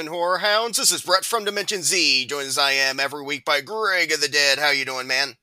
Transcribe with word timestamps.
and 0.00 0.08
horror 0.08 0.38
hounds. 0.38 0.78
This 0.78 0.92
is 0.92 1.02
Brett 1.02 1.24
from 1.24 1.44
Dimension 1.44 1.82
Z, 1.82 2.26
joined 2.26 2.48
as 2.48 2.58
I 2.58 2.72
am 2.72 2.98
every 2.98 3.22
week 3.22 3.44
by 3.44 3.60
Greg 3.60 4.12
of 4.12 4.20
the 4.20 4.28
Dead. 4.28 4.58
How 4.58 4.70
you 4.70 4.84
doing, 4.84 5.06
man? 5.06 5.36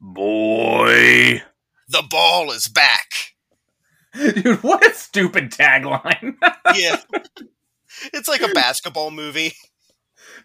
Boy. 0.00 1.42
The 1.88 2.02
ball 2.08 2.50
is 2.50 2.68
back. 2.68 3.35
Dude, 4.34 4.62
what 4.62 4.86
a 4.86 4.94
stupid 4.94 5.50
tagline. 5.50 6.36
Yeah, 6.74 6.96
it's 8.12 8.28
like 8.28 8.42
a 8.42 8.48
basketball 8.48 9.10
movie. 9.10 9.52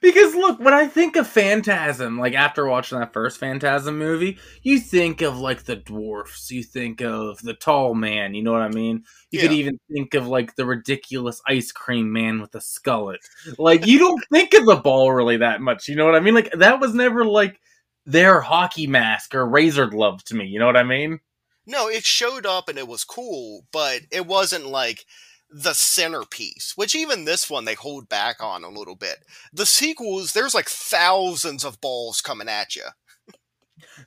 because 0.02 0.35
look, 0.35 0.59
when 0.59 0.73
I 0.73 0.88
think 0.88 1.16
of 1.16 1.27
Phantasm, 1.27 2.20
like 2.20 2.35
after 2.35 2.66
watching 2.66 2.99
that 2.99 3.11
first 3.11 3.39
Phantasm 3.39 3.97
movie, 3.97 4.38
you 4.61 4.80
think 4.80 5.21
of 5.21 5.39
like 5.39 5.63
the 5.63 5.75
dwarfs, 5.75 6.52
you 6.52 6.63
think 6.63 7.02
of 7.02 7.39
the 7.41 7.55
tall 7.55 7.95
man, 7.95 8.34
you 8.35 8.44
know 8.44 8.52
what 8.53 8.61
I 8.61 8.70
mean? 8.70 9.03
You 9.31 9.39
could 9.39 9.52
even 9.52 9.80
think 9.91 10.13
of 10.13 10.27
like 10.27 10.55
the 10.55 10.66
ridiculous 10.66 11.41
ice 11.47 11.72
cream 11.72 12.13
man 12.13 12.39
with 12.39 12.53
a 12.55 12.59
skullet. 12.59 13.17
Like 13.58 13.85
you 13.88 13.97
don't 13.97 14.23
think 14.31 14.53
of 14.53 14.66
the 14.66 14.75
ball 14.77 15.11
really 15.11 15.38
that 15.38 15.59
much, 15.59 15.88
you 15.88 15.95
know 15.95 16.05
what 16.05 16.16
I 16.16 16.19
mean? 16.19 16.35
Like 16.35 16.52
that 16.53 16.80
was 16.80 16.94
never 16.94 17.25
like 17.25 17.59
their 18.05 18.41
hockey 18.41 18.88
mask 18.88 19.35
or 19.35 19.45
razor 19.45 19.88
glove 19.88 20.23
to 20.25 20.35
me, 20.35 20.45
you 20.45 20.59
know 20.59 20.67
what 20.67 20.77
I 20.77 20.83
mean? 20.83 21.19
No, 21.66 21.88
it 21.88 22.04
showed 22.04 22.46
up 22.46 22.70
and 22.70 22.78
it 22.78 22.88
was 22.88 23.04
cool, 23.04 23.66
but 23.72 24.02
it 24.12 24.26
wasn't 24.26 24.66
like 24.67 25.06
the 25.50 25.73
centerpiece, 25.73 26.73
which 26.76 26.95
even 26.95 27.26
this 27.26 27.50
one 27.50 27.66
they 27.66 27.73
hold 27.73 28.09
back 28.09 28.42
on 28.42 28.64
a 28.64 28.70
little 28.70 28.95
bit. 28.95 29.18
The 29.53 29.66
sequels, 29.66 30.34
there's 30.34 30.56
like 30.56 30.70
thousands 30.70 31.64
of 31.64 31.81
balls 31.81 32.22
coming 32.22 32.48
at 32.48 32.76
you. 32.76 32.86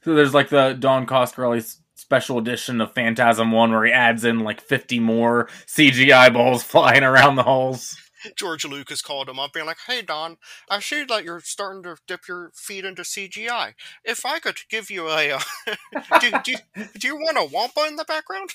So 0.02 0.14
there's 0.14 0.34
like 0.34 0.48
the 0.48 0.72
Don 0.72 1.06
Coscarelli 1.06 1.78
special 1.94 2.38
edition 2.38 2.80
of 2.80 2.92
Phantasm 2.92 3.52
One 3.52 3.72
where 3.72 3.84
he 3.84 3.92
adds 3.92 4.24
in 4.24 4.40
like 4.40 4.60
50 4.60 5.00
more 5.00 5.48
CGI 5.66 6.32
balls 6.32 6.62
flying 6.64 7.02
around 7.02 7.36
the 7.36 7.42
halls. 7.42 7.96
George 8.36 8.64
Lucas 8.64 9.02
called 9.02 9.28
him 9.28 9.38
up, 9.38 9.52
being 9.52 9.66
like, 9.66 9.78
"Hey 9.86 10.02
Don, 10.02 10.36
I 10.70 10.80
see 10.80 11.04
that 11.04 11.24
you're 11.24 11.40
starting 11.40 11.82
to 11.84 11.96
dip 12.06 12.26
your 12.28 12.50
feet 12.54 12.84
into 12.84 13.02
CGI. 13.02 13.74
If 14.04 14.24
I 14.26 14.38
could 14.38 14.58
give 14.68 14.90
you 14.90 15.08
a, 15.08 15.32
uh, 15.32 15.40
do, 16.20 16.30
do, 16.44 16.54
do 16.98 17.06
you 17.06 17.16
want 17.16 17.38
a 17.38 17.44
wampa 17.44 17.86
in 17.86 17.96
the 17.96 18.04
background?" 18.04 18.50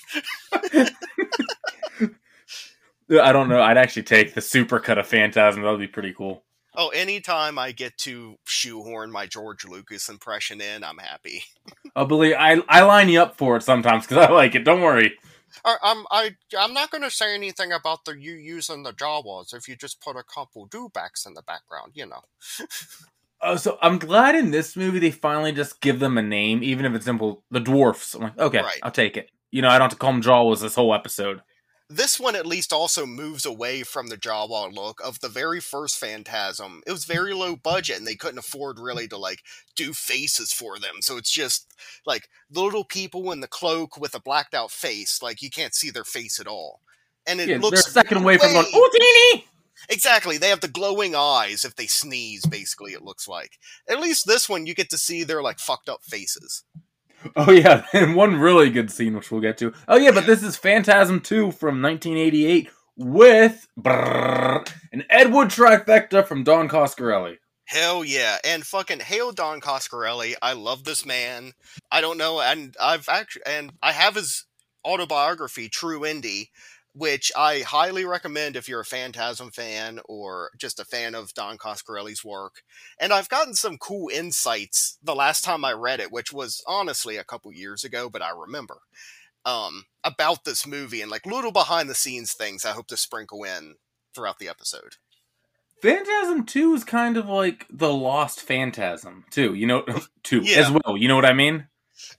I 3.10 3.32
don't 3.32 3.48
know. 3.48 3.60
I'd 3.60 3.76
actually 3.76 4.04
take 4.04 4.34
the 4.34 4.40
supercut 4.40 4.98
of 4.98 5.06
Phantasm. 5.06 5.62
That 5.62 5.70
would 5.70 5.80
be 5.80 5.88
pretty 5.88 6.12
cool. 6.12 6.44
Oh, 6.76 6.88
anytime 6.90 7.58
I 7.58 7.72
get 7.72 7.98
to 7.98 8.36
shoehorn 8.46 9.10
my 9.10 9.26
George 9.26 9.64
Lucas 9.64 10.08
impression 10.08 10.60
in, 10.60 10.84
I'm 10.84 10.98
happy. 10.98 11.42
I 11.96 12.04
believe 12.04 12.36
I 12.38 12.62
I 12.68 12.82
line 12.82 13.08
you 13.08 13.20
up 13.20 13.36
for 13.36 13.56
it 13.56 13.62
sometimes 13.62 14.06
because 14.06 14.28
I 14.28 14.30
like 14.30 14.54
it. 14.54 14.64
Don't 14.64 14.80
worry. 14.80 15.18
I, 15.64 15.76
I'm 15.82 16.04
I 16.10 16.36
I'm 16.58 16.72
not 16.72 16.90
going 16.90 17.02
to 17.02 17.10
say 17.10 17.34
anything 17.34 17.72
about 17.72 18.04
the 18.04 18.12
you 18.12 18.32
using 18.32 18.82
the 18.82 18.92
Jawas 18.92 19.54
if 19.54 19.68
you 19.68 19.76
just 19.76 20.00
put 20.00 20.16
a 20.16 20.22
couple 20.22 20.68
dewbacks 20.68 21.26
in 21.26 21.34
the 21.34 21.42
background, 21.42 21.92
you 21.94 22.06
know. 22.06 22.22
Uh, 23.40 23.56
so 23.56 23.78
I'm 23.82 23.98
glad 23.98 24.34
in 24.34 24.50
this 24.50 24.76
movie 24.76 24.98
they 24.98 25.10
finally 25.10 25.52
just 25.52 25.80
give 25.80 26.00
them 26.00 26.18
a 26.18 26.22
name, 26.22 26.62
even 26.62 26.84
if 26.86 26.94
it's 26.94 27.04
simple. 27.04 27.42
The 27.50 27.60
dwarfs. 27.60 28.14
I'm 28.14 28.22
like, 28.22 28.38
okay, 28.38 28.62
Right. 28.62 28.80
I'll 28.82 28.90
take 28.90 29.16
it. 29.16 29.30
You 29.50 29.62
know, 29.62 29.68
I 29.68 29.72
don't 29.72 29.90
have 29.90 29.90
to 29.92 29.96
call 29.96 30.12
them 30.12 30.22
Jawas 30.22 30.60
this 30.60 30.76
whole 30.76 30.94
episode. 30.94 31.42
This 31.90 32.20
one 32.20 32.36
at 32.36 32.46
least 32.46 32.72
also 32.72 33.04
moves 33.04 33.44
away 33.44 33.82
from 33.82 34.06
the 34.06 34.16
Jawa 34.16 34.72
look 34.72 35.00
of 35.04 35.20
the 35.20 35.28
very 35.28 35.60
first 35.60 35.98
Phantasm. 35.98 36.82
It 36.86 36.92
was 36.92 37.04
very 37.04 37.34
low 37.34 37.56
budget 37.56 37.98
and 37.98 38.06
they 38.06 38.14
couldn't 38.14 38.38
afford 38.38 38.78
really 38.78 39.08
to 39.08 39.18
like 39.18 39.42
do 39.74 39.92
faces 39.92 40.52
for 40.52 40.78
them. 40.78 41.02
So 41.02 41.16
it's 41.16 41.32
just 41.32 41.66
like 42.06 42.28
the 42.48 42.60
little 42.62 42.84
people 42.84 43.32
in 43.32 43.40
the 43.40 43.48
cloak 43.48 43.98
with 43.98 44.14
a 44.14 44.20
blacked 44.20 44.54
out 44.54 44.70
face. 44.70 45.20
Like 45.20 45.42
you 45.42 45.50
can't 45.50 45.74
see 45.74 45.90
their 45.90 46.04
face 46.04 46.38
at 46.38 46.46
all. 46.46 46.80
And 47.26 47.40
it 47.40 47.48
Yeah, 47.48 47.58
looks 47.58 47.84
they're 47.84 47.92
second 47.92 48.18
away 48.18 48.38
from 48.38 48.52
going, 48.52 48.66
oh! 48.72 49.40
Exactly. 49.88 50.38
They 50.38 50.50
have 50.50 50.60
the 50.60 50.68
glowing 50.68 51.14
eyes 51.16 51.64
if 51.64 51.74
they 51.74 51.86
sneeze, 51.86 52.44
basically, 52.46 52.92
it 52.92 53.02
looks 53.02 53.26
like. 53.26 53.58
At 53.88 54.00
least 54.00 54.26
this 54.26 54.48
one 54.48 54.66
you 54.66 54.74
get 54.74 54.90
to 54.90 54.98
see 54.98 55.24
their 55.24 55.42
like 55.42 55.58
fucked 55.58 55.88
up 55.88 56.04
faces. 56.04 56.64
Oh 57.36 57.50
yeah, 57.50 57.84
and 57.92 58.16
one 58.16 58.36
really 58.36 58.70
good 58.70 58.90
scene 58.90 59.14
which 59.14 59.30
we'll 59.30 59.40
get 59.40 59.58
to. 59.58 59.72
Oh 59.88 59.96
yeah, 59.96 60.10
but 60.10 60.26
this 60.26 60.42
is 60.42 60.56
Phantasm 60.56 61.20
2 61.20 61.52
from 61.52 61.82
1988 61.82 62.70
with 62.96 63.66
brrr, 63.78 64.68
an 64.92 65.04
Ed 65.08 65.32
Wood 65.32 65.48
trifecta 65.48 66.26
from 66.26 66.44
Don 66.44 66.68
Coscarelli. 66.68 67.36
Hell 67.66 68.04
yeah. 68.04 68.38
And 68.44 68.66
fucking 68.66 69.00
hail 69.00 69.32
Don 69.32 69.60
Coscarelli. 69.60 70.34
I 70.42 70.54
love 70.54 70.84
this 70.84 71.06
man. 71.06 71.52
I 71.90 72.00
don't 72.00 72.18
know 72.18 72.40
and 72.40 72.74
I've 72.80 73.08
actually 73.08 73.42
and 73.46 73.72
I 73.82 73.92
have 73.92 74.16
his 74.16 74.46
autobiography 74.84 75.68
True 75.68 76.00
Indie 76.00 76.48
which 77.00 77.32
I 77.34 77.60
highly 77.60 78.04
recommend 78.04 78.56
if 78.56 78.68
you're 78.68 78.80
a 78.80 78.84
Phantasm 78.84 79.50
fan 79.50 80.00
or 80.04 80.50
just 80.58 80.78
a 80.78 80.84
fan 80.84 81.14
of 81.14 81.32
Don 81.32 81.56
Coscarelli's 81.56 82.22
work. 82.22 82.62
And 83.00 83.10
I've 83.10 83.30
gotten 83.30 83.54
some 83.54 83.78
cool 83.78 84.10
insights 84.10 84.98
the 85.02 85.14
last 85.14 85.42
time 85.42 85.64
I 85.64 85.72
read 85.72 85.98
it, 86.00 86.12
which 86.12 86.30
was 86.32 86.62
honestly 86.66 87.16
a 87.16 87.24
couple 87.24 87.50
years 87.52 87.84
ago, 87.84 88.10
but 88.10 88.20
I 88.22 88.30
remember. 88.30 88.78
Um, 89.46 89.86
about 90.04 90.44
this 90.44 90.66
movie 90.66 91.00
and 91.00 91.10
like 91.10 91.24
little 91.24 91.52
behind 91.52 91.88
the 91.88 91.94
scenes 91.94 92.34
things 92.34 92.66
I 92.66 92.72
hope 92.72 92.88
to 92.88 92.96
sprinkle 92.98 93.42
in 93.44 93.76
throughout 94.14 94.38
the 94.38 94.48
episode. 94.50 94.96
Phantasm 95.80 96.44
2 96.44 96.74
is 96.74 96.84
kind 96.84 97.16
of 97.16 97.26
like 97.28 97.66
the 97.70 97.92
lost 97.92 98.40
Phantasm, 98.42 99.24
too. 99.30 99.54
You 99.54 99.66
know, 99.66 99.84
2 100.24 100.42
Yeah. 100.44 100.58
as 100.58 100.70
well. 100.70 100.96
You 100.98 101.08
know 101.08 101.16
what 101.16 101.24
I 101.24 101.32
mean? 101.32 101.68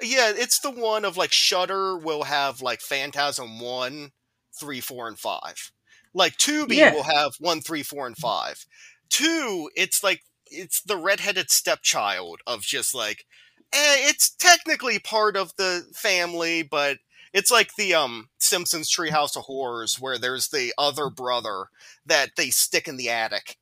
Yeah, 0.01 0.31
it's 0.35 0.59
the 0.59 0.71
one 0.71 1.05
of 1.05 1.17
like 1.17 1.31
Shutter 1.31 1.95
will 1.97 2.23
have 2.23 2.61
like 2.61 2.81
Phantasm 2.81 3.59
one, 3.59 4.11
three, 4.53 4.81
four, 4.81 5.07
and 5.07 5.17
five. 5.19 5.71
Like 6.13 6.37
Tubi 6.37 6.75
Yeah. 6.75 6.93
will 6.93 7.03
have 7.03 7.33
one, 7.39 7.61
three, 7.61 7.83
four, 7.83 8.05
and 8.07 8.17
five. 8.17 8.65
Two, 9.09 9.69
it's 9.75 10.03
like 10.03 10.23
it's 10.45 10.81
the 10.81 10.97
redheaded 10.97 11.49
stepchild 11.49 12.41
of 12.45 12.61
just 12.61 12.93
like, 12.93 13.25
eh, 13.73 13.95
it's 14.09 14.29
technically 14.29 14.99
part 14.99 15.37
of 15.37 15.55
the 15.55 15.85
family, 15.93 16.61
but 16.63 16.97
it's 17.33 17.51
like 17.51 17.75
the 17.75 17.93
um 17.93 18.29
Simpsons 18.39 18.93
Treehouse 18.93 19.37
of 19.37 19.43
Horrors 19.43 19.99
where 19.99 20.17
there's 20.17 20.49
the 20.49 20.73
other 20.77 21.09
brother 21.09 21.65
that 22.05 22.31
they 22.35 22.49
stick 22.49 22.87
in 22.87 22.97
the 22.97 23.09
attic. 23.09 23.57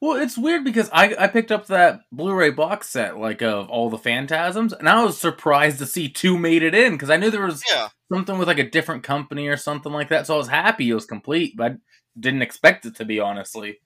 Well, 0.00 0.16
it's 0.18 0.38
weird 0.38 0.64
because 0.64 0.88
I, 0.94 1.14
I 1.18 1.26
picked 1.26 1.52
up 1.52 1.66
that 1.66 2.00
Blu-ray 2.10 2.50
box 2.50 2.88
set 2.88 3.18
like 3.18 3.42
of 3.42 3.68
all 3.68 3.90
the 3.90 3.98
Phantasms, 3.98 4.72
and 4.72 4.88
I 4.88 5.04
was 5.04 5.18
surprised 5.18 5.78
to 5.80 5.86
see 5.86 6.08
two 6.08 6.38
made 6.38 6.62
it 6.62 6.74
in 6.74 6.92
because 6.92 7.10
I 7.10 7.18
knew 7.18 7.30
there 7.30 7.44
was 7.44 7.62
Yeah. 7.70 7.88
Something 8.12 8.38
with 8.38 8.48
like 8.48 8.58
a 8.58 8.68
different 8.70 9.02
company 9.02 9.48
or 9.48 9.56
something 9.56 9.92
like 9.92 10.08
that. 10.10 10.26
So 10.26 10.34
I 10.34 10.38
was 10.38 10.48
happy 10.48 10.90
it 10.90 10.94
was 10.94 11.06
complete, 11.06 11.56
but 11.56 11.72
I 11.72 11.76
didn't 12.18 12.42
expect 12.42 12.86
it 12.86 12.96
to 12.96 13.04
be 13.04 13.20
honestly. 13.20 13.80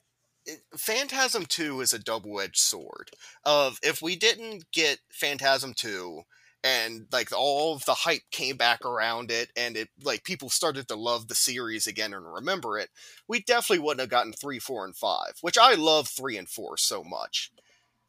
Phantasm 0.76 1.46
2 1.46 1.80
is 1.80 1.92
a 1.94 1.98
double-edged 1.98 2.58
sword 2.58 3.10
of 3.44 3.78
if 3.82 4.02
we 4.02 4.14
didn't 4.14 4.70
get 4.72 4.98
Phantasm 5.10 5.72
2 5.74 6.20
and 6.62 7.06
like 7.12 7.30
all 7.36 7.74
of 7.74 7.84
the 7.86 7.94
hype 7.94 8.22
came 8.30 8.56
back 8.56 8.84
around 8.84 9.30
it 9.30 9.50
and 9.56 9.76
it 9.76 9.88
like 10.02 10.22
people 10.24 10.50
started 10.50 10.86
to 10.88 10.96
love 10.96 11.28
the 11.28 11.34
series 11.34 11.86
again 11.86 12.12
and 12.12 12.30
remember 12.30 12.78
it 12.78 12.90
we 13.28 13.40
definitely 13.40 13.82
wouldn't 13.82 14.00
have 14.00 14.10
gotten 14.10 14.32
3 14.32 14.58
4 14.58 14.84
and 14.86 14.96
5 14.96 15.18
which 15.40 15.56
I 15.58 15.74
love 15.74 16.08
3 16.08 16.36
and 16.38 16.48
4 16.48 16.76
so 16.76 17.02
much 17.04 17.50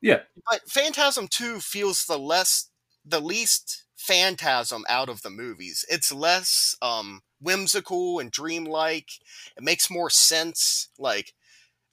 Yeah. 0.02 0.22
but 0.50 0.62
Phantasm 0.70 1.28
2 1.30 1.60
feels 1.62 2.06
the 2.06 2.20
less 2.20 2.70
the 3.06 3.22
least 3.22 3.85
phantasm 3.96 4.84
out 4.90 5.10
of 5.10 5.22
the 5.22 5.30
movies 5.30 5.86
it's 5.90 6.12
less 6.12 6.76
um 6.82 7.22
whimsical 7.42 8.20
and 8.20 8.32
dreamlike 8.32 9.10
it 9.58 9.64
makes 9.64 9.90
more 9.90 10.10
sense 10.10 10.90
like 11.00 11.34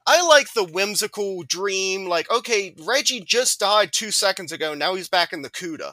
I 0.06 0.26
like 0.26 0.52
the 0.52 0.64
whimsical 0.64 1.44
dream, 1.44 2.06
like, 2.08 2.30
okay, 2.30 2.74
Reggie 2.84 3.20
just 3.20 3.60
died 3.60 3.92
two 3.92 4.10
seconds 4.10 4.50
ago, 4.50 4.74
now 4.74 4.94
he's 4.94 5.08
back 5.08 5.32
in 5.32 5.42
the 5.42 5.50
Cuda. 5.50 5.92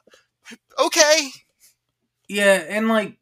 Okay. 0.80 1.30
Yeah, 2.28 2.64
and 2.68 2.88
like 2.88 3.18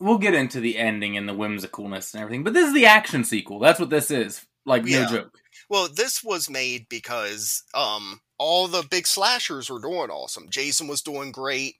we'll 0.00 0.18
get 0.18 0.34
into 0.34 0.60
the 0.60 0.78
ending 0.78 1.16
and 1.16 1.28
the 1.28 1.34
whimsicalness 1.34 2.14
and 2.14 2.22
everything, 2.22 2.44
but 2.44 2.54
this 2.54 2.68
is 2.68 2.74
the 2.74 2.86
action 2.86 3.24
sequel. 3.24 3.58
That's 3.58 3.80
what 3.80 3.90
this 3.90 4.10
is. 4.10 4.44
Like 4.64 4.86
Yeah. 4.86 5.02
no 5.04 5.08
joke. 5.08 5.38
Well, 5.68 5.88
this 5.88 6.22
was 6.22 6.50
made 6.50 6.88
because 6.88 7.62
um 7.74 8.20
all 8.38 8.66
the 8.68 8.82
big 8.90 9.06
slashers 9.06 9.70
were 9.70 9.80
doing 9.80 10.10
awesome. 10.10 10.48
Jason 10.50 10.88
was 10.88 11.02
doing 11.02 11.32
great. 11.32 11.76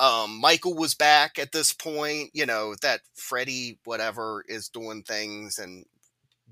Um, 0.00 0.40
Michael 0.40 0.74
was 0.74 0.94
back 0.94 1.38
at 1.38 1.52
this 1.52 1.72
point. 1.72 2.30
You 2.34 2.46
know 2.46 2.74
that 2.82 3.00
Freddy, 3.14 3.78
whatever, 3.84 4.44
is 4.48 4.68
doing 4.68 5.02
things 5.02 5.58
and 5.58 5.84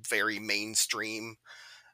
very 0.09 0.39
mainstream. 0.39 1.37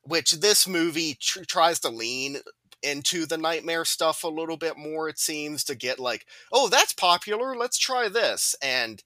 Which 0.03 0.33
this 0.33 0.69
movie 0.69 1.17
tr- 1.21 1.43
tries 1.45 1.81
to 1.81 1.89
lean 1.89 2.39
into 2.83 3.27
the 3.27 3.39
nightmare 3.39 3.85
stuff 3.85 4.23
a 4.23 4.29
little 4.29 4.57
bit 4.57 4.79
more. 4.79 5.09
It 5.09 5.19
seems 5.19 5.65
to 5.65 5.75
get 5.75 5.99
like, 5.99 6.27
oh, 6.53 6.69
that's 6.69 6.93
popular. 6.93 7.57
Let's 7.57 7.79
try 7.79 8.09
this. 8.09 8.55
And 8.63 9.03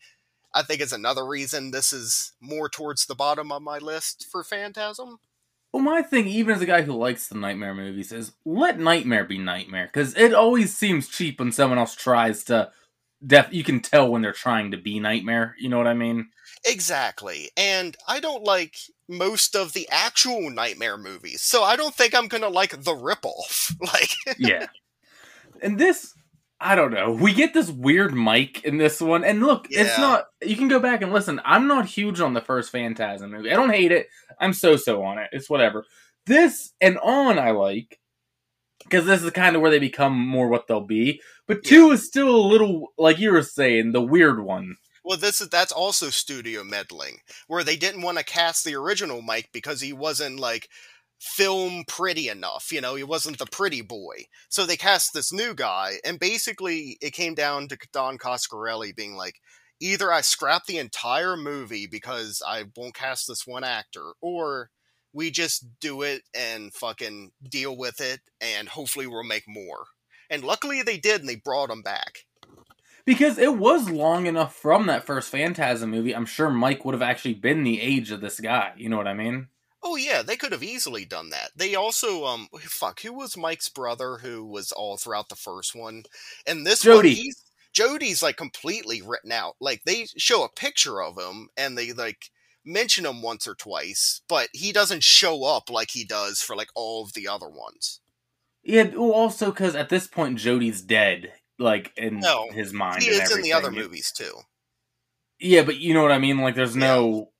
I 0.52 0.62
think 0.62 0.80
is 0.80 0.92
another 0.92 1.26
reason 1.26 1.70
this 1.70 1.92
is 1.92 2.32
more 2.40 2.68
towards 2.68 3.06
the 3.06 3.14
bottom 3.14 3.50
of 3.52 3.62
my 3.62 3.78
list 3.78 4.26
for 4.30 4.44
Phantasm. 4.44 5.18
Well, 5.72 5.82
my 5.82 6.02
thing, 6.02 6.26
even 6.26 6.54
as 6.54 6.60
a 6.60 6.66
guy 6.66 6.82
who 6.82 6.92
likes 6.94 7.28
the 7.28 7.36
Nightmare 7.36 7.74
movies, 7.74 8.10
is 8.10 8.32
let 8.44 8.78
Nightmare 8.80 9.24
be 9.24 9.38
Nightmare 9.38 9.86
because 9.86 10.16
it 10.16 10.34
always 10.34 10.74
seems 10.74 11.08
cheap 11.08 11.38
when 11.38 11.52
someone 11.52 11.78
else 11.78 11.94
tries 11.94 12.44
to. 12.44 12.70
Def, 13.24 13.52
you 13.52 13.62
can 13.62 13.80
tell 13.80 14.10
when 14.10 14.22
they're 14.22 14.32
trying 14.32 14.70
to 14.70 14.78
be 14.78 14.98
Nightmare. 14.98 15.54
You 15.58 15.68
know 15.68 15.76
what 15.76 15.86
I 15.86 15.92
mean? 15.94 16.30
Exactly. 16.66 17.50
And 17.56 17.96
I 18.08 18.18
don't 18.18 18.44
like 18.44 18.76
most 19.08 19.54
of 19.54 19.74
the 19.74 19.86
actual 19.90 20.50
Nightmare 20.50 20.96
movies, 20.96 21.42
so 21.42 21.62
I 21.62 21.76
don't 21.76 21.94
think 21.94 22.14
I'm 22.14 22.28
gonna 22.28 22.48
like 22.48 22.70
the 22.70 22.94
ripoff. 22.94 23.74
Like, 23.80 24.10
yeah. 24.38 24.66
And 25.62 25.78
this, 25.78 26.14
I 26.62 26.74
don't 26.74 26.92
know. 26.92 27.10
We 27.12 27.32
get 27.32 27.54
this 27.54 27.70
weird 27.70 28.14
mic 28.14 28.64
in 28.64 28.76
this 28.76 29.00
one, 29.00 29.24
and 29.24 29.40
look, 29.40 29.68
it's 29.70 29.98
not. 29.98 30.26
You 30.42 30.56
can 30.56 30.68
go 30.68 30.78
back 30.78 31.00
and 31.00 31.12
listen. 31.12 31.40
I'm 31.44 31.66
not 31.66 31.86
huge 31.86 32.20
on 32.20 32.34
the 32.34 32.42
first 32.42 32.70
Phantasm 32.70 33.30
movie. 33.30 33.50
I 33.50 33.56
don't 33.56 33.70
hate 33.70 33.92
it. 33.92 34.08
I'm 34.38 34.52
so 34.52 34.76
so 34.76 35.02
on 35.02 35.18
it. 35.18 35.30
It's 35.32 35.48
whatever. 35.48 35.86
This 36.26 36.72
and 36.80 36.98
on 36.98 37.38
I 37.38 37.52
like 37.52 37.98
because 38.84 39.06
this 39.06 39.22
is 39.22 39.30
kind 39.30 39.56
of 39.56 39.62
where 39.62 39.70
they 39.70 39.78
become 39.78 40.18
more 40.18 40.48
what 40.48 40.66
they'll 40.66 40.80
be. 40.82 41.20
But 41.46 41.64
two 41.64 41.92
is 41.92 42.06
still 42.06 42.28
a 42.28 42.46
little 42.46 42.88
like 42.98 43.18
you 43.18 43.32
were 43.32 43.42
saying, 43.42 43.92
the 43.92 44.02
weird 44.02 44.40
one. 44.44 44.76
well, 45.02 45.16
this 45.16 45.40
is 45.40 45.48
that's 45.48 45.72
also 45.72 46.10
studio 46.10 46.62
meddling, 46.62 47.18
where 47.46 47.64
they 47.64 47.76
didn't 47.76 48.02
want 48.02 48.18
to 48.18 48.24
cast 48.24 48.64
the 48.66 48.74
original 48.74 49.22
Mike 49.22 49.48
because 49.52 49.80
he 49.80 49.94
wasn't 49.94 50.38
like 50.38 50.68
film 51.20 51.84
pretty 51.86 52.28
enough. 52.28 52.72
You 52.72 52.80
know, 52.80 52.94
he 52.94 53.04
wasn't 53.04 53.38
the 53.38 53.46
pretty 53.46 53.82
boy. 53.82 54.24
So 54.48 54.64
they 54.64 54.76
cast 54.76 55.12
this 55.12 55.32
new 55.32 55.54
guy, 55.54 55.98
and 56.04 56.18
basically 56.18 56.98
it 57.00 57.12
came 57.12 57.34
down 57.34 57.68
to 57.68 57.78
Don 57.92 58.18
Coscarelli 58.18 58.96
being 58.96 59.14
like, 59.16 59.36
either 59.80 60.12
I 60.12 60.22
scrap 60.22 60.64
the 60.64 60.78
entire 60.78 61.36
movie 61.36 61.86
because 61.86 62.42
I 62.46 62.64
won't 62.76 62.94
cast 62.94 63.28
this 63.28 63.46
one 63.46 63.64
actor, 63.64 64.12
or 64.20 64.70
we 65.12 65.30
just 65.30 65.66
do 65.80 66.02
it 66.02 66.22
and 66.34 66.72
fucking 66.72 67.32
deal 67.48 67.76
with 67.76 68.00
it, 68.00 68.20
and 68.40 68.68
hopefully 68.68 69.06
we'll 69.06 69.24
make 69.24 69.44
more. 69.46 69.84
And 70.30 70.42
luckily 70.42 70.82
they 70.82 70.96
did, 70.96 71.20
and 71.20 71.28
they 71.28 71.36
brought 71.36 71.70
him 71.70 71.82
back. 71.82 72.24
Because 73.04 73.38
it 73.38 73.56
was 73.56 73.90
long 73.90 74.26
enough 74.26 74.54
from 74.54 74.86
that 74.86 75.04
first 75.04 75.30
Phantasm 75.30 75.90
movie. 75.90 76.14
I'm 76.14 76.26
sure 76.26 76.50
Mike 76.50 76.84
would 76.84 76.94
have 76.94 77.02
actually 77.02 77.34
been 77.34 77.64
the 77.64 77.80
age 77.80 78.10
of 78.10 78.20
this 78.20 78.38
guy. 78.38 78.72
You 78.76 78.88
know 78.88 78.96
what 78.96 79.08
I 79.08 79.14
mean? 79.14 79.48
Oh 79.82 79.96
yeah, 79.96 80.22
they 80.22 80.36
could 80.36 80.52
have 80.52 80.62
easily 80.62 81.04
done 81.04 81.30
that. 81.30 81.50
They 81.56 81.74
also 81.74 82.24
um 82.26 82.48
fuck, 82.62 83.00
who 83.00 83.12
was 83.12 83.36
Mike's 83.36 83.68
brother 83.68 84.18
who 84.18 84.44
was 84.44 84.72
all 84.72 84.96
throughout 84.96 85.28
the 85.28 85.36
first 85.36 85.74
one? 85.74 86.04
And 86.46 86.66
this 86.66 86.84
one 86.84 86.96
Jody. 86.96 87.14
he's 87.14 87.44
Jody's 87.72 88.22
like 88.22 88.36
completely 88.36 89.00
written 89.00 89.32
out. 89.32 89.56
Like 89.60 89.82
they 89.84 90.06
show 90.16 90.44
a 90.44 90.48
picture 90.48 91.02
of 91.02 91.18
him 91.18 91.48
and 91.56 91.78
they 91.78 91.92
like 91.92 92.30
mention 92.64 93.06
him 93.06 93.22
once 93.22 93.46
or 93.46 93.54
twice, 93.54 94.20
but 94.28 94.48
he 94.52 94.72
doesn't 94.72 95.02
show 95.02 95.44
up 95.44 95.70
like 95.70 95.92
he 95.92 96.04
does 96.04 96.42
for 96.42 96.54
like 96.54 96.70
all 96.74 97.04
of 97.04 97.14
the 97.14 97.28
other 97.28 97.48
ones. 97.48 98.00
Yeah. 98.62 98.90
Well, 98.94 99.12
also 99.12 99.50
because 99.50 99.74
at 99.74 99.88
this 99.88 100.06
point 100.06 100.38
Jody's 100.38 100.82
dead, 100.82 101.32
like 101.58 101.92
in 101.96 102.20
No, 102.20 102.50
his 102.50 102.72
mind. 102.72 103.02
He 103.02 103.10
is 103.10 103.34
in 103.34 103.42
the 103.42 103.52
other 103.52 103.70
movies 103.70 104.12
too. 104.12 104.40
Yeah, 105.40 105.62
but 105.62 105.78
you 105.78 105.94
know 105.94 106.02
what 106.02 106.12
I 106.12 106.18
mean. 106.18 106.38
Like, 106.38 106.54
there's 106.54 106.76
no 106.76 107.30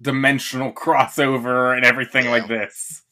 dimensional 0.00 0.72
crossover 0.74 1.76
and 1.76 1.84
everything 1.84 2.24
Yeah. 2.26 2.30
like 2.30 2.48
this. 2.48 3.02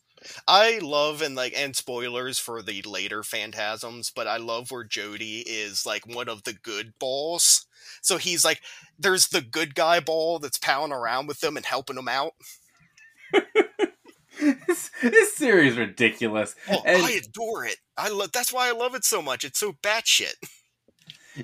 I 0.47 0.79
love 0.81 1.21
and 1.21 1.35
like 1.35 1.53
and 1.57 1.75
spoilers 1.75 2.39
for 2.39 2.63
the 2.63 2.81
later 2.83 3.23
phantasms, 3.25 4.13
but 4.15 4.29
I 4.29 4.37
love 4.37 4.71
where 4.71 4.85
Jody 4.85 5.41
is 5.41 5.85
like 5.85 6.07
one 6.07 6.29
of 6.29 6.45
the 6.45 6.53
good 6.53 6.93
balls. 7.01 7.67
So 8.03 8.19
he's 8.19 8.45
like 8.45 8.61
there's 8.99 9.29
the 9.29 9.41
good 9.41 9.75
guy 9.75 9.99
ball 9.99 10.39
that's 10.39 10.59
pounding 10.59 10.97
around 10.97 11.27
with 11.27 11.41
them 11.41 11.57
and 11.57 11.67
helping 11.67 11.97
them 11.97 12.09
out. 12.09 12.33
this, 14.41 14.91
this 15.03 15.35
series 15.35 15.73
is 15.73 15.79
ridiculous. 15.79 16.55
Oh, 16.71 16.83
And- 16.87 17.03
I 17.05 17.11
adore 17.13 17.65
it. 17.65 17.77
I 17.97 18.09
love 18.09 18.33
that's 18.33 18.53
why 18.53 18.69
I 18.69 18.73
love 18.73 18.95
it 18.95 19.05
so 19.05 19.23
much. 19.23 19.45
It's 19.45 19.59
so 19.59 19.73
batshit. 19.83 20.35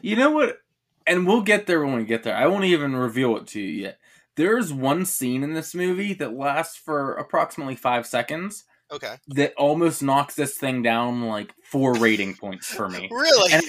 You 0.02 0.16
know 0.16 0.30
what? 0.30 0.58
And 1.06 1.26
we'll 1.26 1.42
get 1.42 1.66
there 1.66 1.84
when 1.84 1.96
we 1.96 2.04
get 2.04 2.22
there. 2.22 2.36
I 2.36 2.46
won't 2.46 2.64
even 2.64 2.94
reveal 2.94 3.36
it 3.38 3.46
to 3.48 3.60
you 3.60 3.82
yet. 3.82 3.98
There's 4.38 4.72
one 4.72 5.04
scene 5.04 5.42
in 5.42 5.52
this 5.52 5.74
movie 5.74 6.14
that 6.14 6.32
lasts 6.32 6.76
for 6.76 7.14
approximately 7.14 7.74
five 7.76 8.06
seconds 8.06 8.64
Okay. 8.90 9.16
that 9.28 9.52
almost 9.58 10.02
knocks 10.02 10.34
this 10.36 10.56
thing 10.56 10.80
down 10.82 11.26
like 11.26 11.52
four 11.64 11.92
rating 11.94 12.34
points 12.36 12.68
for 12.68 12.88
me. 12.88 13.08
Really? 13.10 13.52
And- 13.52 13.64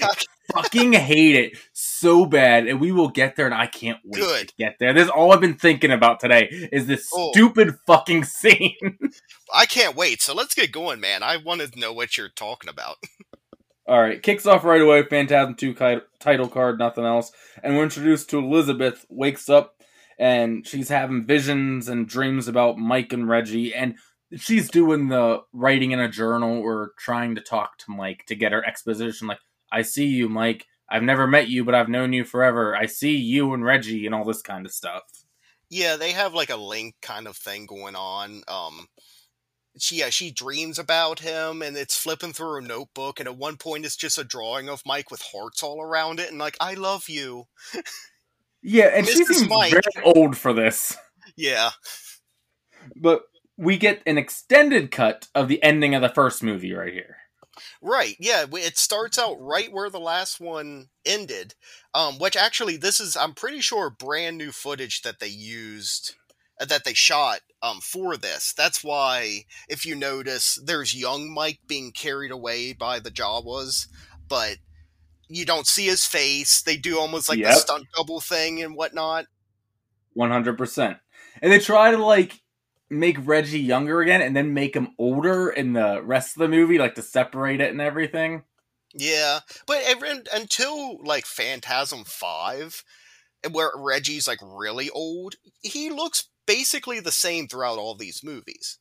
Fucking 0.54 0.92
hate 0.94 1.36
it 1.36 1.58
so 1.72 2.26
bad, 2.26 2.66
and 2.66 2.80
we 2.80 2.90
will 2.90 3.08
get 3.08 3.36
there, 3.36 3.46
and 3.46 3.54
I 3.54 3.66
can't 3.68 3.98
wait 4.04 4.20
Good. 4.20 4.48
to 4.48 4.54
get 4.58 4.76
there. 4.80 4.92
This 4.92 5.04
is 5.04 5.08
all 5.10 5.30
I've 5.32 5.40
been 5.40 5.54
thinking 5.54 5.92
about 5.92 6.18
today 6.18 6.48
is 6.72 6.86
this 6.88 7.08
Oh. 7.14 7.30
stupid 7.30 7.76
fucking 7.86 8.24
scene. 8.24 8.74
I 9.54 9.66
can't 9.66 9.94
wait. 9.94 10.20
So 10.22 10.34
let's 10.34 10.54
get 10.54 10.72
going, 10.72 10.98
man. 10.98 11.22
I 11.22 11.36
want 11.36 11.60
to 11.60 11.78
know 11.78 11.92
what 11.92 12.18
you're 12.18 12.30
talking 12.30 12.68
about. 12.68 12.96
All 13.86 14.00
right, 14.00 14.20
kicks 14.22 14.44
off 14.46 14.64
right 14.64 14.80
away. 14.80 15.02
Phantasm 15.04 15.54
2 15.54 16.00
title 16.18 16.48
card, 16.48 16.78
nothing 16.80 17.04
else. 17.04 17.30
And 17.62 17.76
we're 17.76 17.84
introduced 17.84 18.30
to 18.30 18.38
Elizabeth, 18.38 19.04
wakes 19.08 19.48
up, 19.48 19.76
and 20.20 20.66
she's 20.66 20.90
having 20.90 21.24
visions 21.24 21.88
and 21.88 22.06
dreams 22.06 22.46
about 22.46 22.76
Mike 22.76 23.14
and 23.14 23.26
Reggie. 23.26 23.74
And 23.74 23.94
she's 24.36 24.70
doing 24.70 25.08
the 25.08 25.40
writing 25.54 25.92
in 25.92 25.98
a 25.98 26.10
journal 26.10 26.60
or 26.60 26.92
trying 26.98 27.34
to 27.36 27.40
talk 27.40 27.78
to 27.78 27.90
Mike 27.90 28.26
to 28.26 28.36
get 28.36 28.52
her 28.52 28.64
exposition. 28.64 29.28
Like, 29.28 29.38
I 29.72 29.80
see 29.80 30.04
you, 30.04 30.28
Mike. 30.28 30.66
I've 30.90 31.02
never 31.02 31.26
met 31.26 31.48
you, 31.48 31.64
but 31.64 31.74
I've 31.74 31.88
known 31.88 32.12
you 32.12 32.24
forever. 32.24 32.76
I 32.76 32.84
see 32.84 33.16
you 33.16 33.54
and 33.54 33.64
Reggie 33.64 34.04
and 34.04 34.14
all 34.14 34.24
this 34.24 34.42
kind 34.42 34.66
of 34.66 34.72
stuff. 34.72 35.04
Yeah, 35.70 35.96
they 35.96 36.12
have 36.12 36.34
like 36.34 36.50
a 36.50 36.56
link 36.56 36.96
kind 37.00 37.26
of 37.26 37.36
thing 37.36 37.64
going 37.64 37.96
on. 37.96 38.42
Um 38.46 38.88
she 39.78 40.00
yeah, 40.00 40.10
she 40.10 40.30
dreams 40.30 40.78
about 40.78 41.20
him 41.20 41.62
and 41.62 41.78
it's 41.78 41.96
flipping 41.96 42.34
through 42.34 42.54
her 42.54 42.60
notebook 42.60 43.20
and 43.20 43.28
at 43.28 43.38
one 43.38 43.56
point 43.56 43.86
it's 43.86 43.96
just 43.96 44.18
a 44.18 44.24
drawing 44.24 44.68
of 44.68 44.82
Mike 44.84 45.10
with 45.10 45.22
hearts 45.22 45.62
all 45.62 45.80
around 45.80 46.20
it 46.20 46.28
and 46.28 46.38
like 46.38 46.58
I 46.60 46.74
love 46.74 47.08
you. 47.08 47.46
Yeah, 48.62 48.86
and 48.86 49.06
she 49.06 49.24
Mrs. 49.24 49.26
seems 49.26 49.48
Mike. 49.48 49.72
very 49.72 50.04
old 50.04 50.36
for 50.36 50.52
this. 50.52 50.96
Yeah. 51.36 51.70
But 52.96 53.22
we 53.56 53.76
get 53.76 54.02
an 54.06 54.18
extended 54.18 54.90
cut 54.90 55.28
of 55.34 55.48
the 55.48 55.62
ending 55.62 55.94
of 55.94 56.02
the 56.02 56.08
first 56.08 56.42
movie 56.42 56.72
right 56.72 56.92
here. 56.92 57.16
Right. 57.82 58.16
Yeah, 58.18 58.46
it 58.52 58.78
starts 58.78 59.18
out 59.18 59.36
right 59.40 59.72
where 59.72 59.90
the 59.90 60.00
last 60.00 60.40
one 60.40 60.88
ended. 61.04 61.54
Um 61.94 62.18
which 62.18 62.36
actually 62.36 62.76
this 62.76 63.00
is 63.00 63.16
I'm 63.16 63.34
pretty 63.34 63.60
sure 63.60 63.90
brand 63.90 64.38
new 64.38 64.52
footage 64.52 65.02
that 65.02 65.18
they 65.20 65.28
used 65.28 66.14
uh, 66.60 66.64
that 66.66 66.84
they 66.84 66.94
shot 66.94 67.40
um 67.62 67.80
for 67.80 68.16
this. 68.16 68.52
That's 68.52 68.82
why 68.82 69.44
if 69.68 69.84
you 69.84 69.94
notice 69.94 70.58
there's 70.64 70.94
young 70.94 71.30
Mike 71.32 71.60
being 71.66 71.92
carried 71.92 72.30
away 72.30 72.72
by 72.72 72.98
the 72.98 73.10
Jawas, 73.10 73.88
but 74.26 74.56
you 75.30 75.46
don't 75.46 75.66
see 75.66 75.86
his 75.86 76.04
face. 76.04 76.60
They 76.62 76.76
do 76.76 76.98
almost 76.98 77.28
like 77.28 77.38
the 77.38 77.44
Yep. 77.44 77.54
stunt 77.54 77.86
double 77.96 78.20
thing 78.20 78.62
and 78.62 78.74
whatnot. 78.74 79.26
One 80.12 80.30
hundred 80.30 80.58
percent. 80.58 80.98
And 81.40 81.52
they 81.52 81.60
try 81.60 81.92
to 81.92 81.96
like 82.04 82.40
make 82.90 83.16
Reggie 83.24 83.60
younger 83.60 84.00
again, 84.00 84.20
and 84.20 84.36
then 84.36 84.52
make 84.52 84.74
him 84.74 84.88
older 84.98 85.48
in 85.48 85.72
the 85.72 86.02
rest 86.02 86.36
of 86.36 86.40
the 86.40 86.48
movie, 86.48 86.76
like 86.78 86.96
to 86.96 87.02
separate 87.02 87.60
it 87.60 87.70
and 87.70 87.80
everything. 87.80 88.42
Yeah, 88.92 89.40
but 89.66 89.84
until 90.34 90.98
like 91.04 91.24
Phantasm 91.24 92.02
Five, 92.04 92.82
where 93.52 93.70
Reggie's 93.76 94.26
like 94.26 94.40
really 94.42 94.90
old, 94.90 95.36
he 95.62 95.90
looks 95.90 96.24
basically 96.46 96.98
the 96.98 97.12
same 97.12 97.46
throughout 97.46 97.78
all 97.78 97.94
these 97.94 98.24
movies. 98.24 98.78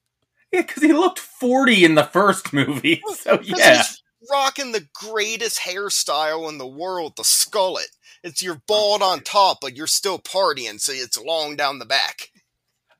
Yeah, 0.52 0.62
because 0.62 0.82
he 0.82 0.94
looked 0.94 1.20
forty 1.20 1.86
in 1.86 1.94
the 1.94 2.04
first 2.06 2.52
movie. 2.54 3.04
So 3.18 3.40
yeah, 3.44 3.78
he's 3.78 4.02
rocking 4.30 4.72
the 4.72 4.88
greatest 4.94 5.62
hairstyle 5.62 6.50
in 6.50 6.58
the 6.58 6.68
world, 6.68 7.14
the 7.16 7.24
skullet. 7.24 7.88
It's 8.24 8.42
you're 8.42 8.56
oh, 8.56 8.62
bald 8.68 9.02
on 9.02 9.22
top, 9.22 9.60
but 9.62 9.76
you're 9.76 9.88
still 9.88 10.20
partying, 10.20 10.80
so 10.80 10.92
it's 10.94 11.18
long 11.18 11.56
down 11.56 11.80
the 11.80 11.86
back. 11.86 12.30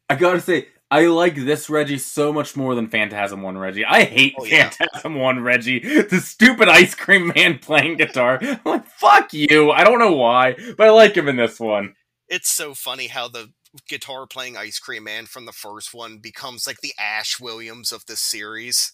I 0.10 0.16
gotta 0.16 0.42
say. 0.42 0.68
I 0.92 1.06
like 1.06 1.36
this 1.36 1.70
Reggie 1.70 2.00
so 2.00 2.34
much 2.34 2.56
more 2.56 2.74
than 2.74 2.88
Phantasm 2.88 3.44
1 3.44 3.60
Reggie. 3.60 3.86
I 3.86 4.06
hate 4.06 4.34
Oh, 4.40 4.44
yeah. 4.44 4.72
Phantasm 4.72 5.16
1 5.20 5.40
Reggie. 5.42 5.80
The 5.80 6.20
stupid 6.20 6.68
ice 6.68 6.96
cream 6.96 7.32
man 7.36 7.60
playing 7.62 7.98
guitar. 7.98 8.40
I'm 8.42 8.60
like, 8.66 8.88
fuck 8.88 9.32
you. 9.32 9.70
I 9.70 9.84
don't 9.84 10.00
know 10.00 10.14
why, 10.14 10.56
but 10.78 10.88
I 10.88 10.90
like 10.90 11.16
him 11.16 11.28
in 11.28 11.36
this 11.36 11.60
one. 11.60 11.94
It's 12.28 12.50
so 12.50 12.74
funny 12.74 13.06
how 13.06 13.28
the 13.28 13.52
guitar 13.88 14.26
playing 14.26 14.58
Ice 14.58 14.80
Cream 14.80 15.04
Man 15.04 15.26
from 15.26 15.46
the 15.46 15.52
first 15.52 15.94
one 15.94 16.18
becomes 16.18 16.66
like 16.66 16.82
the 16.82 16.94
Ash 17.00 17.40
Williams 17.40 17.92
of 17.92 18.06
this 18.08 18.20
series. 18.20 18.94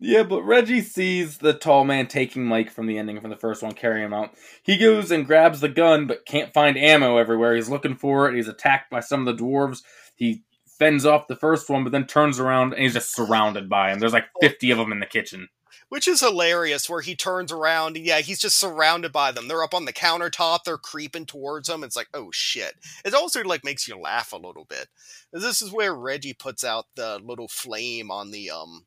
Yeah, 0.00 0.22
but 0.22 0.42
Reggie 0.42 0.80
sees 0.82 1.38
the 1.38 1.52
tall 1.54 1.84
man 1.84 2.06
taking 2.06 2.44
Mike 2.44 2.70
from 2.70 2.86
the 2.86 2.98
ending 2.98 3.20
from 3.20 3.30
the 3.30 3.36
first 3.36 3.62
one, 3.62 3.72
carrying 3.72 4.06
him 4.06 4.14
out. 4.14 4.32
He 4.62 4.76
goes 4.76 5.10
and 5.10 5.26
grabs 5.26 5.60
the 5.60 5.68
gun, 5.68 6.06
but 6.06 6.24
can't 6.24 6.52
find 6.52 6.78
ammo 6.78 7.16
everywhere. 7.16 7.56
He's 7.56 7.68
looking 7.68 7.96
for 7.96 8.28
it. 8.28 8.36
He's 8.36 8.46
attacked 8.48 8.90
by 8.90 9.00
some 9.00 9.26
of 9.26 9.36
the 9.36 9.42
dwarves. 9.42 9.82
He 10.14 10.44
fends 10.78 11.04
off 11.04 11.26
the 11.26 11.34
first 11.36 11.68
one, 11.68 11.82
but 11.82 11.90
then 11.90 12.06
turns 12.06 12.38
around 12.38 12.74
and 12.74 12.82
he's 12.82 12.92
just 12.94 13.14
surrounded 13.14 13.68
by 13.68 13.90
him. 13.92 13.98
There's 13.98 14.12
like 14.12 14.28
50 14.40 14.70
of 14.70 14.78
them 14.78 14.92
in 14.92 15.00
the 15.00 15.06
kitchen. 15.06 15.48
which 15.88 16.06
is 16.06 16.20
hilarious 16.20 16.88
where 16.88 17.00
he 17.00 17.16
turns 17.16 17.50
around 17.50 17.96
yeah 17.96 18.20
he's 18.20 18.38
just 18.40 18.58
surrounded 18.58 19.10
by 19.12 19.32
them 19.32 19.48
they're 19.48 19.62
up 19.62 19.74
on 19.74 19.84
the 19.86 19.92
countertop 19.92 20.60
they're 20.64 20.76
creeping 20.78 21.26
towards 21.26 21.68
him 21.68 21.82
it's 21.82 21.96
like 21.96 22.08
oh 22.14 22.28
shit 22.32 22.74
it 23.04 23.14
also 23.14 23.42
like 23.42 23.64
makes 23.64 23.88
you 23.88 23.96
laugh 23.98 24.32
a 24.32 24.36
little 24.36 24.64
bit 24.64 24.88
this 25.32 25.62
is 25.62 25.72
where 25.72 25.94
reggie 25.94 26.34
puts 26.34 26.62
out 26.64 26.86
the 26.94 27.18
little 27.24 27.48
flame 27.48 28.10
on 28.10 28.30
the 28.30 28.50
um 28.50 28.84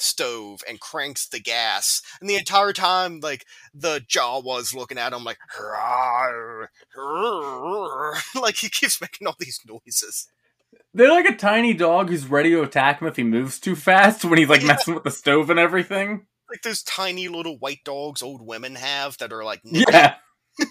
stove 0.00 0.60
and 0.68 0.80
cranks 0.80 1.28
the 1.28 1.40
gas 1.40 2.02
and 2.20 2.28
the 2.28 2.36
entire 2.36 2.72
time 2.72 3.20
like 3.20 3.46
the 3.74 4.00
jawas 4.08 4.74
looking 4.74 4.98
at 4.98 5.12
him 5.12 5.24
like 5.24 5.38
like 8.40 8.56
he 8.56 8.68
keeps 8.68 9.00
making 9.00 9.26
all 9.26 9.36
these 9.38 9.60
noises. 9.66 10.28
They're 10.92 11.10
like 11.10 11.28
a 11.28 11.36
tiny 11.36 11.74
dog 11.74 12.08
who's 12.08 12.26
ready 12.26 12.50
to 12.50 12.62
attack 12.62 13.00
him 13.00 13.08
if 13.08 13.16
he 13.16 13.22
moves 13.22 13.60
too 13.60 13.76
fast 13.76 14.24
when 14.24 14.38
he's 14.38 14.48
like 14.48 14.64
messing 14.64 14.94
with 14.94 15.04
the 15.04 15.10
stove 15.10 15.50
and 15.50 15.58
everything. 15.58 16.26
Like 16.48 16.62
those 16.62 16.82
tiny 16.82 17.28
little 17.28 17.58
white 17.58 17.84
dogs 17.84 18.22
old 18.22 18.44
women 18.44 18.74
have 18.74 19.16
that 19.18 19.32
are 19.32 19.44
like 19.44 19.60
yeah. 19.64 20.14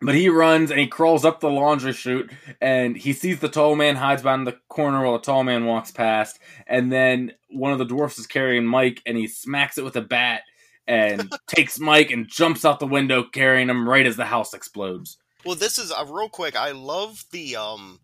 but 0.00 0.14
he 0.14 0.28
runs 0.28 0.70
and 0.70 0.78
he 0.78 0.86
crawls 0.86 1.24
up 1.24 1.40
the 1.40 1.50
laundry 1.50 1.92
chute 1.92 2.30
and 2.60 2.96
he 2.96 3.12
sees 3.12 3.40
the 3.40 3.48
tall 3.48 3.74
man 3.76 3.96
hides 3.96 4.22
behind 4.22 4.46
the 4.46 4.58
corner 4.68 5.02
while 5.02 5.14
the 5.14 5.24
tall 5.24 5.42
man 5.42 5.64
walks 5.64 5.90
past 5.90 6.38
and 6.66 6.92
then 6.92 7.32
one 7.50 7.72
of 7.72 7.78
the 7.78 7.84
dwarfs 7.84 8.18
is 8.18 8.26
carrying 8.26 8.66
Mike 8.66 9.02
and 9.06 9.16
he 9.16 9.26
smacks 9.26 9.78
it 9.78 9.84
with 9.84 9.96
a 9.96 10.02
bat 10.02 10.42
and 10.86 11.32
takes 11.46 11.78
Mike 11.78 12.10
and 12.10 12.28
jumps 12.28 12.64
out 12.64 12.80
the 12.80 12.86
window 12.86 13.22
carrying 13.22 13.68
him 13.68 13.88
right 13.88 14.06
as 14.06 14.16
the 14.16 14.26
house 14.26 14.52
explodes. 14.54 15.16
Well, 15.44 15.54
this 15.54 15.78
is 15.78 15.92
uh, 15.92 16.04
real 16.08 16.28
quick. 16.28 16.56
I 16.56 16.72
love 16.72 17.24
the 17.30 17.56
um 17.56 18.00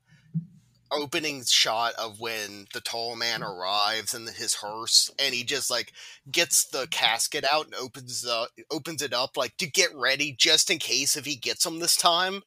opening 0.92 1.42
shot 1.44 1.94
of 1.94 2.20
when 2.20 2.66
the 2.72 2.80
tall 2.80 3.16
man 3.16 3.42
arrives 3.42 4.14
in 4.14 4.26
his 4.26 4.54
hearse 4.54 5.11
and 5.18 5.34
he 5.34 5.44
just 5.44 5.70
like 5.70 5.92
gets 6.30 6.64
the 6.66 6.87
casket 6.90 7.44
out 7.50 7.66
and 7.66 7.75
opens 7.75 8.22
the 8.22 8.49
opens 8.70 9.02
it 9.02 9.12
up 9.12 9.37
like 9.37 9.56
to 9.56 9.70
get 9.70 9.94
ready 9.94 10.34
just 10.37 10.70
in 10.70 10.78
case 10.78 11.16
if 11.16 11.25
he 11.25 11.37
gets 11.37 11.64
him 11.66 11.78
this 11.78 11.96
time. 11.96 12.42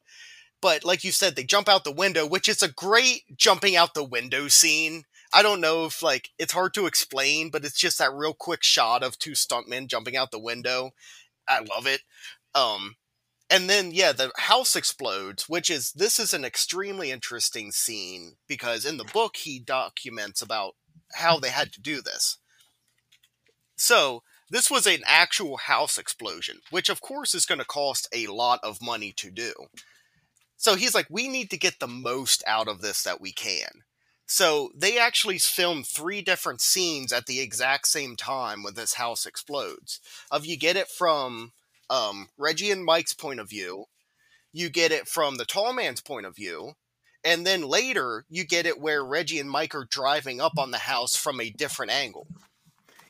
But 0.62 0.86
like 0.86 1.04
you 1.04 1.12
said 1.12 1.36
they 1.36 1.44
jump 1.44 1.70
out 1.70 1.84
the 1.84 1.92
window 1.92 2.26
which 2.26 2.50
is 2.50 2.64
a 2.64 2.72
great 2.72 3.24
jumping 3.38 3.76
out 3.76 3.94
the 3.94 4.04
window 4.04 4.48
scene. 4.48 5.04
I 5.34 5.42
don't 5.42 5.62
know 5.62 5.86
if 5.86 6.02
like 6.02 6.30
it's 6.40 6.54
hard 6.54 6.74
to 6.76 6.88
explain 6.88 7.50
but 7.50 7.66
it's 7.66 7.80
just 7.80 7.98
that 8.00 8.14
real 8.14 8.34
quick 8.34 8.64
shot 8.64 9.04
of 9.04 9.20
two 9.20 9.32
stuntmen 9.32 9.88
jumping 9.88 10.16
out 10.18 10.32
the 10.32 10.40
window. 10.40 10.92
I 11.48 11.60
love 11.60 11.88
it. 11.88 12.02
Um 12.54 12.96
and 13.50 13.70
then 13.70 13.92
yeah 13.92 14.12
the 14.12 14.32
house 14.38 14.76
explodes 14.76 15.48
which 15.48 15.70
is 15.70 15.92
this 15.94 16.20
is 16.20 16.34
an 16.34 16.46
extremely 16.46 17.12
interesting 17.12 17.72
scene 17.72 18.34
because 18.48 18.86
in 18.86 18.98
the 18.98 19.04
book 19.06 19.38
he 19.38 19.60
documents 19.60 20.42
about 20.42 20.76
how 21.14 21.40
they 21.40 21.50
had 21.50 21.72
to 21.74 21.82
do 21.82 22.02
this. 22.02 22.38
So 23.76 24.24
this 24.50 24.72
was 24.72 24.88
an 24.88 25.02
actual 25.06 25.58
house 25.58 25.98
explosion 25.98 26.60
which 26.72 26.90
of 26.90 27.02
course 27.02 27.36
is 27.36 27.46
going 27.46 27.60
to 27.60 27.66
cost 27.66 28.08
a 28.14 28.28
lot 28.28 28.60
of 28.64 28.82
money 28.82 29.14
to 29.18 29.30
do. 29.30 29.54
So 30.58 30.76
he's 30.76 30.96
like 30.96 31.08
we 31.10 31.28
need 31.28 31.50
to 31.52 31.58
get 31.58 31.80
the 31.80 31.88
most 31.88 32.44
out 32.48 32.68
of 32.68 32.82
this 32.82 33.04
that 33.04 33.22
we 33.22 33.32
can. 33.32 33.84
So 34.28 34.72
they 34.76 34.98
actually 34.98 35.38
filmed 35.38 35.86
three 35.86 36.22
different 36.22 36.62
scenes 36.62 37.14
at 37.14 37.28
the 37.28 37.40
exact 37.40 37.88
same 37.88 38.16
time 38.16 38.64
when 38.64 38.74
this 38.74 38.96
house 38.96 39.26
explodes. 39.26 40.00
Of 40.32 40.46
you 40.48 40.58
get 40.58 40.76
it 40.76 40.88
from 40.88 41.52
um, 41.90 42.28
Reggie 42.38 42.72
and 42.72 42.84
Mike's 42.84 43.14
point 43.14 43.40
of 43.40 43.50
view. 43.50 43.86
You 44.54 44.70
get 44.70 44.92
it 44.92 45.08
from 45.08 45.36
the 45.36 45.46
tall 45.46 45.74
man's 45.74 46.02
point 46.02 46.26
of 46.26 46.36
view. 46.36 46.74
And 47.24 47.46
then 47.46 47.64
later, 47.64 48.26
you 48.30 48.46
get 48.46 48.68
it 48.68 48.80
where 48.80 49.04
Reggie 49.04 49.40
and 49.40 49.50
Mike 49.50 49.74
are 49.74 49.88
driving 49.90 50.40
up 50.40 50.54
on 50.58 50.72
the 50.72 50.78
house 50.78 51.16
from 51.16 51.42
a 51.42 51.50
different 51.50 51.92
angle. 51.92 52.28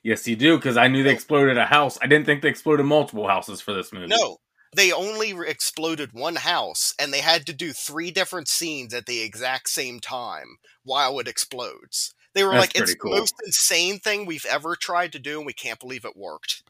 Yes, 0.04 0.28
you 0.28 0.36
do, 0.36 0.58
because 0.58 0.78
I 0.78 0.88
knew 0.88 1.04
they 1.04 1.12
exploded 1.12 1.58
a 1.58 1.66
house. 1.66 1.98
I 2.02 2.08
didn't 2.08 2.26
think 2.26 2.42
they 2.42 2.50
exploded 2.50 2.86
multiple 2.86 3.28
houses 3.28 3.60
for 3.60 3.74
this 3.74 3.92
movie. 3.92 4.08
No, 4.08 4.38
they 4.76 4.92
only 4.92 5.32
exploded 5.48 6.12
one 6.14 6.36
house, 6.36 6.94
and 7.00 7.12
they 7.12 7.22
had 7.22 7.46
to 7.48 7.54
do 7.54 7.74
three 7.74 8.12
different 8.12 8.48
scenes 8.48 8.94
at 8.94 9.06
the 9.06 9.22
exact 9.22 9.70
same 9.70 10.00
time 10.00 10.58
while 10.84 11.20
it 11.20 11.28
explodes. 11.28 12.14
They 12.36 12.44
were 12.44 12.52
That's 12.52 12.76
like, 12.76 12.76
"It's 12.76 12.96
cool. 12.96 13.12
the 13.12 13.20
most 13.20 13.36
insane 13.46 14.00
thing 14.00 14.26
we've 14.26 14.46
ever 14.46 14.76
tried 14.76 15.12
to 15.14 15.20
do, 15.20 15.38
and 15.38 15.46
we 15.46 15.54
can't 15.54 15.80
believe 15.80 16.06
it 16.06 16.16
worked." 16.16 16.62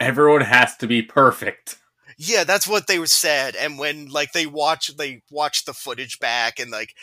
Everyone 0.00 0.40
has 0.40 0.76
to 0.78 0.86
be 0.86 1.02
perfect. 1.02 1.76
Yeah, 2.16 2.44
that's 2.44 2.66
what 2.66 2.86
they 2.86 3.04
said. 3.06 3.54
And 3.54 3.78
when 3.78 4.08
like 4.08 4.32
they 4.32 4.46
watch 4.46 4.96
they 4.96 5.22
watch 5.30 5.64
the 5.64 5.72
footage 5.72 6.18
back 6.18 6.58
and 6.58 6.70
like 6.70 6.94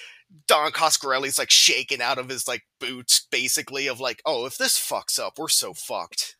Don 0.47 0.71
Coscarelli's 0.71 1.39
like 1.39 1.51
shaking 1.51 2.01
out 2.01 2.17
of 2.17 2.29
his 2.29 2.47
like 2.47 2.63
boots, 2.79 3.25
basically 3.31 3.87
of 3.87 3.99
like, 3.99 4.21
oh, 4.25 4.45
if 4.45 4.57
this 4.57 4.79
fucks 4.79 5.19
up, 5.19 5.37
we're 5.37 5.47
so 5.47 5.73
fucked. 5.73 6.35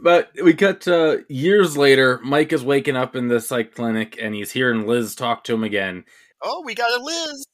but 0.02 0.32
we 0.44 0.54
cut 0.54 0.88
uh, 0.88 1.18
years 1.30 1.78
later. 1.78 2.20
Mike 2.24 2.52
is 2.52 2.64
waking 2.64 2.96
up 2.96 3.16
in 3.16 3.28
this 3.28 3.52
like 3.52 3.76
clinic, 3.76 4.18
and 4.20 4.34
he's 4.36 4.52
hearing 4.52 4.88
Liz 4.88 5.16
talk 5.16 5.44
to 5.46 5.54
him 5.54 5.64
again. 5.64 6.04
Oh, 6.42 6.64
we 6.66 6.76
got 6.76 7.00
a 7.00 7.04
Liz. 7.04 7.46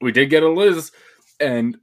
We 0.00 0.12
did 0.12 0.30
get 0.30 0.42
a 0.42 0.50
Liz, 0.50 0.90
and 1.38 1.78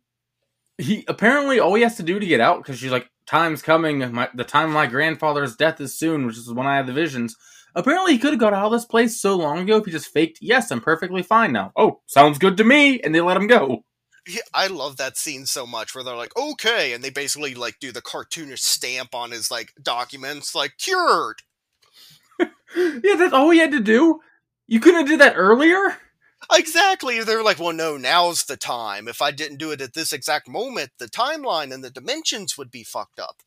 he 0.77 1.05
apparently 1.07 1.59
all 1.59 1.73
he 1.75 1.83
has 1.83 1.97
to 1.97 2.03
do 2.03 2.19
to 2.19 2.25
get 2.25 2.41
out 2.41 2.57
because 2.57 2.79
she's 2.79 2.91
like, 2.91 3.07
time's 3.25 3.61
coming. 3.61 4.11
My, 4.13 4.29
the 4.33 4.43
time 4.43 4.67
of 4.67 4.73
my 4.73 4.87
grandfather's 4.87 5.55
death 5.55 5.79
is 5.81 5.97
soon, 5.97 6.25
which 6.25 6.37
is 6.37 6.51
when 6.51 6.67
I 6.67 6.77
had 6.77 6.87
the 6.87 6.93
visions. 6.93 7.35
Apparently, 7.75 8.13
he 8.13 8.19
could 8.19 8.33
have 8.33 8.39
got 8.39 8.53
out 8.53 8.67
of 8.67 8.71
this 8.71 8.85
place 8.85 9.19
so 9.19 9.35
long 9.35 9.59
ago 9.59 9.77
if 9.77 9.85
he 9.85 9.91
just 9.91 10.13
faked, 10.13 10.39
yes, 10.41 10.71
I'm 10.71 10.81
perfectly 10.81 11.23
fine 11.23 11.51
now. 11.51 11.71
Oh, 11.75 12.01
sounds 12.05 12.37
good 12.37 12.57
to 12.57 12.63
me. 12.63 12.99
And 13.01 13.13
they 13.13 13.21
let 13.21 13.37
him 13.37 13.47
go. 13.47 13.83
Yeah, 14.27 14.41
I 14.53 14.67
love 14.67 14.97
that 14.97 15.17
scene 15.17 15.45
so 15.45 15.65
much 15.65 15.93
where 15.93 16.03
they're 16.03 16.15
like, 16.15 16.37
okay. 16.37 16.93
And 16.93 17.03
they 17.03 17.09
basically 17.09 17.55
like 17.55 17.79
do 17.79 17.91
the 17.91 18.01
cartoonish 18.01 18.59
stamp 18.59 19.13
on 19.13 19.31
his 19.31 19.51
like 19.51 19.73
documents, 19.81 20.55
like 20.55 20.77
cured. 20.77 21.41
yeah, 22.39 23.15
that's 23.17 23.33
all 23.33 23.49
he 23.49 23.59
had 23.59 23.71
to 23.71 23.81
do. 23.81 24.21
You 24.67 24.79
couldn't 24.79 25.01
have 25.01 25.09
did 25.09 25.19
that 25.19 25.35
earlier? 25.35 25.97
Exactly. 26.51 27.23
They're 27.23 27.43
like, 27.43 27.59
well, 27.59 27.73
no, 27.73 27.97
now's 27.97 28.43
the 28.43 28.57
time. 28.57 29.07
If 29.07 29.21
I 29.21 29.31
didn't 29.31 29.57
do 29.57 29.71
it 29.71 29.81
at 29.81 29.93
this 29.93 30.13
exact 30.13 30.47
moment, 30.47 30.91
the 30.97 31.07
timeline 31.07 31.73
and 31.73 31.83
the 31.83 31.89
dimensions 31.89 32.57
would 32.57 32.71
be 32.71 32.83
fucked 32.83 33.19
up. 33.19 33.41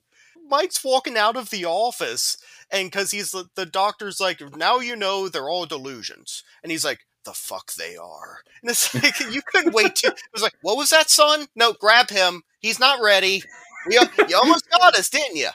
Mike's 0.49 0.85
walking 0.85 1.17
out 1.17 1.37
of 1.37 1.51
the 1.51 1.65
office, 1.65 2.37
and 2.71 2.91
because 2.91 3.11
he's 3.11 3.33
the, 3.33 3.47
the 3.57 3.67
doctor's 3.67 4.21
like, 4.21 4.41
now 4.57 4.79
you 4.79 4.95
know 4.95 5.29
they're 5.29 5.49
all 5.49 5.67
delusions. 5.67 6.45
And 6.63 6.71
he's 6.71 6.85
like, 6.85 7.01
the 7.25 7.33
fuck 7.33 7.73
they 7.75 7.97
are. 7.97 8.39
And 8.63 8.71
it's 8.71 8.95
like, 8.95 9.21
you 9.33 9.43
couldn't 9.43 9.75
wait 9.75 9.95
to. 9.97 10.09
It 10.09 10.19
was 10.33 10.43
like, 10.43 10.57
what 10.63 10.77
was 10.77 10.91
that, 10.91 11.11
son? 11.11 11.47
No, 11.55 11.73
grab 11.75 12.11
him. 12.11 12.43
He's 12.59 12.81
not 12.81 13.03
ready. 13.03 13.43
You, 13.89 14.01
you 14.29 14.37
almost 14.37 14.69
got 14.71 14.97
us, 14.97 15.09
didn't 15.11 15.37
you? 15.37 15.51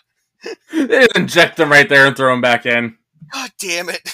they 0.88 1.08
inject 1.16 1.60
him 1.60 1.72
right 1.72 1.90
there 1.90 2.06
and 2.06 2.16
throw 2.16 2.34
him 2.34 2.40
back 2.42 2.66
in. 2.66 2.96
God 3.34 3.52
damn 3.60 3.90
it. 3.90 4.14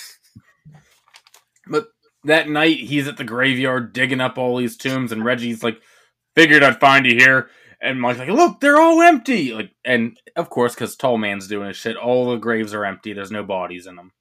That 2.28 2.50
night 2.50 2.78
he's 2.78 3.08
at 3.08 3.18
the 3.18 3.24
graveyard 3.24 3.94
digging 3.94 4.22
up 4.22 4.38
all 4.38 4.58
these 4.58 4.78
tombs, 4.78 5.12
and 5.12 5.26
Reggie's 5.26 5.64
like, 5.64 5.82
"Figured 6.36 6.64
I'd 6.64 6.80
find 6.80 7.06
you 7.06 7.18
here." 7.18 7.50
And 7.80 8.02
Mike's 8.02 8.20
like, 8.20 8.30
"Look, 8.30 8.60
they're 8.60 8.80
all 8.80 9.02
empty." 9.02 9.54
Like, 9.54 9.72
and 9.86 10.20
of 10.36 10.50
course, 10.50 10.76
because 10.76 10.96
Tall 10.96 11.18
Man's 11.18 11.48
doing 11.48 11.68
his 11.68 11.78
shit, 11.78 11.96
all 11.96 12.30
the 12.30 12.38
graves 12.38 12.74
are 12.74 12.86
empty. 12.86 13.14
There's 13.14 13.32
no 13.32 13.44
bodies 13.44 13.88
in 13.88 13.96
them. 13.96 14.12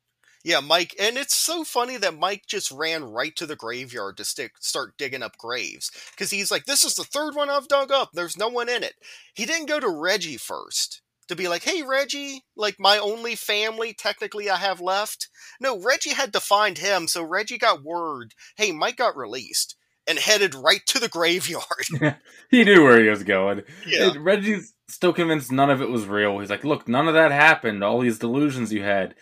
Yeah, 0.44 0.60
Mike, 0.60 0.94
and 1.00 1.16
it's 1.16 1.34
so 1.34 1.64
funny 1.64 1.96
that 1.96 2.16
Mike 2.16 2.44
just 2.46 2.70
ran 2.70 3.02
right 3.02 3.34
to 3.34 3.46
the 3.46 3.56
graveyard 3.56 4.16
to 4.18 4.24
stick, 4.24 4.52
start 4.60 4.96
digging 4.96 5.22
up 5.24 5.36
graves 5.36 5.90
because 6.12 6.30
he's 6.30 6.52
like, 6.52 6.66
"This 6.66 6.84
is 6.84 6.94
the 6.94 7.02
third 7.02 7.34
one 7.34 7.50
I've 7.50 7.66
dug 7.66 7.90
up. 7.90 8.12
There's 8.12 8.36
no 8.36 8.48
one 8.48 8.68
in 8.68 8.84
it." 8.84 8.94
He 9.34 9.44
didn't 9.44 9.66
go 9.66 9.80
to 9.80 9.88
Reggie 9.88 10.36
first 10.36 11.02
to 11.28 11.36
be 11.36 11.48
like, 11.48 11.62
hey, 11.62 11.82
Reggie, 11.82 12.42
like 12.56 12.76
my 12.78 12.98
only 12.98 13.34
family 13.34 13.92
technically 13.92 14.48
I 14.48 14.56
have 14.56 14.80
left. 14.80 15.28
No, 15.60 15.78
Reggie 15.78 16.14
had 16.14 16.32
to 16.32 16.40
find 16.40 16.78
him, 16.78 17.08
so 17.08 17.22
Reggie 17.22 17.58
got 17.58 17.82
word, 17.82 18.34
hey, 18.56 18.72
Mike 18.72 18.96
got 18.96 19.16
released 19.16 19.76
and 20.06 20.18
headed 20.18 20.54
right 20.54 20.82
to 20.86 20.98
the 20.98 21.08
graveyard. 21.10 21.64
he 22.50 22.64
knew 22.64 22.82
where 22.82 23.02
he 23.02 23.08
was 23.08 23.24
going. 23.24 23.62
Yeah. 23.86 24.10
And 24.10 24.24
Reggie's 24.24 24.72
still 24.88 25.12
convinced 25.12 25.52
none 25.52 25.70
of 25.70 25.82
it 25.82 25.90
was 25.90 26.06
real. 26.06 26.38
He's 26.38 26.50
like, 26.50 26.64
look, 26.64 26.88
none 26.88 27.08
of 27.08 27.14
that 27.14 27.32
happened, 27.32 27.82
all 27.82 28.00
these 28.00 28.18
delusions 28.18 28.72
you 28.72 28.82
had. 28.82 29.14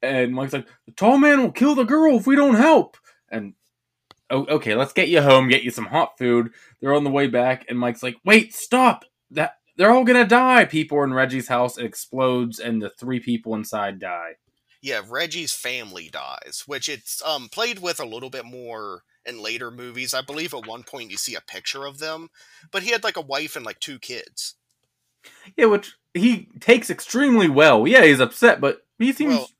And 0.00 0.32
Mike's 0.32 0.52
like, 0.52 0.68
the 0.86 0.92
tall 0.92 1.18
man 1.18 1.42
will 1.42 1.52
kill 1.52 1.74
the 1.74 1.84
girl 1.84 2.16
if 2.16 2.26
we 2.26 2.36
don't 2.36 2.54
help. 2.54 2.96
And 3.30 3.54
oh, 4.30 4.46
okay, 4.46 4.74
let's 4.74 4.92
get 4.92 5.08
you 5.08 5.20
home, 5.20 5.48
get 5.48 5.64
you 5.64 5.70
some 5.70 5.86
hot 5.86 6.18
food. 6.18 6.50
They're 6.80 6.94
on 6.94 7.04
the 7.04 7.10
way 7.10 7.26
back, 7.26 7.66
and 7.68 7.78
Mike's 7.78 8.02
like, 8.02 8.16
wait, 8.24 8.54
stop. 8.54 9.04
That 9.32 9.57
they're 9.78 9.92
all 9.92 10.04
gonna 10.04 10.26
die. 10.26 10.64
People 10.64 10.98
are 10.98 11.04
in 11.04 11.14
Reggie's 11.14 11.48
house. 11.48 11.78
It 11.78 11.86
explodes, 11.86 12.58
and 12.58 12.82
the 12.82 12.90
three 12.90 13.20
people 13.20 13.54
inside 13.54 13.98
die. 13.98 14.34
Yeah, 14.82 15.00
Reggie's 15.08 15.54
family 15.54 16.10
dies, 16.12 16.64
which 16.66 16.88
it's 16.88 17.22
um 17.24 17.48
played 17.48 17.78
with 17.78 17.98
a 18.00 18.04
little 18.04 18.28
bit 18.28 18.44
more 18.44 19.04
in 19.24 19.40
later 19.40 19.70
movies. 19.70 20.12
I 20.12 20.20
believe 20.20 20.52
at 20.52 20.66
one 20.66 20.82
point 20.82 21.10
you 21.10 21.16
see 21.16 21.36
a 21.36 21.40
picture 21.40 21.86
of 21.86 21.98
them, 21.98 22.28
but 22.70 22.82
he 22.82 22.90
had 22.90 23.04
like 23.04 23.16
a 23.16 23.22
wife 23.22 23.56
and 23.56 23.64
like 23.64 23.78
two 23.78 23.98
kids. 23.98 24.56
Yeah, 25.56 25.66
which 25.66 25.94
he 26.12 26.48
takes 26.60 26.90
extremely 26.90 27.48
well. 27.48 27.86
Yeah, 27.86 28.04
he's 28.04 28.20
upset, 28.20 28.60
but 28.60 28.84
he 28.98 29.12
seems 29.12 29.34
well, 29.34 29.50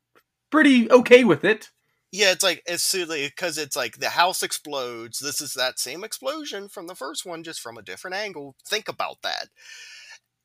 pretty 0.51 0.91
okay 0.91 1.23
with 1.25 1.45
it. 1.45 1.71
Yeah, 2.11 2.33
it's 2.33 2.43
like 2.43 2.63
it's 2.67 2.83
silly 2.83 3.29
because 3.29 3.57
it's 3.57 3.77
like 3.77 3.99
the 3.99 4.11
house 4.11 4.43
explodes. 4.43 5.21
This 5.21 5.41
is 5.41 5.55
that 5.55 5.79
same 5.79 6.03
explosion 6.03 6.69
from 6.69 6.89
the 6.89 6.95
first 6.97 7.25
one, 7.25 7.45
just 7.45 7.61
from 7.61 7.79
a 7.79 7.83
different 7.83 8.17
angle. 8.17 8.57
Think 8.67 8.89
about 8.89 9.23
that 9.23 9.49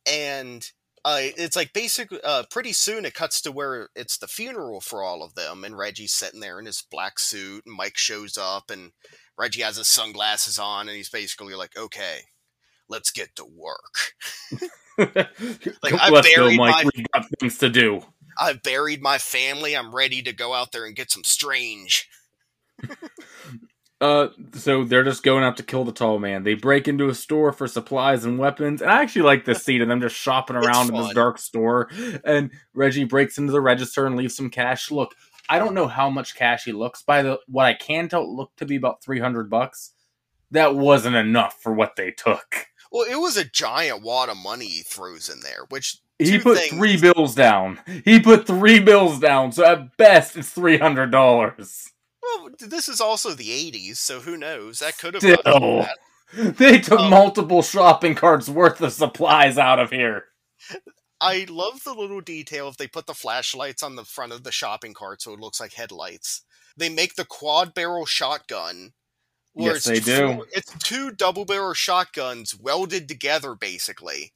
and 0.08 0.66
uh, 1.06 1.18
it's 1.20 1.56
like 1.56 1.74
basically 1.74 2.20
uh, 2.24 2.44
pretty 2.50 2.72
soon 2.74 3.06
it 3.06 3.14
cuts 3.14 3.42
to 3.42 3.52
where 3.52 3.90
it's 3.96 4.18
the 4.18 4.28
funeral 4.28 4.80
for 4.82 5.04
all 5.04 5.22
of 5.24 5.36
them, 5.36 5.64
and 5.64 5.78
Reggie's 5.78 6.14
sitting 6.14 6.40
there 6.40 6.60
in 6.60 6.66
his 6.66 6.84
black 6.90 7.20
suit, 7.20 7.64
and 7.66 7.76
Mike 7.76 7.98
shows 7.98 8.38
up, 8.38 8.70
and 8.72 8.92
Reggie 9.38 9.62
has 9.62 9.78
his 9.78 9.90
sunglasses 9.90 10.58
on, 10.58 10.88
and 10.88 10.96
he's 10.96 11.10
basically 11.10 11.56
like, 11.56 11.76
"Okay, 11.78 12.22
let's 12.88 13.12
get 13.12 13.36
to 13.36 13.46
work." 13.46 14.14
like 14.98 15.94
I 15.94 16.10
let's 16.10 16.34
go, 16.36 16.52
Mike. 16.52 16.86
my- 16.86 16.90
We 16.96 17.06
got 17.14 17.26
things 17.40 17.58
to 17.60 17.70
do. 17.70 18.06
I've 18.40 18.64
buried 18.64 19.02
my 19.02 19.18
family. 19.18 19.76
I'm 19.76 19.94
ready 19.94 20.22
to 20.24 20.34
go 20.34 20.54
out 20.54 20.72
there 20.72 20.86
and 20.86 20.96
get 20.96 21.12
some 21.12 21.24
strange. 21.24 22.08
Uh, 24.04 24.28
so 24.54 24.84
they're 24.84 25.06
just 25.06 25.24
going 25.24 25.46
out 25.46 25.56
to 25.56 25.64
kill 25.64 25.86
the 25.86 25.92
tall 25.94 26.20
man. 26.20 26.44
They 26.44 26.56
break 26.56 26.90
into 26.90 27.08
a 27.08 27.16
store 27.16 27.54
for 27.54 27.70
supplies 27.70 28.26
and 28.26 28.38
weapons, 28.38 28.82
and 28.82 28.92
I 28.92 29.02
actually 29.02 29.22
like 29.22 29.46
this 29.46 29.64
scene 29.64 29.82
of 29.82 29.88
them 29.88 30.02
just 30.02 30.16
shopping 30.16 30.58
around 30.58 30.90
in 30.90 30.96
this 30.96 31.14
dark 31.14 31.38
store. 31.38 31.90
And 32.26 32.52
Reggie 32.74 33.06
breaks 33.06 33.38
into 33.38 33.54
the 33.54 33.62
register 33.62 34.06
and 34.06 34.18
leaves 34.18 34.36
some 34.36 34.50
cash. 34.50 34.92
Look, 34.92 35.16
I 35.48 35.58
don't 35.58 35.74
know 35.74 35.88
how 35.88 36.10
much 36.10 36.36
cash 36.36 36.66
he 36.66 36.74
looks. 36.74 37.02
By 37.02 37.22
the 37.24 37.40
what 37.48 37.66
I 37.66 37.76
can 37.76 38.10
tell, 38.10 38.24
it 38.24 38.28
looked 38.30 38.58
to 38.60 38.66
be 38.66 38.76
about 38.76 39.02
three 39.02 39.22
hundred 39.22 39.50
bucks. 39.50 39.92
That 40.52 40.76
wasn't 40.76 41.16
enough 41.16 41.62
for 41.62 41.72
what 41.72 41.96
they 41.96 42.12
took. 42.12 42.68
Well, 42.92 43.08
it 43.10 43.16
was 43.16 43.38
a 43.38 43.46
giant 43.46 44.04
wad 44.04 44.28
of 44.28 44.36
money 44.36 44.66
he 44.68 44.82
throws 44.82 45.30
in 45.30 45.40
there, 45.40 45.66
which 45.70 46.00
He 46.20 46.40
put 46.40 46.58
things. 46.58 46.74
three 46.74 46.98
bills 47.00 47.36
down. 47.36 47.80
He 48.04 48.20
put 48.20 48.46
three 48.46 48.80
bills 48.82 49.18
down. 49.20 49.54
So 49.54 49.64
at 49.66 49.96
best, 49.96 50.36
it's 50.36 50.50
three 50.50 50.78
hundred 50.78 51.10
dollars. 51.10 51.93
Well, 52.24 52.50
this 52.60 52.88
is 52.90 53.02
also 53.02 53.32
the 53.32 53.50
'80s, 53.50 53.98
so 53.98 54.20
who 54.22 54.38
knows? 54.38 54.80
That 54.80 54.98
could 54.98 55.16
have 55.16 55.24
Still. 55.24 55.88
They 56.36 56.80
took 56.80 57.00
Um, 57.00 57.12
multiple 57.12 57.62
shopping 57.62 58.16
carts 58.16 58.50
worth 58.50 58.82
of 58.82 58.92
supplies 58.92 59.60
out 59.60 59.78
of 59.78 59.92
here. 59.92 60.26
I 61.22 61.46
love 61.48 61.84
the 61.84 61.94
little 61.94 62.22
detail 62.22 62.68
if 62.70 62.78
they 62.78 62.88
put 62.88 63.06
the 63.06 63.14
flashlights 63.14 63.84
on 63.84 63.96
the 63.96 64.04
front 64.04 64.34
of 64.34 64.44
the 64.44 64.52
shopping 64.52 64.96
cart 64.96 65.22
so 65.22 65.34
it 65.34 65.40
looks 65.40 65.60
like 65.60 65.74
headlights. 65.74 66.42
They 66.76 66.90
make 66.90 67.16
the 67.16 67.26
quad 67.26 67.76
barrel 67.76 68.08
shotgun. 68.08 68.94
Yes, 69.56 69.84
they 69.84 70.00
do. 70.00 70.34
four- 70.38 70.48
It's 70.52 70.74
two 70.84 71.12
double 71.12 71.46
barrel 71.46 71.76
shotguns 71.76 72.56
welded 72.56 73.08
together, 73.08 73.54
basically. 73.54 74.34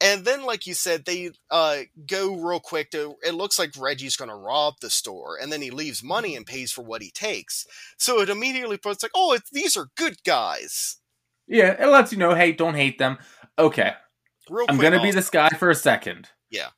And 0.00 0.24
then, 0.24 0.44
like 0.44 0.66
you 0.66 0.74
said, 0.74 1.04
they 1.04 1.30
uh, 1.50 1.78
go 2.06 2.34
real 2.34 2.60
quick 2.60 2.90
to. 2.90 3.14
It 3.24 3.34
looks 3.34 3.58
like 3.58 3.76
Reggie's 3.78 4.16
going 4.16 4.28
to 4.28 4.36
rob 4.36 4.74
the 4.80 4.90
store, 4.90 5.38
and 5.40 5.52
then 5.52 5.62
he 5.62 5.70
leaves 5.70 6.02
money 6.02 6.36
and 6.36 6.44
pays 6.44 6.72
for 6.72 6.82
what 6.82 7.00
he 7.00 7.10
takes. 7.10 7.66
So 7.96 8.20
it 8.20 8.28
immediately 8.28 8.76
puts 8.76 9.02
like, 9.02 9.12
oh, 9.14 9.38
these 9.52 9.76
are 9.76 9.90
good 9.96 10.22
guys. 10.24 10.98
Yeah, 11.46 11.76
it 11.80 11.88
lets 11.88 12.12
you 12.12 12.18
know, 12.18 12.34
hey, 12.34 12.52
don't 12.52 12.74
hate 12.74 12.98
them. 12.98 13.18
Okay, 13.58 13.92
Real 14.50 14.66
I'm 14.68 14.78
gonna 14.78 15.02
be 15.02 15.10
this 15.10 15.30
guy 15.30 15.48
for 15.50 15.70
a 15.70 15.74
second. 15.74 16.28
Yeah. 16.50 16.68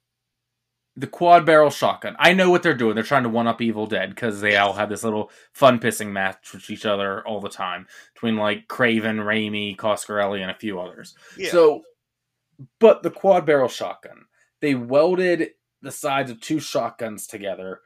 The 0.98 1.06
quad 1.06 1.44
barrel 1.44 1.68
shotgun. 1.68 2.16
I 2.18 2.32
know 2.32 2.50
what 2.50 2.62
they're 2.62 2.74
doing. 2.74 2.94
They're 2.94 3.04
trying 3.04 3.24
to 3.24 3.28
one 3.28 3.46
up 3.46 3.60
Evil 3.60 3.86
Dead 3.86 4.10
because 4.10 4.40
they 4.40 4.56
all 4.56 4.72
have 4.72 4.88
this 4.88 5.04
little 5.04 5.30
fun 5.52 5.78
pissing 5.78 6.10
match 6.10 6.54
with 6.54 6.70
each 6.70 6.86
other 6.86 7.26
all 7.26 7.40
the 7.40 7.50
time 7.50 7.86
between 8.14 8.36
like 8.36 8.66
Craven, 8.68 9.18
Raimi, 9.18 9.76
Coscarelli, 9.76 10.40
and 10.40 10.50
a 10.50 10.54
few 10.54 10.80
others. 10.80 11.14
Yeah. 11.36 11.50
So, 11.50 11.82
but 12.78 13.02
the 13.02 13.10
quad 13.10 13.46
barrel 13.46 13.68
shotgun, 13.68 14.26
they 14.60 14.74
welded 14.74 15.50
the 15.82 15.92
sides 15.92 16.30
of 16.30 16.40
two 16.40 16.60
shotguns 16.60 17.26
together. 17.26 17.80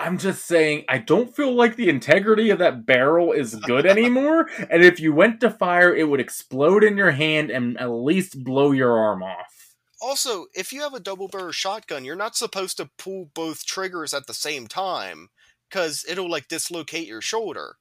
I'm 0.00 0.18
just 0.18 0.46
saying, 0.46 0.84
I 0.88 0.98
don't 0.98 1.34
feel 1.34 1.52
like 1.52 1.74
the 1.74 1.88
integrity 1.88 2.50
of 2.50 2.60
that 2.60 2.86
barrel 2.86 3.32
is 3.32 3.56
good 3.56 3.84
anymore. 3.96 4.48
and 4.70 4.84
if 4.84 5.00
you 5.00 5.12
went 5.12 5.40
to 5.40 5.50
fire, 5.50 5.94
it 5.94 6.08
would 6.08 6.20
explode 6.20 6.84
in 6.84 6.96
your 6.96 7.10
hand 7.10 7.50
and 7.50 7.78
at 7.80 7.90
least 7.90 8.44
blow 8.44 8.70
your 8.70 8.96
arm 8.96 9.22
off. 9.22 9.74
Also, 10.00 10.46
if 10.54 10.72
you 10.72 10.80
have 10.80 10.94
a 10.94 11.00
double 11.00 11.26
barrel 11.26 11.50
shotgun, 11.50 12.04
you're 12.04 12.14
not 12.14 12.36
supposed 12.36 12.76
to 12.76 12.90
pull 12.98 13.30
both 13.34 13.66
triggers 13.66 14.14
at 14.14 14.28
the 14.28 14.34
same 14.34 14.68
time 14.68 15.28
because 15.68 16.04
it'll 16.08 16.30
like 16.30 16.46
dislocate 16.46 17.08
your 17.08 17.20
shoulder. 17.20 17.74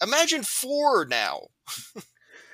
Imagine 0.00 0.44
four 0.44 1.04
now. 1.04 1.48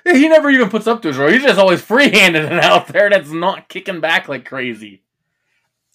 He 0.15 0.29
never 0.29 0.49
even 0.49 0.69
puts 0.69 0.87
up 0.87 1.01
to 1.01 1.09
his 1.09 1.17
roll. 1.17 1.29
He's 1.29 1.43
just 1.43 1.59
always 1.59 1.81
free-handed 1.81 2.45
and 2.45 2.59
out 2.61 2.87
there. 2.87 3.09
That's 3.09 3.31
not 3.31 3.69
kicking 3.69 3.99
back 4.01 4.27
like 4.29 4.45
crazy. 4.45 5.03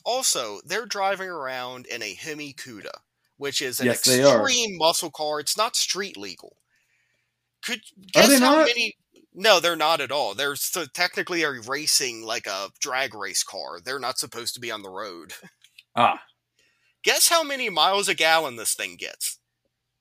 Also, 0.04 0.60
they're 0.64 0.86
driving 0.86 1.28
around 1.28 1.86
in 1.86 2.02
a 2.02 2.14
Hemi 2.14 2.52
Cuda, 2.54 2.92
which 3.36 3.60
is 3.60 3.80
an 3.80 3.86
Yes, 3.86 3.98
extreme 3.98 4.76
muscle 4.78 5.10
car. 5.10 5.40
It's 5.40 5.56
not 5.56 5.76
street 5.76 6.16
legal. 6.16 6.56
Could 7.62 7.82
Are 8.16 8.28
guess 8.28 8.38
how 8.38 8.56
not? 8.56 8.66
many? 8.66 8.96
No, 9.34 9.60
they're 9.60 9.76
not 9.76 10.00
at 10.00 10.12
all. 10.12 10.34
They're 10.34 10.56
so 10.56 10.84
technically 10.86 11.42
a 11.42 11.50
racing 11.60 12.22
like 12.22 12.46
a 12.46 12.70
drag 12.80 13.14
race 13.14 13.42
car. 13.42 13.80
They're 13.80 13.98
not 13.98 14.18
supposed 14.18 14.54
to 14.54 14.60
be 14.60 14.70
on 14.70 14.82
the 14.82 14.90
road. 14.90 15.34
Ah, 15.94 16.22
Guess 17.04 17.28
how 17.28 17.44
many 17.44 17.70
miles 17.70 18.08
a 18.08 18.14
gallon 18.14 18.56
this 18.56 18.74
thing 18.74 18.96
gets? 18.96 19.38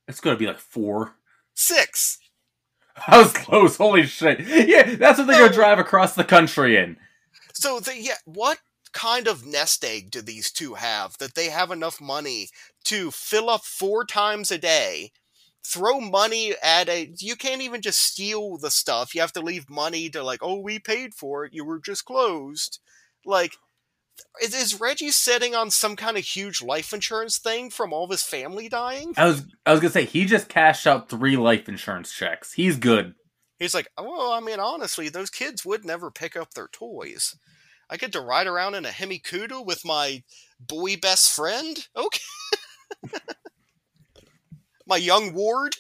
it's 0.08 0.20
gonna 0.20 0.38
be 0.38 0.48
like 0.48 0.60
four. 0.60 1.16
Six. 1.54 2.18
I 3.08 3.18
was 3.20 3.34
close. 3.34 3.78
Holy 3.78 4.06
shit! 4.06 4.42
Yeah, 4.42 4.96
that's 4.96 5.18
what 5.18 5.28
they're 5.28 5.40
gonna 5.40 5.54
drive 5.54 5.80
across 5.80 6.16
the 6.16 6.24
country 6.24 6.78
in. 6.78 6.98
So 7.54 7.80
the 7.80 7.98
yeah, 7.98 8.16
what 8.26 8.60
kind 8.94 9.28
of 9.28 9.46
nest 9.46 9.86
egg 9.86 10.12
do 10.12 10.22
these 10.22 10.52
two 10.52 10.74
have 10.76 11.18
that 11.20 11.36
they 11.36 11.50
have 11.50 11.72
enough 11.72 12.02
money 12.02 12.50
to 12.84 13.12
fill 13.12 13.50
up 13.50 13.64
four 13.64 14.06
times 14.06 14.52
a 14.52 14.58
day, 14.58 15.12
throw 15.64 16.00
money 16.00 16.54
at 16.62 16.90
a 16.90 17.12
you 17.20 17.36
can't 17.36 17.62
even 17.62 17.82
just 17.82 18.02
steal 18.02 18.58
the 18.58 18.72
stuff. 18.72 19.16
You 19.16 19.22
have 19.22 19.34
to 19.34 19.42
leave 19.42 19.70
money 19.70 20.10
to 20.10 20.24
like, 20.24 20.40
oh, 20.42 20.60
we 20.60 20.80
paid 20.80 21.14
for 21.14 21.46
it, 21.46 21.54
you 21.54 21.64
were 21.66 21.80
just 21.80 22.06
closed. 22.06 22.80
Like 23.26 23.56
is, 24.42 24.54
is 24.54 24.80
Reggie 24.80 25.12
sitting 25.12 25.56
on 25.56 25.72
some 25.72 25.96
kind 25.96 26.18
of 26.18 26.24
huge 26.24 26.62
life 26.62 26.94
insurance 26.94 27.38
thing 27.38 27.70
from 27.70 27.94
all 27.94 28.06
of 28.06 28.12
his 28.12 28.24
family 28.24 28.70
dying? 28.70 29.14
I 29.18 29.26
was 29.26 29.46
I 29.66 29.72
was 29.72 29.80
gonna 29.80 29.92
say 29.92 30.06
he 30.06 30.26
just 30.26 30.50
cashed 30.50 30.88
out 30.88 31.10
three 31.10 31.38
life 31.38 31.68
insurance 31.68 32.12
checks. 32.12 32.54
He's 32.54 32.78
good. 32.78 33.14
He's 33.60 33.76
like, 33.76 33.90
well, 33.98 34.32
I 34.32 34.40
mean, 34.40 34.60
honestly, 34.60 35.10
those 35.10 35.30
kids 35.30 35.64
would 35.64 35.86
never 35.86 36.10
pick 36.10 36.36
up 36.36 36.54
their 36.54 36.68
toys. 36.68 37.36
I 37.92 37.98
get 37.98 38.14
to 38.14 38.22
ride 38.22 38.48
around 38.48 38.74
in 38.76 38.86
a 38.86 38.92
Hemi 38.92 39.20
Hemikuda 39.20 39.66
with 39.66 39.86
my 39.86 40.24
boy 40.60 40.98
best 40.98 41.36
friend. 41.36 41.88
Okay. 41.96 42.22
my 44.88 44.98
young 44.98 45.34
ward. 45.34 45.76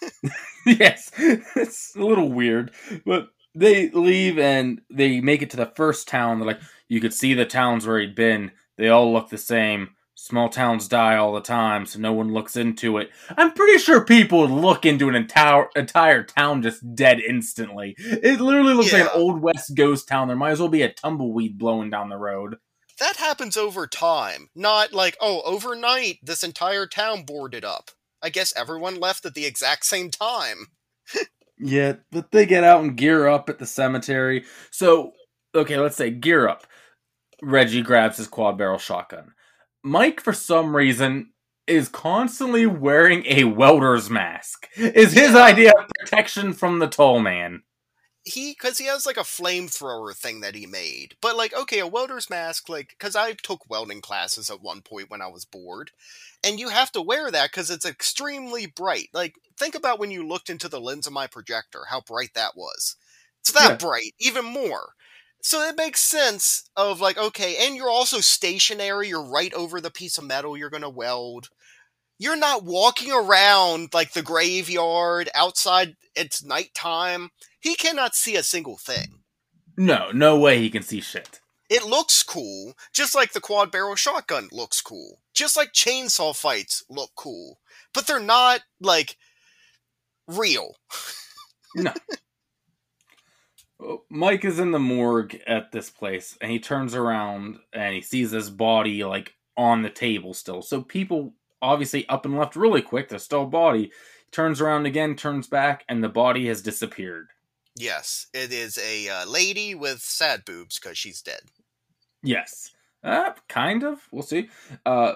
yes, 0.66 1.10
it's 1.16 1.96
a 1.96 2.04
little 2.04 2.30
weird, 2.30 2.72
but 3.06 3.28
they 3.54 3.90
leave 3.90 4.38
and 4.38 4.80
they 4.90 5.20
make 5.20 5.40
it 5.40 5.50
to 5.50 5.56
the 5.56 5.72
first 5.74 6.08
town. 6.08 6.38
They're 6.38 6.46
like, 6.46 6.60
you 6.92 7.00
could 7.00 7.14
see 7.14 7.32
the 7.32 7.46
towns 7.46 7.86
where 7.86 7.98
he'd 7.98 8.14
been. 8.14 8.50
They 8.76 8.90
all 8.90 9.10
look 9.14 9.30
the 9.30 9.38
same. 9.38 9.96
Small 10.14 10.50
towns 10.50 10.88
die 10.88 11.16
all 11.16 11.32
the 11.32 11.40
time, 11.40 11.86
so 11.86 11.98
no 11.98 12.12
one 12.12 12.34
looks 12.34 12.54
into 12.54 12.98
it. 12.98 13.08
I'm 13.34 13.54
pretty 13.54 13.78
sure 13.78 14.04
people 14.04 14.40
would 14.40 14.50
look 14.50 14.84
into 14.84 15.08
an 15.08 15.14
entire 15.14 15.70
entire 15.74 16.22
town 16.22 16.60
just 16.62 16.94
dead 16.94 17.18
instantly. 17.18 17.94
It 17.96 18.42
literally 18.42 18.74
looks 18.74 18.92
like 18.92 19.04
an 19.04 19.08
old 19.14 19.40
west 19.40 19.74
ghost 19.74 20.06
town. 20.06 20.28
There 20.28 20.36
might 20.36 20.50
as 20.50 20.60
well 20.60 20.68
be 20.68 20.82
a 20.82 20.92
tumbleweed 20.92 21.56
blowing 21.56 21.88
down 21.88 22.10
the 22.10 22.18
road. 22.18 22.58
That 22.98 23.16
happens 23.16 23.56
over 23.56 23.86
time, 23.86 24.50
not 24.54 24.92
like, 24.92 25.16
oh, 25.18 25.40
overnight, 25.46 26.18
this 26.22 26.44
entire 26.44 26.86
town 26.86 27.22
boarded 27.22 27.64
up. 27.64 27.90
I 28.22 28.28
guess 28.28 28.52
everyone 28.54 29.00
left 29.00 29.24
at 29.24 29.32
the 29.32 29.46
exact 29.46 29.86
same 29.86 30.10
time. 30.10 30.66
Yeah, 31.64 31.94
but 32.10 32.32
they 32.32 32.44
get 32.44 32.64
out 32.64 32.82
and 32.82 32.96
gear 32.96 33.28
up 33.28 33.48
at 33.48 33.60
the 33.60 33.66
cemetery. 33.66 34.44
So, 34.72 35.12
okay, 35.54 35.78
let's 35.78 35.94
say 35.94 36.10
gear 36.10 36.48
up. 36.48 36.66
Reggie 37.42 37.82
grabs 37.82 38.16
his 38.18 38.28
quad 38.28 38.56
barrel 38.56 38.78
shotgun. 38.78 39.32
Mike, 39.82 40.20
for 40.20 40.32
some 40.32 40.74
reason, 40.76 41.32
is 41.66 41.88
constantly 41.88 42.66
wearing 42.66 43.24
a 43.26 43.44
welder's 43.44 44.08
mask. 44.08 44.68
Is 44.76 45.12
his 45.12 45.34
idea 45.34 45.72
of 45.78 45.88
protection 46.00 46.52
from 46.52 46.78
the 46.78 46.86
tall 46.88 47.18
man. 47.20 47.62
he 48.24 48.52
because 48.52 48.78
he 48.78 48.86
has 48.86 49.04
like 49.06 49.16
a 49.16 49.20
flamethrower 49.20 50.14
thing 50.16 50.40
that 50.42 50.54
he 50.54 50.64
made 50.66 51.16
but 51.20 51.36
like 51.36 51.52
okay 51.56 51.80
a 51.80 51.86
welder's 51.88 52.30
mask 52.30 52.68
like 52.68 52.90
because 52.90 53.16
i 53.16 53.32
took 53.32 53.68
welding 53.68 54.00
classes 54.00 54.48
at 54.48 54.62
one 54.62 54.80
point 54.80 55.10
when 55.10 55.20
i 55.20 55.26
was 55.26 55.44
bored 55.44 55.90
and 56.44 56.60
you 56.60 56.68
have 56.68 56.92
to 56.92 57.02
wear 57.02 57.32
that 57.32 57.50
because 57.50 57.68
it's 57.68 57.84
extremely 57.84 58.66
bright 58.66 59.08
like 59.12 59.34
think 59.58 59.74
about 59.74 59.98
when 59.98 60.12
you 60.12 60.24
looked 60.24 60.50
into 60.50 60.68
the 60.68 60.80
lens 60.80 61.08
of 61.08 61.12
my 61.12 61.26
projector 61.26 61.80
how 61.90 62.00
bright 62.00 62.30
that 62.34 62.56
was 62.56 62.94
it's 63.40 63.50
that 63.52 63.70
Yeah. 63.70 63.76
bright 63.76 64.12
even 64.20 64.44
more 64.44 64.94
so 65.42 65.60
it 65.60 65.76
makes 65.76 66.00
sense 66.00 66.70
of 66.76 67.00
like 67.00 67.18
okay 67.18 67.56
and 67.60 67.76
you're 67.76 67.90
also 67.90 68.20
stationary 68.20 69.08
you're 69.08 69.22
right 69.22 69.52
over 69.52 69.80
the 69.80 69.90
piece 69.90 70.16
of 70.16 70.24
metal 70.24 70.56
you're 70.56 70.70
going 70.70 70.82
to 70.82 70.88
weld 70.88 71.50
you're 72.18 72.36
not 72.36 72.64
walking 72.64 73.12
around 73.12 73.90
like 73.92 74.12
the 74.12 74.22
graveyard 74.22 75.28
outside 75.34 75.96
it's 76.14 76.42
nighttime 76.42 77.30
he 77.62 77.76
cannot 77.76 78.16
see 78.16 78.34
a 78.34 78.42
single 78.42 78.76
thing. 78.76 79.20
No, 79.78 80.10
no 80.10 80.36
way 80.38 80.58
he 80.58 80.68
can 80.68 80.82
see 80.82 81.00
shit. 81.00 81.40
It 81.70 81.84
looks 81.84 82.22
cool, 82.22 82.74
just 82.92 83.14
like 83.14 83.32
the 83.32 83.40
quad 83.40 83.70
barrel 83.70 83.94
shotgun 83.94 84.48
looks 84.50 84.82
cool. 84.82 85.20
Just 85.32 85.56
like 85.56 85.72
chainsaw 85.72 86.36
fights 86.36 86.84
look 86.90 87.10
cool. 87.14 87.60
But 87.94 88.06
they're 88.06 88.18
not 88.20 88.62
like 88.80 89.16
real. 90.26 90.76
Mike 94.08 94.44
is 94.44 94.58
in 94.58 94.70
the 94.70 94.78
morgue 94.78 95.40
at 95.46 95.72
this 95.72 95.90
place 95.90 96.36
and 96.40 96.50
he 96.50 96.58
turns 96.58 96.94
around 96.94 97.58
and 97.72 97.94
he 97.94 98.00
sees 98.00 98.30
this 98.30 98.48
body 98.48 99.04
like 99.04 99.34
on 99.56 99.82
the 99.82 99.90
table 99.90 100.34
still. 100.34 100.62
So 100.62 100.82
people 100.82 101.34
obviously 101.60 102.08
up 102.08 102.24
and 102.24 102.36
left 102.36 102.56
really 102.56 102.82
quick. 102.82 103.08
There's 103.08 103.22
still 103.22 103.44
a 103.44 103.46
body. 103.46 103.90
Turns 104.30 104.60
around 104.60 104.86
again, 104.86 105.14
turns 105.14 105.46
back, 105.46 105.84
and 105.88 106.02
the 106.02 106.08
body 106.08 106.46
has 106.48 106.62
disappeared. 106.62 107.28
Yes, 107.76 108.26
it 108.32 108.52
is 108.52 108.78
a 108.78 109.08
uh, 109.08 109.26
lady 109.26 109.74
with 109.74 110.00
sad 110.00 110.44
boobs 110.44 110.78
because 110.78 110.96
she's 110.96 111.22
dead. 111.22 111.42
Yes. 112.22 112.70
Uh, 113.04 113.32
kind 113.48 113.82
of. 113.82 114.08
We'll 114.10 114.22
see. 114.22 114.48
Uh, 114.86 115.14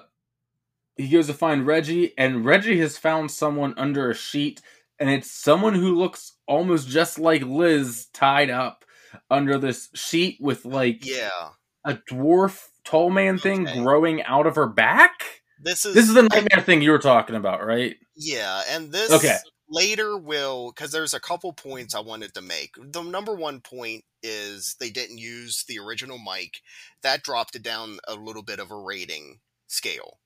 he 0.97 1.09
goes 1.09 1.27
to 1.27 1.35
find 1.35 1.67
Reggie, 1.67 2.13
and 2.19 2.45
Reggie 2.45 2.81
has 2.81 2.99
found 2.99 3.31
someone 3.31 3.75
under 3.77 4.11
a 4.11 4.15
sheet, 4.15 4.61
and 4.99 5.11
it's 5.11 5.31
someone 5.31 5.75
who 5.75 5.95
looks 5.95 6.33
almost 6.47 6.89
just 6.89 7.19
like 7.19 7.43
Liz 7.43 8.07
tied 8.13 8.51
up 8.51 8.85
under 9.31 9.59
this 9.59 9.89
sheet 9.95 10.39
with 10.41 10.65
like 10.65 11.05
Yeah. 11.05 11.51
a 11.85 11.95
dwarf 12.11 12.63
tall 12.85 13.11
man 13.11 13.39
thing 13.39 13.67
Okay. 13.67 13.83
growing 13.83 14.23
out 14.25 14.47
of 14.47 14.57
her 14.57 14.67
back. 14.69 15.43
This 15.63 15.85
is 15.87 15.95
This 15.95 16.09
is 16.09 16.15
the 16.15 16.23
nightmare 16.23 16.63
thing 16.65 16.83
you 16.83 16.91
were 16.91 16.99
talking 16.99 17.37
about, 17.37 17.65
right? 17.65 17.97
Yeah, 18.15 18.63
and 18.69 18.93
this 18.93 19.11
Okay. 19.13 19.37
later 19.69 20.17
will 20.17 20.73
because 20.73 20.93
there's 20.93 21.15
a 21.15 21.21
couple 21.21 21.53
points 21.53 21.95
I 21.95 22.01
wanted 22.01 22.35
to 22.35 22.43
make. 22.43 22.71
The 22.79 23.03
number 23.03 23.35
one 23.35 23.61
point 23.61 24.05
is 24.23 24.77
they 24.81 24.91
didn't 24.91 25.19
use 25.19 25.65
the 25.69 25.79
original 25.79 26.19
mic. 26.19 26.61
That 27.03 27.23
dropped 27.23 27.55
it 27.57 27.63
down 27.63 27.99
a 28.07 28.15
little 28.15 28.43
bit 28.43 28.59
of 28.61 28.71
a 28.71 28.77
rating 28.77 29.41
scale. 29.67 30.19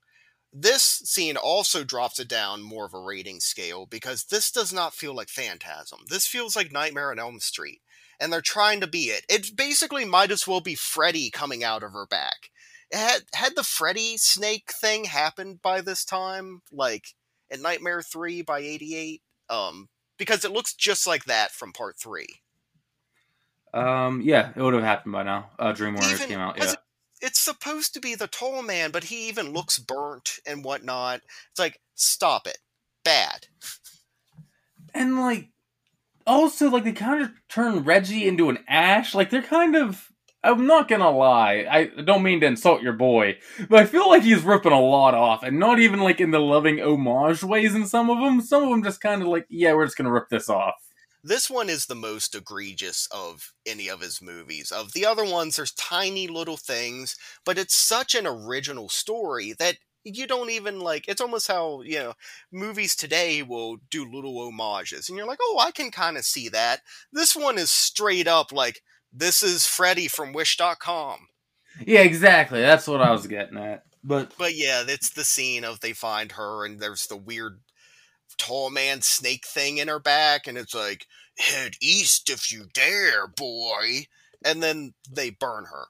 This 0.53 0.83
scene 0.83 1.37
also 1.37 1.85
drops 1.85 2.19
it 2.19 2.29
down 2.29 2.63
more 2.63 2.85
of 2.85 2.95
a 2.95 2.99
rating 3.01 3.39
scale 3.41 3.87
because 3.87 4.25
this 4.25 4.51
does 4.51 4.73
not 4.73 4.95
feel 4.95 5.15
like 5.15 5.29
Phantasm. 5.29 6.01
This 6.09 6.27
feels 6.27 6.57
like 6.57 6.73
Nightmare 6.73 7.11
on 7.13 7.19
Elm 7.21 7.39
Street. 7.41 7.81
And 8.19 8.33
they're 8.33 8.41
trying 8.43 8.81
to 8.81 8.87
be 8.87 9.05
it. 9.05 9.25
It 9.29 9.57
basically 9.57 10.05
might 10.05 10.31
as 10.31 10.47
well 10.47 10.61
be 10.61 10.75
Freddy 10.75 11.31
coming 11.31 11.63
out 11.65 11.83
of 11.83 11.93
her 11.93 12.05
back. 12.07 12.51
Had 12.93 13.23
had 13.35 13.55
the 13.57 13.63
Freddy 13.63 14.17
snake 14.17 14.73
thing 14.73 15.05
happened 15.05 15.63
by 15.63 15.81
this 15.81 16.05
time, 16.05 16.63
like 16.73 17.15
in 17.49 17.63
Nightmare 17.63 18.03
3 18.03 18.43
by 18.43 18.59
88 18.59 19.23
um 19.49 19.89
because 20.19 20.45
it 20.45 20.53
looks 20.53 20.75
just 20.75 21.07
like 21.07 21.25
that 21.25 21.51
from 21.53 21.73
part 21.73 21.97
3 21.99 22.27
Um, 23.73 24.21
yeah, 24.23 24.51
it 24.55 24.61
would 24.61 24.75
have 24.75 24.83
happened 24.83 25.13
by 25.13 25.23
now. 25.23 25.51
Uh, 25.59 25.73
Dream 25.73 25.95
Warriors 25.95 26.15
Even- 26.15 26.29
came 26.29 26.41
out. 26.41 26.57
Yeah. 26.59 26.73
it- 26.73 26.79
it's 27.21 27.39
supposed 27.39 27.95
to 27.95 28.01
be 28.01 28.15
the 28.15 28.27
tall 28.27 28.63
man 28.63 28.91
but 28.91 29.05
he 29.05 29.29
even 29.29 29.47
mm-hmm. 29.47 29.57
looks 29.57 29.79
burnt 29.79 30.39
and 30.47 30.65
whatnot 30.65 31.21
it's 31.51 31.59
like 31.59 31.81
stop 31.95 32.47
it 32.47 32.59
bad 33.05 33.47
and 34.95 35.19
like 35.19 35.51
also 36.27 36.71
like 36.71 36.85
they 36.85 36.93
kind 36.93 37.23
of 37.23 37.31
turn 37.49 37.85
Reggie 37.85 38.27
into 38.27 38.49
an 38.49 38.59
Ash. 38.69 39.15
Like 39.15 39.31
they're 39.31 39.43
kind 39.43 39.77
of. 39.77 40.07
I'm 40.43 40.67
not 40.67 40.89
gonna 40.89 41.11
lie. 41.11 41.67
I 41.71 42.03
don't 42.03 42.23
mean 42.23 42.41
to 42.41 42.47
insult 42.47 42.81
your 42.81 42.95
boy, 42.95 43.37
but 43.69 43.81
I 43.81 43.85
feel 43.85 44.09
like 44.09 44.23
he's 44.23 44.43
ripping 44.43 44.73
a 44.73 44.81
lot 44.81 45.13
off, 45.13 45.43
and 45.43 45.59
not 45.59 45.79
even 45.79 46.01
like 46.01 46.19
in 46.19 46.31
the 46.31 46.39
loving 46.39 46.81
homage 46.81 47.45
ways. 47.45 47.75
In 47.75 47.87
some 47.87 48.09
of 48.09 48.21
them, 48.21 48.41
some 48.41 48.63
of 48.63 48.71
them 48.71 48.83
just 48.83 49.03
kind 49.03 49.21
of 49.21 49.29
like, 49.29 49.45
yeah, 49.51 49.75
we're 49.75 49.85
just 49.85 49.99
gonna 49.99 50.11
rip 50.11 50.31
this 50.31 50.49
off. 50.49 50.77
This 51.23 51.51
one 51.51 51.69
is 51.69 51.87
the 51.87 51.95
most 51.95 52.35
egregious 52.35 53.09
of 53.13 53.53
any 53.67 53.89
of 53.89 54.01
his 54.01 54.21
movies 54.23 54.71
of 54.71 54.93
the 54.93 55.05
other 55.05 55.25
ones 55.25 55.57
there's 55.57 55.73
tiny 55.73 56.27
little 56.27 56.57
things 56.57 57.17
but 57.45 57.59
it's 57.59 57.77
such 57.77 58.15
an 58.15 58.27
original 58.27 58.89
story 58.89 59.55
that 59.59 59.77
you 60.05 60.27
don't 60.27 60.51
even 60.51 60.81
like 60.81 61.07
it's 61.09 61.21
almost 61.21 61.47
how 61.49 61.83
you 61.83 61.99
know 61.99 62.15
movies 62.51 62.97
today 62.97 63.43
will 63.43 63.77
do 63.91 64.11
little 64.11 64.39
homages 64.43 65.09
and 65.09 65.19
you're 65.19 65.27
like 65.27 65.39
oh 65.43 65.59
i 65.61 65.71
can 65.71 65.91
kind 65.91 66.17
of 66.17 66.25
see 66.25 66.49
that 66.49 66.81
this 67.13 67.37
one 67.37 67.59
is 67.59 67.71
straight 67.71 68.27
up 68.27 68.53
like 68.53 68.83
this 69.13 69.43
is 69.43 69.67
freddy 69.67 70.09
from 70.09 70.33
wish.com 70.33 71.27
Yeah, 71.87 72.01
exactly. 72.01 72.61
That's 72.61 72.87
what 72.87 73.01
I 73.01 73.11
was 73.11 73.27
getting 73.27 73.59
at. 73.59 73.85
But 74.03 74.33
but 74.39 74.55
yeah 74.55 74.85
it's 74.87 75.11
the 75.11 75.25
scene 75.25 75.65
of 75.65 75.81
they 75.81 75.93
find 75.93 76.33
her 76.33 76.65
and 76.65 76.81
there's 76.81 77.07
the 77.07 77.17
weird 77.17 77.61
tall 78.41 78.71
man 78.71 79.03
snake 79.03 79.47
thing 79.47 79.79
in 79.79 79.89
her 79.89 80.01
back 80.01 80.47
and 80.47 80.57
it's 80.57 80.75
like 80.75 81.07
head 81.39 81.75
east 81.81 82.31
if 82.31 82.51
you 82.51 82.65
dare 82.73 83.27
boy 83.27 84.05
and 84.45 84.63
then 84.63 84.95
they 85.11 85.31
burn 85.31 85.65
her 85.65 85.87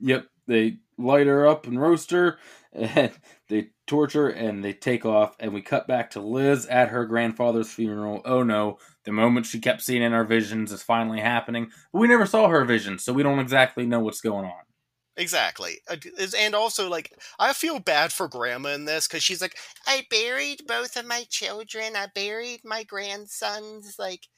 Yep, 0.00 0.26
they 0.46 0.78
light 0.98 1.26
her 1.26 1.46
up 1.46 1.66
and 1.66 1.80
roast 1.80 2.10
her, 2.10 2.38
and 2.72 3.12
they 3.48 3.68
torture 3.86 4.28
and 4.28 4.64
they 4.64 4.72
take 4.72 5.06
off, 5.06 5.36
and 5.40 5.52
we 5.54 5.62
cut 5.62 5.86
back 5.86 6.10
to 6.10 6.20
Liz 6.20 6.66
at 6.66 6.88
her 6.90 7.06
grandfather's 7.06 7.70
funeral. 7.70 8.20
Oh 8.24 8.42
no, 8.42 8.78
the 9.04 9.12
moment 9.12 9.46
she 9.46 9.60
kept 9.60 9.82
seeing 9.82 10.02
in 10.02 10.12
our 10.12 10.24
visions 10.24 10.72
is 10.72 10.82
finally 10.82 11.20
happening. 11.20 11.70
But 11.92 12.00
we 12.00 12.08
never 12.08 12.26
saw 12.26 12.48
her 12.48 12.64
vision, 12.64 12.98
so 12.98 13.12
we 13.12 13.22
don't 13.22 13.38
exactly 13.38 13.86
know 13.86 14.00
what's 14.00 14.20
going 14.20 14.44
on. 14.44 14.73
Exactly. 15.16 15.80
Uh, 15.88 15.96
And 16.36 16.54
also, 16.54 16.88
like, 16.88 17.12
I 17.38 17.52
feel 17.52 17.78
bad 17.78 18.12
for 18.12 18.28
Grandma 18.28 18.70
in 18.70 18.84
this 18.84 19.06
because 19.06 19.22
she's 19.22 19.40
like, 19.40 19.56
I 19.86 20.06
buried 20.10 20.66
both 20.66 20.96
of 20.96 21.04
my 21.06 21.24
children. 21.30 21.94
I 21.96 22.06
buried 22.14 22.64
my 22.64 22.82
grandsons. 22.84 23.96
Like, 23.98 24.28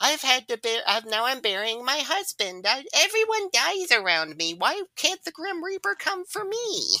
I've 0.00 0.22
had 0.22 0.48
to 0.48 0.58
bear. 0.58 0.82
I've 0.86 1.06
now 1.06 1.26
I'm 1.26 1.40
burying 1.40 1.84
my 1.84 1.98
husband. 2.00 2.66
I, 2.68 2.84
everyone 2.94 3.50
dies 3.52 3.92
around 3.92 4.36
me. 4.36 4.54
Why 4.54 4.82
can't 4.96 5.24
the 5.24 5.32
Grim 5.32 5.64
Reaper 5.64 5.96
come 5.98 6.24
for 6.26 6.44
me? 6.44 6.98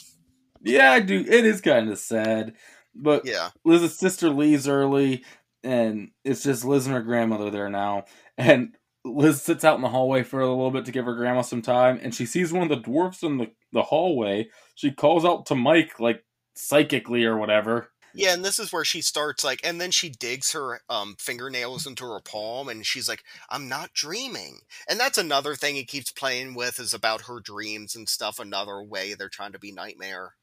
Yeah, 0.60 0.92
I 0.92 1.00
do. 1.00 1.20
It 1.20 1.44
is 1.44 1.60
kind 1.60 1.88
of 1.90 1.98
sad, 1.98 2.54
but 2.94 3.24
Yeah. 3.24 3.50
Liz's 3.64 3.98
sister 3.98 4.28
leaves 4.30 4.66
early, 4.68 5.24
and 5.62 6.10
it's 6.24 6.42
just 6.42 6.64
Liz 6.64 6.86
and 6.86 6.94
her 6.94 7.02
grandmother 7.02 7.50
there 7.50 7.68
now. 7.70 8.04
And 8.36 8.76
Liz 9.04 9.40
sits 9.42 9.64
out 9.64 9.76
in 9.76 9.82
the 9.82 9.88
hallway 9.88 10.22
for 10.22 10.40
a 10.40 10.48
little 10.48 10.70
bit 10.70 10.84
to 10.86 10.92
give 10.92 11.04
her 11.06 11.14
grandma 11.14 11.42
some 11.42 11.62
time, 11.62 11.98
and 12.02 12.14
she 12.14 12.26
sees 12.26 12.52
one 12.52 12.62
of 12.64 12.68
the 12.68 12.76
dwarfs 12.76 13.22
in 13.22 13.38
the, 13.38 13.50
the 13.72 13.82
hallway. 13.82 14.48
She 14.74 14.90
calls 14.90 15.24
out 15.24 15.46
to 15.46 15.54
Mike, 15.54 15.98
like 16.00 16.24
psychically 16.54 17.24
or 17.24 17.36
whatever. 17.38 17.90
Yeah, 18.14 18.32
and 18.32 18.44
this 18.44 18.58
is 18.58 18.72
where 18.72 18.84
she 18.84 19.00
starts 19.02 19.44
like, 19.44 19.60
and 19.64 19.80
then 19.80 19.90
she 19.90 20.08
digs 20.08 20.52
her 20.52 20.80
um, 20.88 21.14
fingernails 21.18 21.86
into 21.86 22.04
her 22.04 22.20
palm, 22.20 22.68
and 22.68 22.84
she's 22.84 23.08
like, 23.08 23.22
"I'm 23.50 23.68
not 23.68 23.92
dreaming." 23.92 24.60
And 24.88 24.98
that's 24.98 25.18
another 25.18 25.54
thing 25.54 25.74
he 25.76 25.84
keeps 25.84 26.10
playing 26.10 26.54
with 26.54 26.80
is 26.80 26.92
about 26.94 27.22
her 27.22 27.38
dreams 27.38 27.94
and 27.94 28.08
stuff. 28.08 28.38
Another 28.40 28.82
way 28.82 29.14
they're 29.14 29.28
trying 29.28 29.52
to 29.52 29.58
be 29.58 29.72
nightmare. 29.72 30.34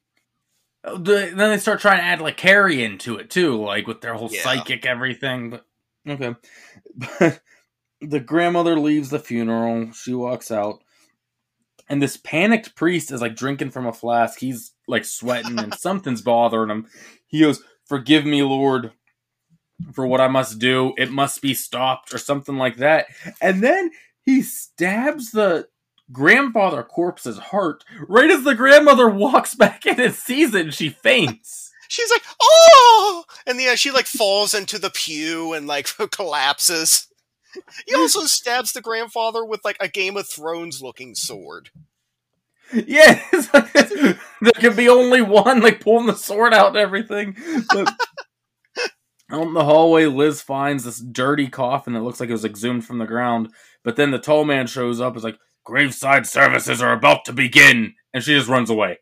The- 0.84 1.32
Then 1.34 1.50
they 1.50 1.58
start 1.58 1.80
trying 1.80 1.98
to 1.98 2.04
add 2.04 2.20
like 2.20 2.36
Carrie 2.36 2.84
into 2.84 3.16
it 3.16 3.30
too, 3.30 3.60
like 3.62 3.86
with 3.86 4.00
their 4.00 4.14
whole 4.14 4.30
Yeah. 4.32 4.42
psychic 4.42 4.86
everything. 4.86 5.50
But 5.50 5.66
okay, 6.08 6.36
but 6.94 7.40
the 8.08 8.20
grandmother 8.20 8.78
leaves 8.78 9.10
the 9.10 9.18
funeral. 9.18 9.92
She 9.92 10.14
walks 10.14 10.50
out, 10.50 10.80
and 11.88 12.02
this 12.02 12.16
panicked 12.16 12.74
priest 12.74 13.10
is 13.10 13.20
like 13.20 13.36
drinking 13.36 13.70
from 13.70 13.86
a 13.86 13.92
flask. 13.92 14.38
He's 14.38 14.72
like 14.86 15.04
sweating, 15.04 15.58
and 15.58 15.74
something's 15.78 16.22
bothering 16.22 16.70
him. 16.70 16.86
He 17.26 17.40
goes, 17.40 17.62
"Forgive 17.84 18.24
me, 18.24 18.42
Lord." 18.42 18.92
For 19.92 20.06
what 20.06 20.22
I 20.22 20.28
must 20.28 20.58
do, 20.58 20.94
it 20.96 21.10
must 21.10 21.42
be 21.42 21.52
stopped, 21.52 22.14
or 22.14 22.18
something 22.18 22.56
like 22.56 22.76
that. 22.76 23.08
And 23.42 23.62
then 23.62 23.90
he 24.22 24.40
stabs 24.40 25.32
the 25.32 25.68
grandfather 26.12 26.82
corpse's 26.82 27.38
heart 27.38 27.84
right 28.08 28.30
as 28.30 28.44
the 28.44 28.54
grandmother 28.54 29.08
walks 29.08 29.54
back 29.54 29.84
in 29.86 30.00
and 30.00 30.14
sees 30.14 30.54
it 30.54 30.66
and 30.66 30.74
she 30.74 30.88
faints. 30.88 31.72
She's 31.88 32.10
like, 32.10 32.22
"Oh!" 32.40 33.24
And 33.46 33.60
yeah, 33.60 33.76
she 33.76 33.92
like 33.92 34.06
falls 34.06 34.54
into 34.54 34.78
the 34.78 34.90
pew 34.90 35.52
and 35.52 35.66
like 35.66 35.86
collapses. 36.10 37.06
He 37.86 37.94
also 37.94 38.26
stabs 38.26 38.72
the 38.72 38.80
grandfather 38.80 39.44
with 39.44 39.64
like 39.64 39.76
a 39.80 39.88
Game 39.88 40.16
of 40.16 40.28
Thrones 40.28 40.82
looking 40.82 41.14
sword. 41.14 41.70
Yeah, 42.72 43.22
like, 43.54 43.72
there 43.72 44.52
can 44.56 44.74
be 44.74 44.88
only 44.88 45.22
one, 45.22 45.60
like 45.60 45.80
pulling 45.80 46.06
the 46.06 46.16
sword 46.16 46.52
out 46.52 46.68
and 46.68 46.76
everything. 46.76 47.36
But 47.68 47.94
out 49.30 49.46
in 49.46 49.54
the 49.54 49.64
hallway, 49.64 50.06
Liz 50.06 50.42
finds 50.42 50.84
this 50.84 50.98
dirty 50.98 51.48
coffin 51.48 51.92
that 51.92 52.02
looks 52.02 52.18
like 52.18 52.28
it 52.28 52.32
was 52.32 52.44
exhumed 52.44 52.84
from 52.84 52.98
the 52.98 53.06
ground. 53.06 53.50
But 53.84 53.96
then 53.96 54.10
the 54.10 54.18
tall 54.18 54.44
man 54.44 54.66
shows 54.66 55.00
up, 55.00 55.16
is 55.16 55.22
like, 55.22 55.38
graveside 55.64 56.26
services 56.26 56.82
are 56.82 56.92
about 56.92 57.24
to 57.26 57.32
begin. 57.32 57.94
And 58.12 58.22
she 58.22 58.32
just 58.34 58.48
runs 58.48 58.70
away. 58.70 58.98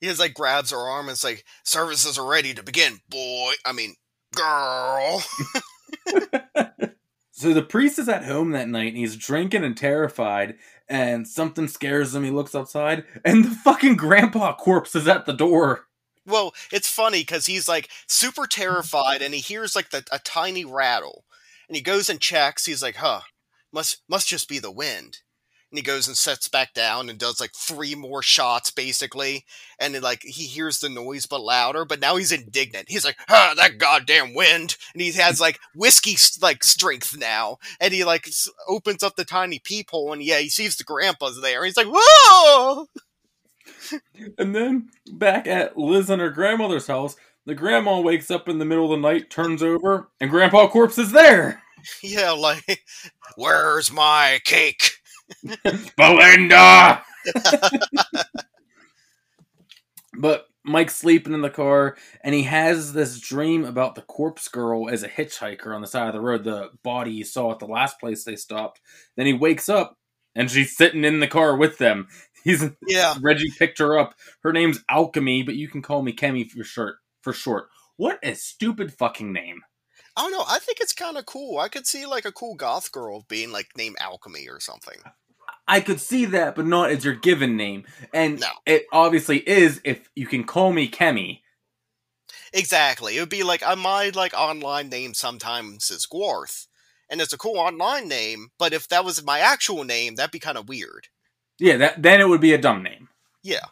He 0.00 0.06
just 0.06 0.20
like 0.20 0.34
grabs 0.34 0.70
her 0.70 0.78
arm 0.78 1.08
and 1.08 1.14
it's 1.14 1.24
like, 1.24 1.44
"Services 1.64 2.18
are 2.18 2.26
ready 2.26 2.52
to 2.54 2.62
begin, 2.62 3.00
boy." 3.08 3.52
I 3.64 3.72
mean, 3.72 3.94
girl. 4.34 5.22
So 7.36 7.52
the 7.52 7.60
priest 7.60 7.98
is 7.98 8.08
at 8.08 8.24
home 8.24 8.52
that 8.52 8.66
night 8.66 8.88
and 8.88 8.96
he's 8.96 9.14
drinking 9.14 9.62
and 9.62 9.76
terrified, 9.76 10.56
and 10.88 11.28
something 11.28 11.68
scares 11.68 12.14
him. 12.14 12.24
He 12.24 12.30
looks 12.30 12.54
outside, 12.54 13.04
and 13.26 13.44
the 13.44 13.50
fucking 13.50 13.96
grandpa 13.96 14.56
corpse 14.56 14.94
is 14.94 15.06
at 15.06 15.26
the 15.26 15.34
door. 15.34 15.86
Well, 16.24 16.54
it's 16.72 16.88
funny 16.88 17.20
because 17.20 17.44
he's 17.44 17.68
like 17.68 17.90
super 18.06 18.46
terrified 18.46 19.20
and 19.20 19.34
he 19.34 19.40
hears 19.40 19.76
like 19.76 19.90
the, 19.90 20.02
a 20.10 20.18
tiny 20.18 20.64
rattle, 20.64 21.26
and 21.68 21.76
he 21.76 21.82
goes 21.82 22.08
and 22.08 22.18
checks. 22.18 22.64
He's 22.64 22.82
like, 22.82 22.96
"Huh, 22.96 23.20
must 23.70 24.00
must 24.08 24.28
just 24.28 24.48
be 24.48 24.58
the 24.58 24.70
wind." 24.70 25.18
And 25.70 25.78
he 25.78 25.82
goes 25.82 26.06
and 26.06 26.16
sets 26.16 26.48
back 26.48 26.74
down 26.74 27.08
and 27.08 27.18
does 27.18 27.40
like 27.40 27.52
three 27.54 27.94
more 27.94 28.22
shots 28.22 28.70
basically 28.70 29.44
and 29.78 29.94
then 29.94 30.02
like 30.02 30.22
he 30.22 30.44
hears 30.44 30.78
the 30.78 30.88
noise 30.88 31.26
but 31.26 31.40
louder 31.40 31.84
but 31.84 32.00
now 32.00 32.16
he's 32.16 32.32
indignant. 32.32 32.88
He's 32.88 33.04
like 33.04 33.16
ah 33.28 33.54
that 33.56 33.78
goddamn 33.78 34.34
wind! 34.34 34.76
And 34.92 35.02
he 35.02 35.12
has 35.12 35.40
like 35.40 35.58
whiskey 35.74 36.16
like 36.40 36.62
strength 36.64 37.16
now 37.18 37.58
and 37.80 37.92
he 37.92 38.04
like 38.04 38.28
opens 38.68 39.02
up 39.02 39.16
the 39.16 39.24
tiny 39.24 39.58
peephole 39.58 40.12
and 40.12 40.22
yeah 40.22 40.38
he 40.38 40.48
sees 40.48 40.76
the 40.76 40.84
grandpa's 40.84 41.40
there. 41.40 41.58
And 41.58 41.66
he's 41.66 41.76
like 41.76 41.88
whoa! 41.90 42.86
And 44.38 44.54
then 44.54 44.88
back 45.12 45.46
at 45.46 45.76
liz 45.76 46.08
and 46.10 46.20
her 46.20 46.30
grandmother's 46.30 46.86
house 46.86 47.16
the 47.44 47.54
grandma 47.54 48.00
wakes 48.00 48.30
up 48.30 48.48
in 48.48 48.58
the 48.58 48.64
middle 48.64 48.84
of 48.84 48.90
the 48.90 49.08
night 49.08 49.30
turns 49.30 49.62
over 49.62 50.08
and 50.20 50.30
grandpa 50.30 50.68
corpse 50.68 50.98
is 50.98 51.12
there! 51.12 51.62
Yeah 52.02 52.32
like 52.32 52.82
where's 53.36 53.92
my 53.92 54.40
cake 54.44 54.95
Belinda. 55.96 57.02
but 60.18 60.46
Mike's 60.64 60.96
sleeping 60.96 61.32
in 61.32 61.42
the 61.42 61.50
car, 61.50 61.96
and 62.22 62.34
he 62.34 62.42
has 62.42 62.92
this 62.92 63.20
dream 63.20 63.64
about 63.64 63.94
the 63.94 64.02
corpse 64.02 64.48
girl 64.48 64.88
as 64.90 65.02
a 65.02 65.08
hitchhiker 65.08 65.74
on 65.74 65.80
the 65.80 65.86
side 65.86 66.08
of 66.08 66.14
the 66.14 66.20
road, 66.20 66.44
the 66.44 66.70
body 66.82 67.12
you 67.12 67.24
saw 67.24 67.52
at 67.52 67.60
the 67.60 67.66
last 67.66 68.00
place 68.00 68.24
they 68.24 68.36
stopped. 68.36 68.80
Then 69.16 69.26
he 69.26 69.32
wakes 69.32 69.68
up, 69.68 69.96
and 70.34 70.50
she's 70.50 70.76
sitting 70.76 71.04
in 71.04 71.20
the 71.20 71.28
car 71.28 71.56
with 71.56 71.78
them. 71.78 72.08
He's 72.44 72.64
yeah. 72.86 73.16
Reggie 73.20 73.50
picked 73.58 73.80
her 73.80 73.98
up. 73.98 74.14
Her 74.44 74.52
name's 74.52 74.84
Alchemy, 74.88 75.42
but 75.42 75.56
you 75.56 75.66
can 75.66 75.82
call 75.82 76.02
me 76.02 76.12
Kemi 76.12 76.48
for 76.48 76.62
short. 76.62 76.98
For 77.22 77.32
short. 77.32 77.70
What 77.96 78.20
a 78.22 78.34
stupid 78.34 78.94
fucking 78.94 79.32
name. 79.32 79.62
I 80.16 80.22
don't 80.22 80.32
know. 80.32 80.44
I 80.48 80.58
think 80.60 80.78
it's 80.80 80.92
kind 80.94 81.18
of 81.18 81.26
cool. 81.26 81.58
I 81.58 81.68
could 81.68 81.86
see 81.86 82.06
like 82.06 82.24
a 82.24 82.32
cool 82.32 82.54
goth 82.54 82.90
girl 82.90 83.24
being 83.28 83.52
like 83.52 83.68
named 83.76 83.96
Alchemy 84.00 84.48
or 84.48 84.60
something. 84.60 84.98
I 85.68 85.80
could 85.80 86.00
see 86.00 86.24
that, 86.26 86.54
but 86.54 86.66
not 86.66 86.90
as 86.90 87.04
your 87.04 87.14
given 87.14 87.56
name. 87.56 87.84
And 88.14 88.40
No. 88.40 88.46
it 88.64 88.86
obviously 88.92 89.38
is 89.38 89.80
if 89.84 90.08
you 90.14 90.26
can 90.26 90.44
call 90.44 90.72
me 90.72 90.88
Kemi. 90.88 91.40
Exactly. 92.52 93.16
It 93.16 93.20
would 93.20 93.28
be 93.28 93.42
like 93.42 93.66
uh, 93.66 93.76
my 93.76 94.10
like 94.14 94.32
online 94.34 94.88
name 94.88 95.12
sometimes 95.12 95.90
is 95.90 96.06
Gwarth, 96.06 96.66
and 97.10 97.20
it's 97.20 97.32
a 97.32 97.38
cool 97.38 97.58
online 97.58 98.08
name. 98.08 98.48
But 98.58 98.72
if 98.72 98.88
that 98.88 99.04
was 99.04 99.24
my 99.24 99.40
actual 99.40 99.84
name, 99.84 100.14
that'd 100.14 100.30
be 100.30 100.38
kind 100.38 100.56
of 100.56 100.68
weird. 100.68 101.08
Yeah, 101.58 101.76
that 101.78 102.02
then 102.02 102.20
it 102.20 102.28
would 102.28 102.40
be 102.40 102.54
a 102.54 102.58
dumb 102.58 102.82
name. 102.82 103.08
Yeah. 103.42 103.66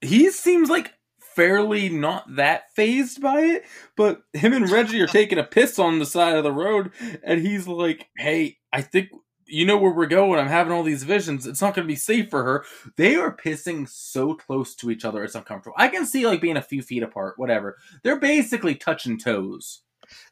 He 0.00 0.30
seems 0.30 0.70
like 0.70 0.94
fairly 1.34 1.88
not 1.88 2.36
that 2.36 2.74
phased 2.74 3.20
by 3.20 3.40
it, 3.40 3.64
but 3.96 4.22
him 4.32 4.52
and 4.52 4.70
Reggie 4.70 5.00
are 5.00 5.06
taking 5.06 5.38
a 5.38 5.44
piss 5.44 5.78
on 5.78 5.98
the 5.98 6.06
side 6.06 6.36
of 6.36 6.44
the 6.44 6.52
road, 6.52 6.90
and 7.22 7.40
he's 7.40 7.66
like, 7.66 8.08
"Hey, 8.16 8.58
I 8.72 8.82
think 8.82 9.10
you 9.46 9.66
know 9.66 9.76
where 9.76 9.92
we're 9.92 10.06
going. 10.06 10.38
I'm 10.38 10.48
having 10.48 10.72
all 10.72 10.82
these 10.82 11.02
visions. 11.02 11.46
It's 11.46 11.60
not 11.60 11.74
going 11.74 11.86
to 11.86 11.92
be 11.92 11.96
safe 11.96 12.30
for 12.30 12.44
her." 12.44 12.64
They 12.96 13.16
are 13.16 13.36
pissing 13.36 13.88
so 13.88 14.34
close 14.34 14.74
to 14.76 14.90
each 14.90 15.04
other; 15.04 15.24
it's 15.24 15.34
uncomfortable. 15.34 15.76
I 15.78 15.88
can 15.88 16.06
see 16.06 16.26
like 16.26 16.40
being 16.40 16.56
a 16.56 16.62
few 16.62 16.82
feet 16.82 17.02
apart, 17.02 17.38
whatever. 17.38 17.76
They're 18.02 18.20
basically 18.20 18.74
touching 18.74 19.18
toes. 19.18 19.82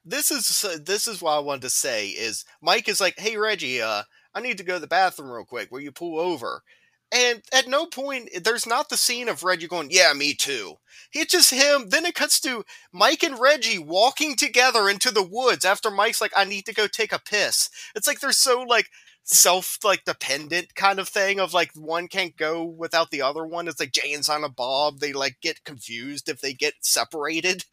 This 0.04 0.30
is 0.30 0.82
this 0.84 1.06
is 1.06 1.22
what 1.22 1.32
I 1.32 1.40
wanted 1.40 1.62
to 1.62 1.70
say 1.70 2.08
is 2.08 2.44
Mike 2.60 2.88
is 2.88 3.00
like, 3.00 3.18
"Hey 3.18 3.36
Reggie, 3.36 3.80
uh, 3.80 4.02
I 4.34 4.40
need 4.40 4.58
to 4.58 4.64
go 4.64 4.74
to 4.74 4.80
the 4.80 4.86
bathroom 4.86 5.30
real 5.30 5.44
quick. 5.44 5.70
Will 5.70 5.80
you 5.80 5.92
pull 5.92 6.18
over?" 6.18 6.62
And 7.12 7.42
at 7.52 7.66
no 7.68 7.86
point 7.86 8.28
eh, 8.32 8.40
there's 8.42 8.66
not 8.66 8.88
the 8.88 8.96
scene 8.96 9.28
of 9.28 9.42
Reggie 9.42 9.66
going, 9.66 9.90
"Yeah, 9.90 10.12
me 10.12 10.34
too." 10.34 10.76
It's 11.12 11.32
just 11.32 11.50
him. 11.50 11.88
Then 11.88 12.06
it 12.06 12.14
cuts 12.14 12.40
to 12.40 12.64
Mike 12.92 13.22
and 13.24 13.38
Reggie 13.38 13.78
walking 13.78 14.36
together 14.36 14.88
into 14.88 15.10
the 15.10 15.22
woods 15.22 15.64
after 15.64 15.90
Mike's 15.90 16.20
like, 16.20 16.32
"I 16.36 16.44
need 16.44 16.66
to 16.66 16.74
go 16.74 16.86
take 16.86 17.12
a 17.12 17.18
piss." 17.18 17.68
It's 17.96 18.06
like 18.06 18.20
they're 18.20 18.32
so 18.32 18.62
like 18.62 18.88
self 19.24 19.78
like 19.84 20.04
dependent 20.04 20.74
kind 20.74 20.98
of 20.98 21.08
thing 21.08 21.38
of 21.40 21.52
like 21.54 21.70
one 21.76 22.08
can't 22.08 22.36
go 22.36 22.64
without 22.64 23.10
the 23.10 23.22
other 23.22 23.44
one. 23.46 23.66
It's 23.68 23.80
like 23.80 23.92
Jay 23.92 24.12
and 24.12 24.24
Silent 24.24 24.56
Bob. 24.56 25.00
They 25.00 25.12
like 25.12 25.36
get 25.40 25.64
confused 25.64 26.28
if 26.28 26.40
they 26.40 26.52
get 26.54 26.74
separated. 26.80 27.64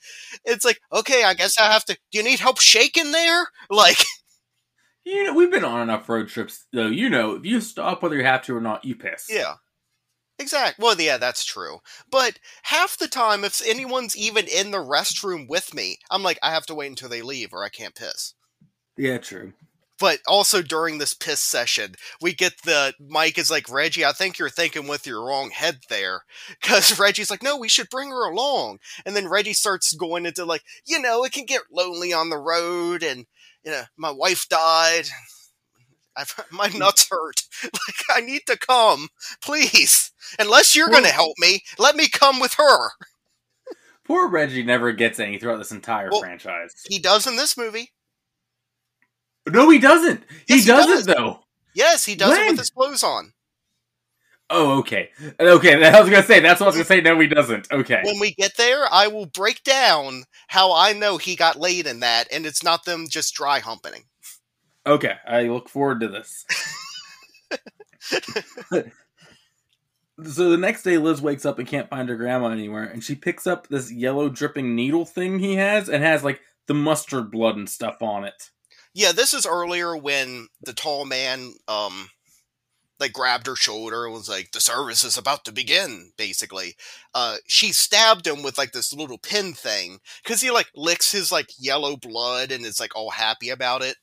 It's 0.46 0.66
like, 0.66 0.80
okay, 0.92 1.24
I 1.24 1.34
guess 1.36 1.58
I 1.60 1.72
have 1.72 1.86
to. 1.86 1.94
Do 2.12 2.18
you 2.18 2.24
need 2.24 2.40
help 2.40 2.60
shaking 2.60 3.12
there? 3.12 3.48
Like, 3.70 3.98
You 5.08 5.24
know, 5.24 5.34
we've 5.34 5.50
been 5.50 5.64
on 5.64 5.82
enough 5.82 6.10
road 6.10 6.28
trips, 6.28 6.66
though. 6.74 6.88
You 6.88 7.10
know, 7.10 7.36
if 7.36 7.46
you 7.46 7.62
stop 7.62 8.04
whether 8.04 8.18
you 8.18 8.26
have 8.26 8.42
to 8.44 8.56
or 8.58 8.60
not, 8.60 8.84
you 8.84 8.94
piss. 8.94 9.28
yeah. 9.30 9.56
Exactly. 10.38 10.84
Well, 10.84 11.00
yeah, 11.00 11.18
that's 11.18 11.46
true. 11.46 11.80
But 12.12 12.40
half 12.64 12.98
the 12.98 13.08
time, 13.08 13.44
if 13.44 13.62
anyone's 13.66 14.18
even 14.18 14.46
in 14.48 14.72
the 14.72 14.78
restroom 14.78 15.48
with 15.48 15.74
me, 15.74 15.98
I'm 16.12 16.24
like, 16.24 16.38
I 16.44 16.52
have 16.52 16.66
to 16.68 16.76
wait 16.76 16.90
until 16.90 17.10
they 17.10 17.22
leave 17.22 17.54
or 17.54 17.64
I 17.64 17.70
can't 17.70 17.96
piss. 17.96 18.34
Yeah, 18.98 19.18
true. 19.18 19.54
But 19.98 20.20
also 20.28 20.62
during 20.62 20.98
this 20.98 21.16
piss 21.16 21.40
session, 21.40 21.96
we 22.22 22.34
get 22.34 22.62
the 22.66 22.94
Mike 23.00 23.40
is 23.40 23.50
like, 23.50 23.68
Reggie, 23.68 24.06
I 24.06 24.12
think 24.12 24.38
you're 24.38 24.50
thinking 24.50 24.88
with 24.88 25.08
your 25.08 25.26
wrong 25.26 25.50
head 25.50 25.80
there. 25.90 26.22
Because 26.62 27.00
Reggie's 27.00 27.32
like, 27.32 27.42
no, 27.42 27.58
we 27.58 27.70
should 27.70 27.90
bring 27.90 28.10
her 28.10 28.30
along. 28.30 28.78
And 29.06 29.16
then 29.16 29.28
Reggie 29.28 29.54
starts 29.54 29.96
going 29.96 30.26
into 30.28 30.46
like, 30.46 30.64
you 30.86 31.02
know, 31.02 31.24
it 31.24 31.32
can 31.32 31.46
get 31.46 31.62
lonely 31.72 32.14
on 32.14 32.30
the 32.30 32.38
road 32.38 33.02
and, 33.02 33.26
you 33.68 33.74
know, 33.74 33.84
my 33.98 34.12
wife 34.12 34.48
died. 34.48 35.08
I've, 36.16 36.34
my 36.52 36.70
hmm. 36.70 36.80
nuts 36.80 37.08
hurt. 37.10 37.42
Like, 37.64 38.18
I 38.18 38.22
need 38.22 38.44
to 38.46 38.58
come. 38.58 39.10
Please. 39.42 40.12
Unless 40.40 40.76
you're 40.76 40.90
going 40.90 41.04
to 41.04 41.10
help 41.10 41.34
me, 41.40 41.64
let 41.80 41.96
me 41.96 42.08
come 42.08 42.40
with 42.40 42.54
her. 42.54 42.90
Poor 44.06 44.30
Reggie 44.30 44.64
never 44.64 44.92
gets 44.94 45.20
any 45.20 45.40
throughout 45.40 45.58
this 45.58 45.72
entire 45.72 46.10
Well, 46.12 46.22
franchise. 46.22 46.74
He 46.88 47.00
does 47.00 47.26
in 47.26 47.36
this 47.36 47.58
movie. 47.58 47.92
No, 49.50 49.70
he 49.70 49.80
doesn't. 49.80 50.22
He 50.46 50.56
Yes, 50.56 50.64
he 50.64 50.72
doesn't 50.72 50.92
does. 50.92 51.06
though. 51.08 51.40
Yes, 51.74 52.06
he 52.06 52.16
does 52.16 52.38
it 52.38 52.48
with 52.52 52.60
his 52.60 52.70
clothes 52.70 53.04
on. 53.04 53.34
Oh, 54.50 54.80
okay. 54.80 55.10
Okay, 55.40 55.86
I 55.90 56.00
was 56.00 56.10
gonna 56.10 56.24
say 56.24 56.40
that's 56.40 56.60
what 56.60 56.68
I 56.68 56.70
was 56.70 56.76
gonna 56.76 56.86
say. 56.86 57.02
No, 57.02 57.20
he 57.20 57.28
doesn't. 57.28 57.72
Okay. 57.72 58.02
when 58.04 58.20
we 58.20 58.34
get 58.34 58.56
there, 58.58 58.86
I 58.92 59.08
will 59.08 59.26
break 59.26 59.64
down 59.64 60.24
how 60.48 60.74
I 60.74 60.94
know 60.94 61.18
he 61.18 61.36
got 61.36 61.60
laid 61.60 61.88
in 61.88 62.00
that, 62.02 62.28
and 62.32 62.46
it's 62.46 62.64
not 62.64 62.86
them 62.86 63.08
just 63.10 63.34
dry 63.34 63.60
humping. 63.60 64.04
Okay. 64.86 65.16
I 65.28 65.44
look 65.44 65.68
forward 65.70 66.00
to 66.02 66.08
this. 66.08 66.46
so 70.24 70.50
the 70.50 70.58
next 70.58 70.84
day 70.84 70.98
Liz 70.98 71.22
wakes 71.22 71.46
up 71.46 71.60
and 71.60 71.68
can't 71.68 71.90
find 71.90 72.08
her 72.08 72.16
grandma 72.16 72.48
anywhere, 72.48 72.86
and 72.86 73.04
she 73.04 73.16
picks 73.16 73.46
up 73.46 73.68
this 73.68 73.92
yellow 73.92 74.30
dripping 74.30 74.76
needle 74.76 75.06
thing 75.06 75.40
he 75.40 75.56
has 75.56 75.90
and 75.90 76.04
has 76.04 76.24
like 76.24 76.40
the 76.68 76.74
mustard 76.74 77.32
blood 77.32 77.58
and 77.58 77.70
stuff 77.70 78.02
on 78.02 78.24
it. 78.24 78.52
Yeah, 78.94 79.12
this 79.12 79.34
is 79.34 79.46
earlier 79.46 79.96
when 79.96 80.48
the 80.62 80.74
tall 80.74 81.06
man, 81.06 81.54
um, 81.68 82.10
like 83.00 83.14
grabbed 83.14 83.48
her 83.48 83.56
shoulder 83.56 84.06
and 84.06 84.14
was 84.14 84.30
like, 84.30 84.52
"The 84.52 84.62
service 84.62 85.04
is 85.04 85.18
about 85.18 85.46
to 85.46 85.52
begin." 85.52 86.12
Basically, 86.18 86.76
uh, 87.14 87.38
she 87.48 87.72
stabbed 87.74 88.28
him 88.28 88.44
with 88.44 88.58
like 88.58 88.72
this 88.72 88.94
little 88.94 89.18
pin 89.18 89.54
thing 89.54 90.00
because 90.24 90.42
he 90.42 90.52
like 90.52 90.70
licks 90.76 91.12
his 91.12 91.32
like 91.32 91.50
yellow 91.60 91.96
blood 91.96 92.52
and 92.52 92.66
is 92.66 92.80
like 92.80 92.96
all 92.96 93.12
happy 93.12 93.50
about 93.50 93.82
it. 93.82 93.98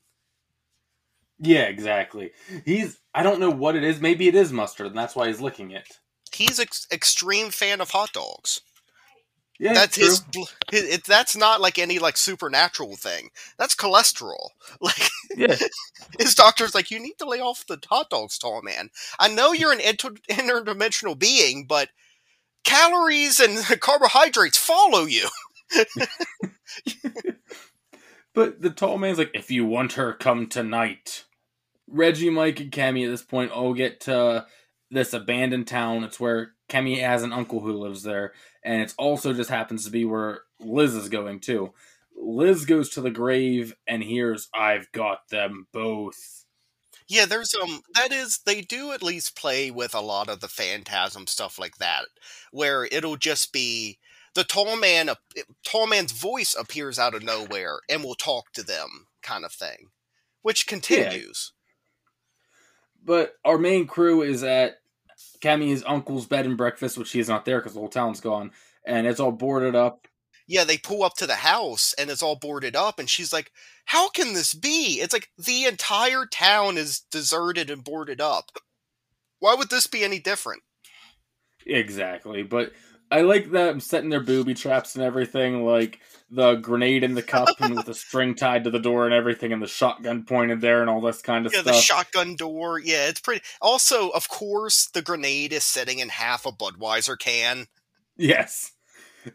Yeah, 1.39 1.65
exactly. 1.65 2.33
He's 2.65 2.99
I 3.15 3.23
don't 3.23 3.41
know 3.41 3.51
what 3.51 3.77
it 3.77 3.85
is. 3.85 4.01
Maybe 4.01 4.29
it 4.29 4.35
is 4.35 4.53
mustard, 4.53 4.89
and 4.89 4.99
that's 4.99 5.17
why 5.17 5.29
he's 5.29 5.41
licking 5.41 5.71
it. 5.73 5.99
He's 6.33 6.59
ex- 6.59 6.87
extreme 6.91 7.51
fan 7.51 7.81
of 7.81 7.91
hot 7.91 8.13
dogs. 8.13 8.61
Yeah, 9.59 9.75
that's 9.75 9.97
true. 9.99 10.21
his, 10.33 10.45
his 10.71 10.85
it, 10.97 11.05
that's 11.07 11.37
not 11.37 11.61
like 11.61 11.79
any 11.79 11.99
like 11.99 12.17
supernatural 12.17 12.97
thing 12.97 13.31
that's 13.59 13.75
cholesterol 13.77 14.51
like 14.81 15.11
Yeah. 15.37 15.57
his 16.19 16.35
doctor's 16.35 16.75
like 16.75 16.91
you 16.91 17.01
need 17.01 17.19
to 17.19 17.29
lay 17.29 17.41
off 17.41 17.67
the 17.67 17.79
hot 17.89 18.11
dogs 18.11 18.39
tall 18.39 18.63
man 18.63 18.91
i 19.21 19.29
know 19.29 19.53
you're 19.53 19.73
an 19.73 19.81
inter- 19.81 20.11
interdimensional 20.31 21.19
being 21.19 21.67
but 21.67 21.91
calories 22.65 23.41
and 23.41 23.59
carbohydrates 23.81 24.59
follow 24.59 25.05
you 25.07 25.29
But 28.35 28.61
the 28.63 28.71
tall 28.71 28.99
man's 28.99 29.19
like, 29.19 29.33
if 29.35 29.51
you 29.51 29.67
want 29.67 29.95
her, 29.95 30.13
come 30.13 30.49
tonight. 30.49 31.25
Reggie, 31.89 32.31
Mike, 32.31 32.61
and 32.61 32.73
Cammy 32.73 33.05
at 33.07 33.11
this 33.11 33.23
point 33.23 33.53
all 33.53 33.75
get 33.75 34.01
to 34.03 34.47
this 34.95 35.13
abandoned 35.13 35.67
town. 35.67 36.05
It's 36.05 36.19
where 36.21 36.53
Kemi 36.69 37.01
has 37.01 37.23
an 37.23 37.33
uncle 37.33 37.61
who 37.61 37.73
lives 37.75 38.03
there, 38.03 38.33
and 38.65 38.83
it 38.83 38.95
also 38.99 39.33
just 39.35 39.51
happens 39.51 39.85
to 39.85 39.91
be 39.91 40.05
where 40.05 40.41
Liz 40.61 40.95
is 40.95 41.09
going 41.09 41.41
too. 41.41 41.73
Liz 42.17 42.65
goes 42.65 42.91
to 42.91 43.01
the 43.01 43.11
grave 43.11 43.75
and 43.87 44.03
hears, 44.03 44.49
I've 44.55 44.91
got 44.93 45.29
them 45.29 45.67
both. 45.73 46.47
yeah 47.09 47.27
there's 47.27 47.55
um 47.55 47.83
that 47.95 48.13
is 48.13 48.39
they 48.47 48.61
do 48.63 48.93
at 48.93 49.03
least 49.03 49.37
play 49.37 49.71
with 49.71 49.95
a 49.95 50.01
lot 50.01 50.29
of 50.29 50.41
the 50.41 50.49
phantasm 50.49 51.27
stuff 51.27 51.59
like 51.59 51.77
that 51.77 52.07
where 52.53 52.87
it'll 52.91 53.17
just 53.17 53.53
be 53.53 53.99
the 54.35 54.45
tall 54.45 54.77
man 54.77 55.09
ap- 55.11 55.19
tall 55.65 55.87
man's 55.87 56.13
voice 56.13 56.55
appears 56.59 56.99
out 56.99 57.15
of 57.15 57.23
nowhere 57.23 57.81
and 57.91 58.03
will 58.03 58.15
talk 58.15 58.53
to 58.53 58.63
them 58.63 59.07
kind 59.23 59.45
of 59.45 59.53
thing 59.53 59.91
which 60.43 60.67
continues 60.67 61.53
But 63.05 63.35
our 63.45 63.59
main 63.59 63.87
crew 63.87 64.23
is 64.23 64.43
at 64.43 64.77
Cammy's 65.45 65.85
uncle's 65.87 66.27
bed 66.27 66.47
and 66.47 66.57
breakfast, 66.57 66.97
which 66.97 67.13
he's 67.13 67.29
not 67.29 67.45
there 67.45 67.59
because 67.59 67.75
the 67.75 67.81
whole 67.81 67.89
town's 67.89 68.21
gone, 68.21 68.51
and 68.87 69.07
it's 69.07 69.21
all 69.21 69.33
boarded 69.33 69.75
up. 69.75 70.09
yeah, 70.47 70.65
they 70.65 70.79
pull 70.79 71.03
up 71.03 71.15
to 71.17 71.27
the 71.27 71.37
house 71.37 71.95
and 71.99 72.11
it's 72.11 72.23
all 72.23 72.37
boarded 72.37 72.75
up, 72.77 72.99
and 72.99 73.09
she's 73.11 73.33
like, 73.33 73.51
"How 73.87 74.09
can 74.09 74.33
this 74.35 74.55
be?" 74.55 75.01
It's 75.01 75.13
like 75.13 75.31
the 75.39 75.65
entire 75.65 76.27
town 76.27 76.79
is 76.79 77.01
deserted 77.11 77.71
and 77.71 77.85
boarded 77.85 78.21
up. 78.21 78.51
Why 79.39 79.55
would 79.55 79.71
this 79.71 79.87
be 79.87 80.03
any 80.05 80.19
different? 80.19 80.63
Exactly, 81.67 82.43
but 82.43 82.73
I 83.15 83.21
like 83.21 83.53
them 83.53 83.79
setting 83.79 84.11
their 84.11 84.19
booby 84.19 84.55
traps 84.55 84.97
and 84.97 85.05
everything, 85.05 85.65
like 85.65 86.01
the 86.33 86.57
grenade 86.57 87.05
in 87.05 87.15
the 87.15 87.23
cup 87.23 87.49
and 87.61 87.77
with 87.77 87.87
the 87.87 87.95
string 87.95 88.35
tied 88.35 88.65
to 88.65 88.71
the 88.71 88.81
door 88.81 89.05
and 89.05 89.15
everything, 89.15 89.53
and 89.53 89.63
the 89.63 89.69
shotgun 89.69 90.25
pointed 90.25 90.61
there 90.61 90.81
and 90.81 90.91
all 90.91 91.01
this 91.01 91.23
kind 91.23 91.47
of 91.47 91.53
stuff. 91.53 91.65
Yeah, 91.65 91.73
stuff. 91.75 91.81
the 91.81 91.81
shotgun 91.81 92.35
door. 92.35 92.81
Yeah, 92.81 93.07
it's 93.07 93.21
pretty. 93.21 93.45
Also, 93.63 94.09
of 94.09 94.29
course, 94.29 94.89
the 94.89 95.01
grenade 95.01 95.53
is 95.53 95.63
sitting 95.63 96.01
in 96.01 96.09
half 96.09 96.45
a 96.45 96.51
Budweiser 96.51 97.17
can. 97.17 97.69
Yes. 98.17 98.73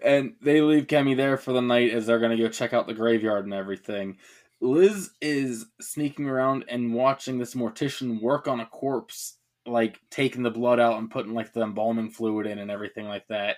And 0.03 0.33
they 0.41 0.59
leave 0.59 0.87
Kemi 0.87 1.15
there 1.15 1.37
for 1.37 1.53
the 1.53 1.61
night 1.61 1.93
as 1.93 2.05
they're 2.05 2.19
going 2.19 2.35
to 2.35 2.43
go 2.43 2.49
check 2.49 2.73
out 2.73 2.85
the 2.85 2.93
graveyard 2.93 3.45
and 3.45 3.53
everything. 3.53 4.17
Liz 4.59 5.11
is 5.21 5.67
sneaking 5.79 6.27
around 6.27 6.65
and 6.67 6.93
watching 6.93 7.37
this 7.39 7.55
mortician 7.55 8.21
work 8.21 8.45
on 8.45 8.59
a 8.59 8.65
corpse, 8.65 9.37
like 9.65 9.99
taking 10.09 10.43
the 10.43 10.49
blood 10.49 10.79
out 10.79 10.97
and 10.97 11.11
putting 11.11 11.33
like 11.33 11.53
the 11.53 11.61
embalming 11.61 12.09
fluid 12.09 12.47
in 12.47 12.59
and 12.59 12.71
everything 12.71 13.07
like 13.07 13.27
that. 13.27 13.57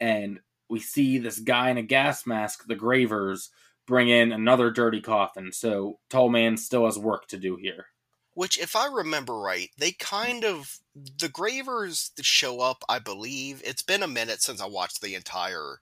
And 0.00 0.40
we 0.68 0.80
see 0.80 1.18
this 1.18 1.38
guy 1.38 1.70
in 1.70 1.78
a 1.78 1.82
gas 1.82 2.26
mask, 2.26 2.66
the 2.66 2.74
Gravers, 2.74 3.50
bring 3.86 4.08
in 4.08 4.32
another 4.32 4.70
dirty 4.70 5.00
coffin. 5.00 5.52
So 5.52 5.98
Tall 6.08 6.28
Man 6.28 6.56
still 6.56 6.86
has 6.86 6.98
work 6.98 7.28
to 7.28 7.36
do 7.36 7.56
here. 7.56 7.86
Which, 8.34 8.58
if 8.58 8.74
I 8.74 8.86
remember 8.86 9.38
right, 9.38 9.68
they 9.76 9.92
kind 9.92 10.44
of 10.44 10.78
the 11.18 11.28
Gravers 11.28 12.12
show 12.22 12.60
up. 12.60 12.82
I 12.88 12.98
believe 12.98 13.60
it's 13.64 13.82
been 13.82 14.02
a 14.02 14.08
minute 14.08 14.40
since 14.40 14.60
I 14.60 14.66
watched 14.66 15.02
the 15.02 15.14
entire 15.14 15.80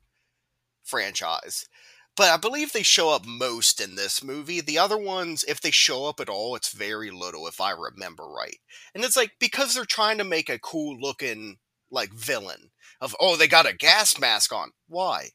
franchise, 0.82 1.68
but 2.16 2.28
I 2.30 2.36
believe 2.36 2.72
they 2.72 2.82
show 2.82 3.10
up 3.10 3.24
most 3.26 3.80
in 3.80 3.94
this 3.96 4.22
movie. 4.22 4.60
The 4.60 4.78
other 4.78 4.98
ones, 4.98 5.44
if 5.44 5.60
they 5.60 5.70
show 5.70 6.06
up 6.06 6.20
at 6.20 6.28
all, 6.28 6.54
it's 6.56 6.72
very 6.72 7.10
little, 7.10 7.46
if 7.46 7.60
I 7.60 7.70
remember 7.72 8.24
right. 8.28 8.58
And 8.94 9.04
it's 9.04 9.16
like 9.16 9.32
because 9.40 9.74
they're 9.74 9.84
trying 9.84 10.18
to 10.18 10.24
make 10.24 10.48
a 10.48 10.58
cool 10.58 10.98
looking 11.00 11.58
like 11.90 12.12
villain 12.12 12.70
of 13.00 13.16
oh 13.20 13.36
they 13.36 13.48
got 13.48 13.66
a 13.68 13.74
gas 13.76 14.18
mask 14.18 14.52
on. 14.52 14.70
Why? 14.88 15.30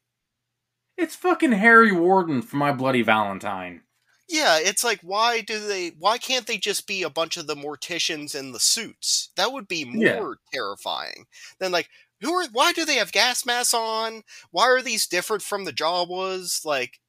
It's 0.98 1.16
fucking 1.16 1.54
Harry 1.54 1.92
Warden 1.94 2.42
for 2.42 2.58
My 2.58 2.72
Bloody 2.74 3.02
Valentine. 3.02 3.84
Yeah, 4.28 4.58
it's 4.60 4.84
like 4.84 5.00
why 5.02 5.42
do 5.42 5.60
they 5.60 5.90
why 5.90 6.18
can't 6.18 6.48
they 6.48 6.58
just 6.58 6.88
be 6.88 7.04
a 7.04 7.10
bunch 7.10 7.38
of 7.38 7.46
the 7.48 7.56
morticians 7.56 8.34
in 8.34 8.52
the 8.54 8.60
suits? 8.60 9.30
That 9.36 9.52
would 9.52 9.68
be 9.68 9.86
more 9.86 10.38
Yeah. 10.52 10.60
terrifying 10.60 11.26
than 11.60 11.72
like 11.72 11.90
who 12.26 12.34
are 12.34 12.48
why 12.52 12.74
do 12.74 12.86
they 12.86 12.96
have 12.96 13.12
gas 13.12 13.46
masks 13.46 13.74
on? 13.74 14.24
Why 14.52 14.66
are 14.66 14.82
these 14.82 15.08
different 15.08 15.44
from 15.44 15.66
the 15.66 15.74
Jawas? 15.74 16.66
Like 16.66 17.00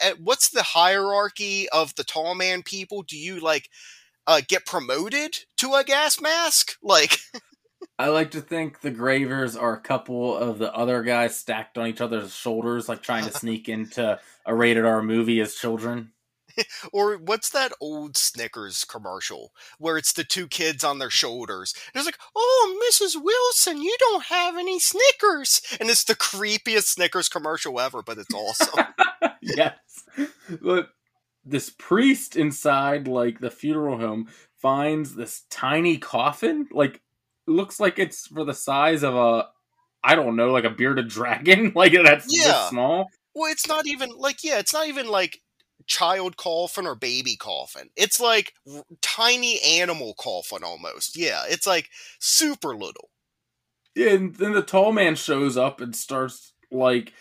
eh, 0.00 0.14
what's 0.22 0.50
the 0.50 0.62
hierarchy 0.62 1.68
of 1.70 1.94
the 1.94 2.04
tall 2.04 2.34
man 2.34 2.62
people? 2.62 3.02
Do 3.02 3.16
you 3.16 3.40
like 3.40 3.70
uh, 4.26 4.40
get 4.46 4.66
promoted 4.66 5.38
to 5.58 5.74
a 5.74 5.84
gas 5.84 6.20
mask? 6.20 6.72
Like 6.82 7.18
I 7.98 8.08
like 8.08 8.32
to 8.32 8.40
think 8.40 8.80
the 8.80 8.90
Gravers 8.90 9.56
are 9.56 9.74
a 9.74 9.80
couple 9.80 10.36
of 10.36 10.58
the 10.58 10.72
other 10.74 11.02
guys 11.02 11.36
stacked 11.36 11.78
on 11.78 11.86
each 11.86 12.00
other's 12.00 12.34
shoulders, 12.34 12.88
like 12.88 13.02
trying 13.02 13.24
to 13.24 13.32
sneak 13.38 13.68
into 13.68 14.18
a 14.46 14.54
rated 14.54 14.84
R 14.84 15.02
movie 15.02 15.40
as 15.40 15.54
children. 15.54 16.10
or 16.92 17.16
what's 17.16 17.50
that 17.50 17.72
old 17.80 18.16
Snickers 18.16 18.84
commercial 18.84 19.52
where 19.78 19.96
it's 19.96 20.12
the 20.12 20.24
two 20.24 20.46
kids 20.48 20.84
on 20.84 20.98
their 20.98 21.10
shoulders? 21.10 21.74
And 21.92 21.98
it's 22.00 22.06
like, 22.06 22.18
oh, 22.36 22.80
Mrs. 22.90 23.16
Wilson, 23.22 23.82
you 23.82 23.96
don't 23.98 24.24
have 24.24 24.56
any 24.56 24.78
Snickers. 24.80 25.60
And 25.80 25.90
it's 25.90 26.04
the 26.04 26.14
creepiest 26.14 26.84
Snickers 26.86 27.28
commercial 27.28 27.80
ever, 27.80 28.02
but 28.02 28.18
it's 28.18 28.34
awesome. 28.34 28.84
yes. 29.42 29.74
But 30.62 30.90
this 31.44 31.70
priest 31.78 32.36
inside, 32.36 33.06
like 33.08 33.40
the 33.40 33.50
funeral 33.50 33.98
home, 33.98 34.28
finds 34.60 35.14
this 35.14 35.42
tiny 35.50 35.98
coffin. 35.98 36.66
Like, 36.72 37.00
looks 37.46 37.78
like 37.78 37.98
it's 37.98 38.26
for 38.28 38.44
the 38.44 38.54
size 38.54 39.02
of 39.02 39.14
a, 39.14 39.46
I 40.02 40.14
don't 40.14 40.36
know, 40.36 40.50
like 40.52 40.64
a 40.64 40.70
bearded 40.70 41.08
dragon. 41.08 41.72
Like, 41.76 41.92
that's 41.92 42.26
Yeah. 42.28 42.68
small. 42.68 43.06
well, 43.34 43.50
it's 43.52 43.66
not 43.68 43.86
even 43.86 44.10
like, 44.16 44.42
yeah, 44.44 44.58
it's 44.58 44.72
not 44.72 44.88
even 44.88 45.08
like 45.08 45.40
child 45.86 46.36
coffin 46.36 46.86
or 46.86 46.94
baby 46.94 47.36
coffin. 47.36 47.90
It's 47.96 48.20
like 48.20 48.54
r- 48.72 48.84
tiny 49.02 49.60
animal 49.60 50.14
coffin 50.18 50.64
almost. 50.64 51.16
Yeah, 51.16 51.44
it's 51.48 51.66
like 51.66 51.90
super 52.18 52.74
little. 52.76 53.10
Yeah, 53.94 54.10
And 54.10 54.34
then 54.34 54.52
the 54.52 54.62
tall 54.62 54.92
man 54.92 55.14
shows 55.14 55.56
up 55.56 55.80
and 55.80 55.94
starts 55.94 56.52
like 56.72 57.12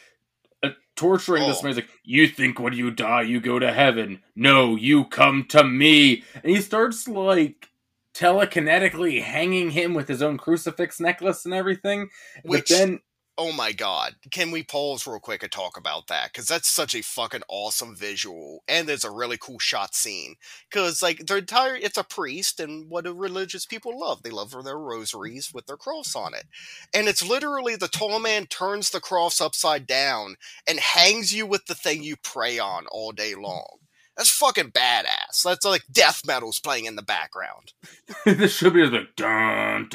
uh, 0.63 0.69
torturing 0.95 1.47
this 1.47 1.59
Oh. 1.59 1.63
man. 1.63 1.69
He's 1.73 1.77
like, 1.83 1.89
"You 2.03 2.27
think 2.27 2.59
when 2.59 2.73
you 2.73 2.89
die 2.89 3.21
you 3.23 3.39
go 3.39 3.59
to 3.59 3.71
heaven? 3.71 4.23
No, 4.35 4.75
you 4.75 5.05
come 5.05 5.45
to 5.49 5.63
me." 5.63 6.23
And 6.43 6.45
he 6.55 6.61
starts 6.61 7.07
like 7.07 7.69
telekinetically 8.15 9.21
hanging 9.21 9.71
him 9.71 9.93
with 9.93 10.07
his 10.07 10.21
own 10.21 10.37
crucifix 10.37 10.99
necklace 10.99 11.45
and 11.45 11.53
everything. 11.53 12.09
Which- 12.43 12.69
but 12.69 12.75
then, 12.77 12.99
Oh 13.35 13.51
my 13.51 13.71
god. 13.71 14.15
Can 14.29 14.51
we 14.51 14.61
pause 14.61 15.07
real 15.07 15.19
quick 15.19 15.41
and 15.41 15.51
talk 15.51 15.75
about 15.75 16.05
that? 16.07 16.31
Because 16.31 16.47
that's 16.47 16.69
such 16.69 16.93
a 16.93 17.01
fucking 17.01 17.41
awesome 17.49 17.95
visual. 17.95 18.63
And 18.67 18.87
there's 18.87 19.03
a 19.03 19.09
really 19.09 19.37
cool 19.39 19.57
shot 19.57 19.95
scene. 19.95 20.35
Because, 20.69 21.01
like, 21.01 21.25
the 21.25 21.37
entire. 21.37 21.75
It's 21.75 21.97
a 21.97 22.03
priest, 22.03 22.59
and 22.59 22.89
what 22.89 23.05
do 23.05 23.13
religious 23.13 23.65
people 23.65 23.99
love? 23.99 24.21
They 24.21 24.29
love 24.29 24.51
their 24.63 24.77
rosaries 24.77 25.51
with 25.51 25.65
their 25.65 25.77
cross 25.77 26.15
on 26.15 26.35
it. 26.35 26.45
And 26.93 27.07
it's 27.07 27.27
literally 27.27 27.75
the 27.75 27.87
tall 27.87 28.19
man 28.19 28.45
turns 28.45 28.91
the 28.91 28.99
cross 28.99 29.41
upside 29.41 29.87
down 29.87 30.35
and 30.67 30.79
hangs 30.79 31.33
you 31.33 31.47
with 31.47 31.65
the 31.65 31.75
thing 31.75 32.03
you 32.03 32.15
pray 32.17 32.59
on 32.59 32.85
all 32.91 33.11
day 33.11 33.33
long. 33.33 33.79
That's 34.15 34.29
fucking 34.29 34.71
badass. 34.71 35.41
That's 35.43 35.65
like 35.65 35.85
death 35.91 36.21
metal's 36.25 36.59
playing 36.59 36.85
in 36.85 36.95
the 36.95 37.01
background. 37.01 37.73
this 38.25 38.55
should 38.55 38.73
be 38.73 38.85
like 38.85 39.15
dun 39.15 39.89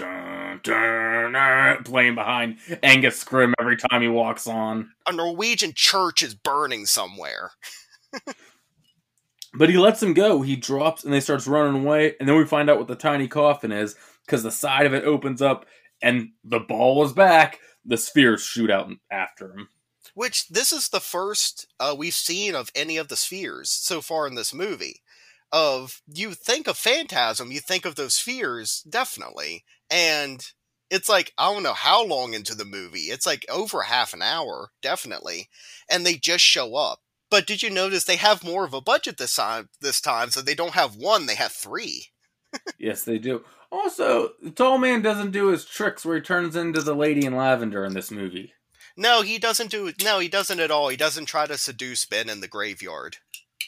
dun 0.62 1.32
dun, 1.32 1.32
dun 1.32 1.82
playing 1.84 2.14
behind 2.14 2.58
Angus 2.82 3.22
Scrimm 3.22 3.52
every 3.60 3.76
time 3.76 4.02
he 4.02 4.08
walks 4.08 4.46
on. 4.46 4.90
A 5.06 5.12
Norwegian 5.12 5.72
church 5.74 6.22
is 6.22 6.34
burning 6.34 6.86
somewhere. 6.86 7.52
But 9.54 9.70
he 9.70 9.78
lets 9.78 10.02
him 10.02 10.14
go. 10.14 10.42
He 10.42 10.56
drops 10.56 11.04
and 11.04 11.12
they 11.12 11.20
starts 11.20 11.46
running 11.46 11.82
away, 11.82 12.14
and 12.20 12.28
then 12.28 12.36
we 12.36 12.44
find 12.44 12.68
out 12.68 12.78
what 12.78 12.88
the 12.88 12.94
tiny 12.94 13.28
coffin 13.28 13.72
is 13.72 13.96
because 14.26 14.42
the 14.42 14.50
side 14.50 14.86
of 14.86 14.94
it 14.94 15.04
opens 15.04 15.40
up 15.40 15.66
and 16.02 16.30
the 16.44 16.60
ball 16.60 17.04
is 17.04 17.12
back. 17.12 17.60
The 17.84 17.96
spheres 17.96 18.42
shoot 18.42 18.70
out 18.70 18.90
after 19.10 19.52
him. 19.52 19.68
Which 20.14 20.48
this 20.48 20.72
is 20.72 20.88
the 20.88 21.00
first 21.00 21.66
uh, 21.80 21.94
we've 21.96 22.14
seen 22.14 22.54
of 22.54 22.70
any 22.74 22.96
of 22.96 23.08
the 23.08 23.16
spheres 23.16 23.70
so 23.70 24.00
far 24.00 24.26
in 24.26 24.34
this 24.34 24.52
movie. 24.52 25.02
Of 25.50 26.02
you 26.06 26.34
think 26.34 26.68
of 26.68 26.76
Phantasm, 26.76 27.50
you 27.50 27.60
think 27.60 27.86
of 27.86 27.94
those 27.94 28.14
spheres 28.14 28.82
definitely, 28.88 29.64
and 29.90 30.44
it's 30.90 31.08
like 31.08 31.32
I 31.38 31.52
don't 31.52 31.62
know 31.62 31.74
how 31.74 32.04
long 32.04 32.34
into 32.34 32.54
the 32.54 32.64
movie. 32.64 33.10
It's 33.10 33.26
like 33.26 33.44
over 33.48 33.82
half 33.82 34.14
an 34.14 34.22
hour, 34.22 34.70
definitely, 34.82 35.48
and 35.90 36.04
they 36.04 36.14
just 36.14 36.44
show 36.44 36.76
up. 36.76 37.00
But 37.30 37.46
did 37.46 37.62
you 37.62 37.70
notice 37.70 38.04
they 38.04 38.16
have 38.16 38.42
more 38.42 38.64
of 38.64 38.72
a 38.72 38.80
budget 38.80 39.18
this 39.18 39.34
time? 39.34 39.68
This 39.80 40.00
time, 40.00 40.30
so 40.30 40.40
they 40.40 40.54
don't 40.54 40.74
have 40.74 40.96
one; 40.96 41.26
they 41.26 41.34
have 41.34 41.52
three. 41.52 42.06
Yes, 42.78 43.04
they 43.04 43.18
do. 43.18 43.44
Also, 43.70 44.30
the 44.42 44.50
tall 44.50 44.78
man 44.78 45.02
doesn't 45.02 45.32
do 45.32 45.48
his 45.48 45.66
tricks 45.66 46.04
where 46.04 46.16
he 46.16 46.22
turns 46.22 46.56
into 46.56 46.80
the 46.80 46.94
lady 46.94 47.26
in 47.26 47.36
lavender 47.36 47.84
in 47.84 47.92
this 47.92 48.10
movie. 48.10 48.54
No, 48.96 49.20
he 49.22 49.38
doesn't 49.38 49.70
do. 49.70 49.92
No, 50.02 50.18
he 50.18 50.28
doesn't 50.28 50.58
at 50.58 50.70
all. 50.70 50.88
He 50.88 50.96
doesn't 50.96 51.26
try 51.26 51.46
to 51.46 51.58
seduce 51.58 52.06
Ben 52.06 52.28
in 52.28 52.40
the 52.40 52.48
graveyard. 52.48 53.18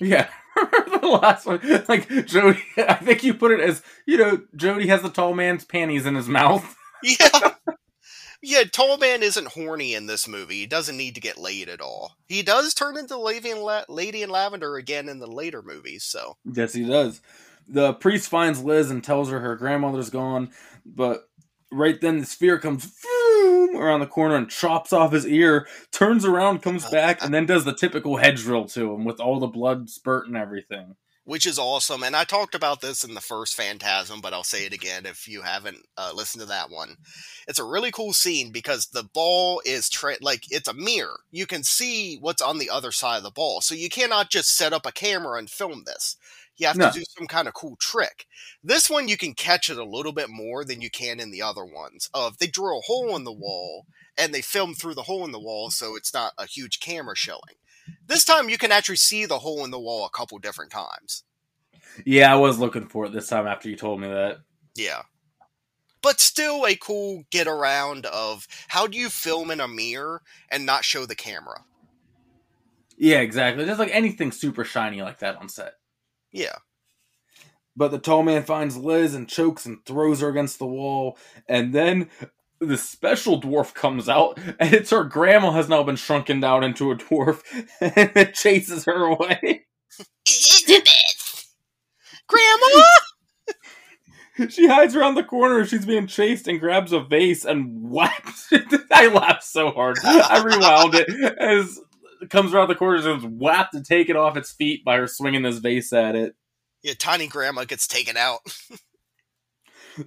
Yeah, 0.00 0.28
the 0.56 1.18
last 1.20 1.46
one, 1.46 1.60
like 1.88 2.08
Jody. 2.26 2.62
I 2.76 2.94
think 2.94 3.22
you 3.22 3.34
put 3.34 3.52
it 3.52 3.60
as 3.60 3.82
you 4.06 4.16
know, 4.18 4.42
Jody 4.56 4.86
has 4.88 5.02
the 5.02 5.10
tall 5.10 5.34
man's 5.34 5.64
panties 5.64 6.06
in 6.06 6.14
his 6.14 6.28
mouth. 6.28 6.76
Yeah. 7.02 7.54
Yeah, 8.42 8.64
Tall 8.64 8.96
Man 8.98 9.22
isn't 9.22 9.48
horny 9.48 9.94
in 9.94 10.06
this 10.06 10.26
movie. 10.28 10.60
He 10.60 10.66
doesn't 10.66 10.96
need 10.96 11.14
to 11.14 11.20
get 11.20 11.38
laid 11.38 11.68
at 11.68 11.80
all. 11.80 12.12
He 12.26 12.42
does 12.42 12.72
turn 12.74 12.96
into 12.98 13.18
Lady 13.18 13.50
in, 13.50 13.60
La- 13.60 13.84
Lady 13.88 14.22
in 14.22 14.30
Lavender 14.30 14.76
again 14.76 15.08
in 15.08 15.18
the 15.18 15.26
later 15.26 15.62
movies, 15.62 16.04
so. 16.04 16.36
Yes, 16.44 16.72
he 16.72 16.84
does. 16.84 17.20
The 17.68 17.92
priest 17.94 18.28
finds 18.28 18.62
Liz 18.62 18.90
and 18.90 19.04
tells 19.04 19.30
her 19.30 19.40
her 19.40 19.56
grandmother's 19.56 20.10
gone, 20.10 20.50
but 20.84 21.28
right 21.70 22.00
then 22.00 22.18
the 22.20 22.26
sphere 22.26 22.58
comes 22.58 22.84
vroom 23.50 23.76
around 23.76 24.00
the 24.00 24.06
corner 24.06 24.36
and 24.36 24.48
chops 24.48 24.92
off 24.92 25.12
his 25.12 25.26
ear, 25.26 25.66
turns 25.92 26.24
around, 26.24 26.62
comes 26.62 26.88
back, 26.90 27.22
and 27.22 27.32
then 27.34 27.46
does 27.46 27.64
the 27.64 27.74
typical 27.74 28.16
head 28.16 28.36
drill 28.36 28.66
to 28.66 28.94
him 28.94 29.04
with 29.04 29.20
all 29.20 29.40
the 29.40 29.46
blood 29.46 29.90
spurt 29.90 30.26
and 30.26 30.36
everything. 30.36 30.96
Which 31.24 31.46
is 31.46 31.58
awesome. 31.58 32.02
And 32.02 32.16
I 32.16 32.24
talked 32.24 32.56
about 32.56 32.80
this 32.80 33.04
in 33.04 33.14
the 33.14 33.20
first 33.20 33.54
Phantasm, 33.54 34.20
but 34.20 34.32
I'll 34.32 34.42
say 34.42 34.66
it 34.66 34.72
again 34.72 35.06
if 35.06 35.28
you 35.28 35.42
haven't 35.42 35.76
uh, 35.96 36.12
listened 36.14 36.40
to 36.40 36.48
that 36.48 36.70
one. 36.70 36.96
It's 37.46 37.58
a 37.58 37.64
really 37.64 37.92
cool 37.92 38.14
scene 38.14 38.50
because 38.50 38.86
the 38.86 39.04
ball 39.04 39.62
is 39.64 39.88
tra- 39.88 40.16
like 40.20 40.44
it's 40.50 40.66
a 40.66 40.74
mirror. 40.74 41.20
You 41.30 41.46
can 41.46 41.62
see 41.62 42.16
what's 42.16 42.42
on 42.42 42.58
the 42.58 42.70
other 42.70 42.90
side 42.90 43.18
of 43.18 43.22
the 43.22 43.30
ball. 43.30 43.60
So 43.60 43.74
you 43.74 43.88
cannot 43.88 44.30
just 44.30 44.56
set 44.56 44.72
up 44.72 44.86
a 44.86 44.92
camera 44.92 45.38
and 45.38 45.48
film 45.48 45.84
this. 45.86 46.16
You 46.60 46.68
have 46.68 46.76
No. 46.76 46.90
to 46.90 46.98
do 47.00 47.04
some 47.18 47.26
kind 47.26 47.48
of 47.48 47.54
cool 47.54 47.76
trick. 47.80 48.26
This 48.62 48.90
one 48.90 49.08
you 49.08 49.16
can 49.16 49.34
catch 49.34 49.70
it 49.70 49.78
a 49.78 49.84
little 49.84 50.12
bit 50.12 50.28
more 50.30 50.64
than 50.64 50.80
you 50.82 50.90
can 50.90 51.18
in 51.20 51.30
the 51.32 51.42
other 51.42 51.64
ones. 51.64 52.10
Of 52.14 52.38
they 52.38 52.46
drill 52.48 52.78
a 52.78 52.82
hole 52.82 53.16
in 53.16 53.24
the 53.24 53.32
wall 53.32 53.86
and 54.18 54.34
they 54.34 54.42
film 54.42 54.74
through 54.74 54.94
the 54.94 55.04
hole 55.04 55.24
in 55.24 55.32
the 55.32 55.40
wall 55.40 55.70
so 55.70 55.96
it's 55.96 56.14
not 56.14 56.34
a 56.38 56.46
huge 56.46 56.80
camera 56.80 57.16
showing. 57.16 57.56
This 58.06 58.24
time 58.24 58.48
you 58.50 58.58
can 58.58 58.72
actually 58.72 58.96
see 58.96 59.26
the 59.26 59.40
hole 59.40 59.64
in 59.64 59.70
the 59.72 59.80
wall 59.80 60.04
a 60.06 60.10
couple 60.10 60.38
different 60.38 60.70
times. 60.70 61.24
Yeah, 62.04 62.32
I 62.32 62.36
was 62.36 62.58
looking 62.58 62.86
for 62.88 63.06
it 63.06 63.12
this 63.12 63.28
time 63.28 63.46
after 63.46 63.68
you 63.68 63.76
told 63.76 64.00
me 64.00 64.08
that. 64.08 64.40
Yeah. 64.76 65.02
but 66.02 66.20
still 66.20 66.66
a 66.66 66.76
cool 66.76 67.24
get 67.30 67.46
around 67.46 68.06
of 68.06 68.46
how 68.68 68.86
do 68.86 68.98
you 68.98 69.08
film 69.10 69.50
in 69.50 69.60
a 69.60 69.68
mirror 69.68 70.22
and 70.50 70.64
not 70.66 70.84
show 70.84 71.06
the 71.06 71.14
camera? 71.16 71.64
Yeah, 72.96 73.20
exactly. 73.20 73.64
Just 73.64 73.78
like 73.80 73.90
anything 73.94 74.30
super 74.32 74.64
shiny 74.64 75.02
like 75.02 75.18
that 75.20 75.36
on 75.36 75.48
set. 75.48 75.74
Yeah. 76.32 76.56
But 77.76 77.90
the 77.90 77.98
tall 77.98 78.22
man 78.22 78.42
finds 78.42 78.76
Liz 78.76 79.14
and 79.14 79.28
chokes 79.28 79.64
and 79.66 79.84
throws 79.84 80.20
her 80.20 80.28
against 80.28 80.58
the 80.58 80.66
wall. 80.66 81.16
And 81.48 81.72
then 81.72 82.10
the 82.60 82.76
special 82.76 83.40
dwarf 83.40 83.74
comes 83.74 84.08
out, 84.08 84.38
and 84.58 84.74
it's 84.74 84.90
her 84.90 85.04
grandma 85.04 85.52
has 85.52 85.68
now 85.68 85.82
been 85.82 85.96
shrunken 85.96 86.40
down 86.40 86.62
into 86.62 86.90
a 86.90 86.96
dwarf, 86.96 87.42
and 87.80 88.16
it 88.16 88.34
chases 88.34 88.84
her 88.84 89.04
away. 89.04 89.66
Grandma! 92.28 92.82
She 94.48 94.66
hides 94.66 94.96
around 94.96 95.16
the 95.16 95.22
corner. 95.22 95.66
She's 95.66 95.84
being 95.84 96.06
chased 96.06 96.48
and 96.48 96.58
grabs 96.58 96.92
a 96.92 97.00
vase 97.00 97.44
and 97.44 97.90
whacks. 97.90 98.50
I 98.90 99.08
laughed 99.08 99.44
so 99.44 99.70
hard. 99.70 99.98
I 100.02 100.42
rewound 100.42 100.94
it 100.94 101.10
as 101.38 101.78
comes 102.28 102.52
around 102.52 102.68
the 102.68 102.74
corner 102.74 102.96
and 103.08 103.18
is 103.24 103.30
whapped 103.30 103.72
to 103.72 103.82
take 103.82 104.08
it 104.10 104.16
off 104.16 104.36
its 104.36 104.52
feet 104.52 104.84
by 104.84 104.96
her 104.96 105.06
swinging 105.06 105.42
this 105.42 105.58
vase 105.58 105.92
at 105.92 106.14
it. 106.14 106.34
yeah, 106.82 106.94
tiny 106.98 107.26
grandma 107.26 107.64
gets 107.64 107.86
taken 107.86 108.16
out. 108.16 108.40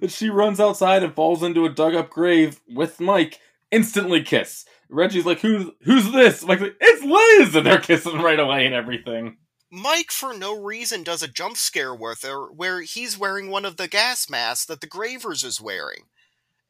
She 0.08 0.30
runs 0.30 0.60
outside 0.60 1.02
and 1.02 1.14
falls 1.14 1.42
into 1.42 1.66
a 1.66 1.68
dug 1.68 1.94
up 1.94 2.10
grave 2.10 2.60
with 2.68 3.00
Mike. 3.00 3.38
Instantly 3.70 4.22
kiss. 4.22 4.64
Reggie's 4.88 5.26
like, 5.26 5.40
"Who's 5.40 5.66
who's 5.82 6.10
this?" 6.12 6.44
Mike's 6.44 6.62
like, 6.62 6.76
"It's 6.80 7.04
Liz," 7.04 7.54
and 7.54 7.66
they're 7.66 7.80
kissing 7.80 8.20
right 8.20 8.38
away 8.38 8.66
and 8.66 8.74
everything. 8.74 9.36
Mike, 9.70 10.10
for 10.10 10.36
no 10.36 10.58
reason, 10.58 11.02
does 11.02 11.22
a 11.22 11.28
jump 11.28 11.56
scare 11.56 11.94
with 11.94 12.22
her 12.22 12.50
where 12.52 12.82
he's 12.82 13.18
wearing 13.18 13.50
one 13.50 13.64
of 13.64 13.76
the 13.76 13.88
gas 13.88 14.30
masks 14.30 14.66
that 14.66 14.80
the 14.80 14.86
Gravers 14.86 15.42
is 15.42 15.60
wearing. 15.60 16.04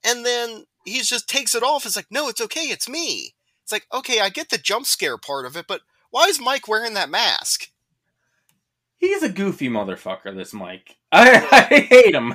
And 0.03 0.25
then 0.25 0.65
he 0.85 1.01
just 1.03 1.29
takes 1.29 1.55
it 1.55 1.63
off. 1.63 1.85
It's 1.85 1.97
like, 1.97 2.07
no, 2.11 2.29
it's 2.29 2.41
okay, 2.41 2.63
it's 2.63 2.89
me. 2.89 3.35
It's 3.65 3.73
like, 3.73 3.87
okay, 3.93 4.21
I 4.21 4.29
get 4.29 4.51
the 4.51 4.59
jump 4.59 4.85
scare 4.85 5.17
part 5.17 5.47
of 5.47 5.57
it, 5.57 5.67
but 5.67 5.81
why 6.11 6.27
is 6.27 6.39
Mike 6.39 6.69
wearing 6.69 6.95
that 6.95 7.09
mask? 7.09 7.71
He's 8.99 9.23
a 9.23 9.29
goofy 9.31 9.69
motherfucker. 9.69 10.37
This 10.37 10.53
Mike, 10.53 10.97
I, 11.13 11.47
I 11.51 11.81
hate 11.81 12.15
him. 12.15 12.35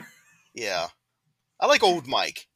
Yeah. 0.55 0.88
I 1.59 1.67
like 1.67 1.84
old 1.84 2.07
Mike. 2.07 2.47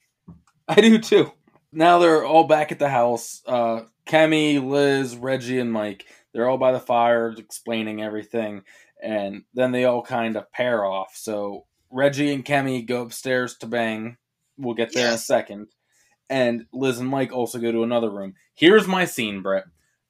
I 0.67 0.81
do 0.81 0.97
too. 0.97 1.31
Now 1.71 1.99
they're 1.99 2.25
all 2.25 2.45
back 2.45 2.71
at 2.71 2.79
the 2.79 2.89
house. 2.89 3.43
Uh, 3.45 3.81
Kemi, 4.07 4.63
Liz, 4.63 5.15
Reggie, 5.15 5.59
and 5.59 5.71
Mike. 5.71 6.05
They're 6.33 6.49
all 6.49 6.57
by 6.57 6.71
the 6.71 6.79
fire, 6.79 7.29
explaining 7.37 8.01
everything, 8.01 8.63
and 9.01 9.43
then 9.53 9.71
they 9.71 9.85
all 9.85 10.01
kind 10.01 10.35
of 10.35 10.51
pair 10.51 10.83
off. 10.83 11.15
So 11.15 11.65
Reggie 11.91 12.33
and 12.33 12.43
Kemi 12.43 12.85
go 12.85 13.03
upstairs 13.03 13.55
to 13.57 13.67
bang. 13.67 14.17
We'll 14.57 14.73
get 14.73 14.93
there 14.93 15.09
in 15.09 15.13
a 15.13 15.17
second. 15.17 15.67
And 16.29 16.65
Liz 16.71 16.99
and 16.99 17.09
Mike 17.09 17.31
also 17.31 17.59
go 17.59 17.71
to 17.71 17.83
another 17.83 18.09
room. 18.09 18.35
Here's 18.55 18.87
my 18.87 19.05
scene, 19.05 19.41
Brett, 19.41 19.65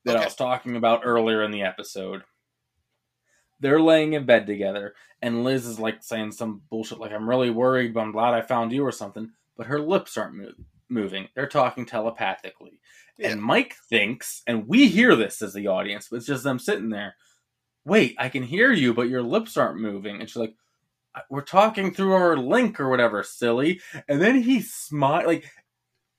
that 0.06 0.18
I 0.18 0.26
was 0.26 0.36
talking 0.36 0.76
about 0.76 1.02
earlier 1.04 1.44
in 1.44 1.52
the 1.52 1.64
episode. 1.64 2.24
They're 3.60 3.82
laying 3.82 4.14
in 4.14 4.26
bed 4.26 4.46
together, 4.46 4.94
and 5.22 5.44
Liz 5.44 5.66
is 5.66 5.80
like 5.80 6.04
saying 6.04 6.34
some 6.34 6.62
bullshit, 6.70 7.00
like, 7.00 7.12
I'm 7.12 7.30
really 7.30 7.50
worried, 7.50 7.94
but 7.94 8.02
I'm 8.02 8.12
glad 8.12 8.34
I 8.34 8.42
found 8.42 8.74
you, 8.74 8.86
or 8.86 8.92
something. 8.92 9.32
But 9.56 9.68
her 9.68 9.80
lips 9.80 10.18
aren't 10.18 10.36
mo- 10.36 10.52
moving. 10.90 11.30
They're 11.36 11.48
talking 11.48 11.86
telepathically. 11.86 12.80
Yeah. 13.18 13.30
And 13.30 13.42
Mike 13.42 13.76
thinks, 13.90 14.42
and 14.48 14.68
we 14.68 14.88
hear 14.88 15.16
this 15.16 15.42
as 15.42 15.54
the 15.54 15.68
audience, 15.68 16.08
but 16.10 16.18
it's 16.18 16.26
just 16.26 16.44
them 16.44 16.60
sitting 16.60 16.90
there. 16.90 17.16
Wait, 17.86 18.16
I 18.18 18.30
can 18.30 18.44
hear 18.44 18.72
you, 18.72 18.94
but 18.94 19.10
your 19.10 19.22
lips 19.22 19.58
aren't 19.58 19.80
moving. 19.80 20.20
And 20.20 20.30
she's 20.30 20.38
like, 20.38 20.56
We're 21.30 21.42
talking 21.42 21.94
through 21.94 22.14
our 22.14 22.38
link 22.38 22.80
or 22.80 22.90
whatever, 22.90 23.24
silly. 23.24 23.82
And 24.08 24.22
then 24.22 24.42
he 24.42 24.62
smile 24.62 25.28
like 25.28 25.46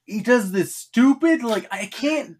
he 0.05 0.23
does 0.23 0.53
this 0.53 0.75
stupid, 0.75 1.43
like 1.43 1.67
I 1.71 1.87
can't 1.87 2.37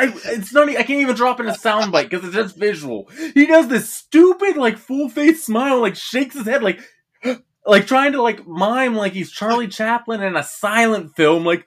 I, 0.00 0.12
it's 0.26 0.54
not. 0.54 0.68
I 0.68 0.82
can't 0.82 1.02
even 1.02 1.14
drop 1.14 1.40
in 1.40 1.48
a 1.48 1.52
soundbite 1.52 2.08
because 2.08 2.24
it's 2.24 2.34
just 2.34 2.56
visual. 2.56 3.10
He 3.34 3.46
does 3.46 3.68
this 3.68 3.92
stupid, 3.92 4.56
like 4.56 4.78
full 4.78 5.10
face 5.10 5.44
smile, 5.44 5.80
like 5.80 5.94
shakes 5.94 6.34
his 6.34 6.46
head, 6.46 6.62
like, 6.62 6.80
like 7.66 7.86
trying 7.86 8.12
to 8.12 8.22
like 8.22 8.46
mime 8.46 8.94
like 8.94 9.12
he's 9.12 9.30
Charlie 9.30 9.68
Chaplin 9.68 10.22
in 10.22 10.36
a 10.36 10.42
silent 10.42 11.14
film. 11.16 11.44
Like, 11.44 11.66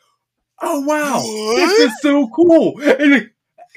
oh 0.60 0.82
wow, 0.82 1.22
this 1.58 1.80
is 1.80 2.02
so 2.02 2.28
cool. 2.30 2.82
And 2.82 3.30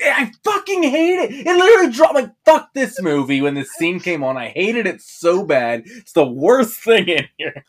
I 0.03 0.33
fucking 0.43 0.83
hate 0.83 1.19
it. 1.19 1.47
It 1.47 1.57
literally 1.57 1.93
dropped. 1.93 2.15
Like, 2.15 2.31
fuck 2.47 2.73
this 2.73 3.01
movie 3.03 3.43
when 3.43 3.55
this 3.55 3.73
scene 3.73 4.01
came 4.01 4.25
on. 4.25 4.39
I 4.39 4.49
hated 4.49 4.87
it 4.87 5.03
so 5.03 5.45
bad. 5.45 5.83
It's 5.85 6.13
the 6.13 6.27
worst 6.27 6.81
thing 6.81 7.09
in 7.09 7.29
here. 7.37 7.65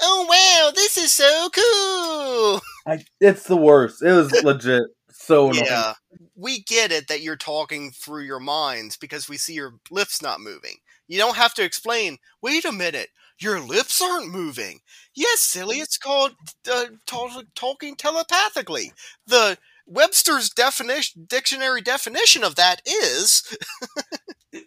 Oh 0.00 0.26
wow, 0.28 0.72
this 0.74 0.96
is 0.98 1.12
so 1.12 1.50
cool! 1.54 2.60
I, 2.86 3.04
it's 3.20 3.44
the 3.44 3.56
worst. 3.56 4.02
It 4.02 4.12
was 4.12 4.32
legit 4.44 4.84
so 5.10 5.50
annoying. 5.50 5.66
Yeah. 5.66 5.94
We 6.36 6.62
get 6.62 6.92
it 6.92 7.08
that 7.08 7.20
you're 7.20 7.36
talking 7.36 7.90
through 7.90 8.22
your 8.22 8.40
minds 8.40 8.96
because 8.96 9.28
we 9.28 9.36
see 9.36 9.54
your 9.54 9.74
lips 9.90 10.22
not 10.22 10.40
moving. 10.40 10.76
You 11.08 11.18
don't 11.18 11.36
have 11.36 11.54
to 11.54 11.64
explain, 11.64 12.18
wait 12.42 12.64
a 12.64 12.72
minute, 12.72 13.08
your 13.40 13.60
lips 13.60 14.00
aren't 14.02 14.32
moving. 14.32 14.80
Yes, 15.14 15.40
silly, 15.40 15.78
it's 15.78 15.98
called 15.98 16.32
uh, 16.70 16.86
talk- 17.06 17.44
talking 17.54 17.96
telepathically. 17.96 18.92
The 19.26 19.58
Webster's 19.88 20.50
definition 20.50 21.24
dictionary 21.28 21.80
definition 21.80 22.44
of 22.44 22.54
that 22.56 22.82
is 22.86 23.42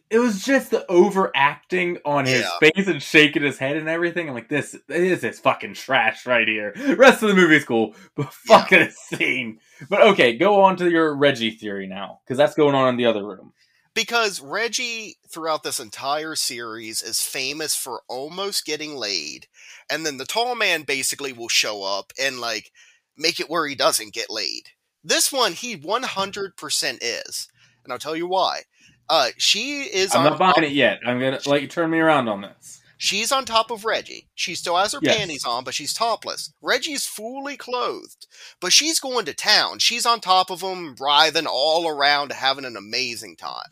it 0.09 0.19
was 0.19 0.43
just 0.43 0.71
the 0.71 0.85
overacting 0.91 1.97
on 2.05 2.25
his 2.25 2.41
Yeah. 2.41 2.69
face 2.71 2.87
and 2.87 3.01
shaking 3.01 3.43
his 3.43 3.57
head 3.57 3.77
and 3.77 3.87
everything. 3.89 4.27
I'm 4.27 4.35
like, 4.35 4.49
this, 4.49 4.75
this 4.87 5.23
is 5.23 5.39
fucking 5.39 5.73
trash 5.73 6.25
right 6.25 6.47
here. 6.47 6.73
Rest 6.97 7.23
of 7.23 7.29
the 7.29 7.35
movie's 7.35 7.65
cool, 7.65 7.95
but 8.15 8.31
fuck 8.33 8.69
this 8.69 8.97
scene. 8.97 9.59
But 9.89 10.01
okay, 10.01 10.37
go 10.37 10.61
on 10.61 10.75
to 10.77 10.89
your 10.89 11.15
Reggie 11.15 11.51
theory 11.51 11.87
now, 11.87 12.19
because 12.23 12.37
that's 12.37 12.53
going 12.55 12.75
on 12.75 12.89
in 12.89 12.97
the 12.97 13.05
other 13.07 13.25
room. 13.25 13.53
because 13.95 14.39
Reggie 14.41 15.15
throughout 15.29 15.63
this 15.63 15.79
entire 15.79 16.35
series 16.35 17.01
is 17.01 17.21
famous 17.21 17.75
for 17.75 18.01
almost 18.07 18.65
getting 18.65 18.95
laid, 18.95 19.47
and 19.89 20.05
then 20.05 20.17
the 20.17 20.25
tall 20.25 20.55
man 20.55 20.83
basically 20.83 21.33
will 21.33 21.49
show 21.49 21.83
up 21.83 22.11
and 22.19 22.39
like 22.39 22.71
make 23.17 23.39
it 23.39 23.49
where 23.49 23.67
he 23.67 23.75
doesn't 23.75 24.13
get 24.13 24.29
laid. 24.29 24.69
This 25.03 25.31
one 25.31 25.53
he 25.53 25.75
100% 25.77 26.97
is, 27.01 27.47
and 27.83 27.91
I'll 27.93 27.99
tell 27.99 28.15
you 28.15 28.27
why. 28.27 28.61
Uh, 29.09 29.29
she 29.37 29.81
is 29.81 30.13
I'm 30.15 30.23
not 30.23 30.39
buying 30.39 30.53
top, 30.53 30.63
it 30.63 30.71
yet. 30.71 30.99
I'm 31.05 31.19
gonna 31.19 31.39
let 31.45 31.61
you 31.61 31.67
turn 31.67 31.89
me 31.89 31.99
around 31.99 32.27
on 32.27 32.41
this. 32.41 32.79
She's 32.97 33.31
on 33.31 33.45
top 33.45 33.71
of 33.71 33.83
Reggie. 33.83 34.27
She 34.35 34.53
still 34.53 34.77
has 34.77 34.93
her 34.93 34.99
Yes. 35.01 35.17
panties 35.17 35.43
on, 35.43 35.63
but 35.63 35.73
she's 35.73 35.91
topless. 35.93 36.53
Reggie's 36.61 37.05
fully 37.07 37.57
clothed, 37.57 38.27
but 38.59 38.71
she's 38.71 38.99
going 38.99 39.25
to 39.25 39.33
town. 39.33 39.79
She's 39.79 40.05
on 40.05 40.21
top 40.21 40.51
of 40.51 40.61
him, 40.61 40.95
writhing 40.99 41.47
all 41.47 41.87
around, 41.87 42.31
having 42.31 42.63
an 42.63 42.77
amazing 42.77 43.37
time. 43.37 43.71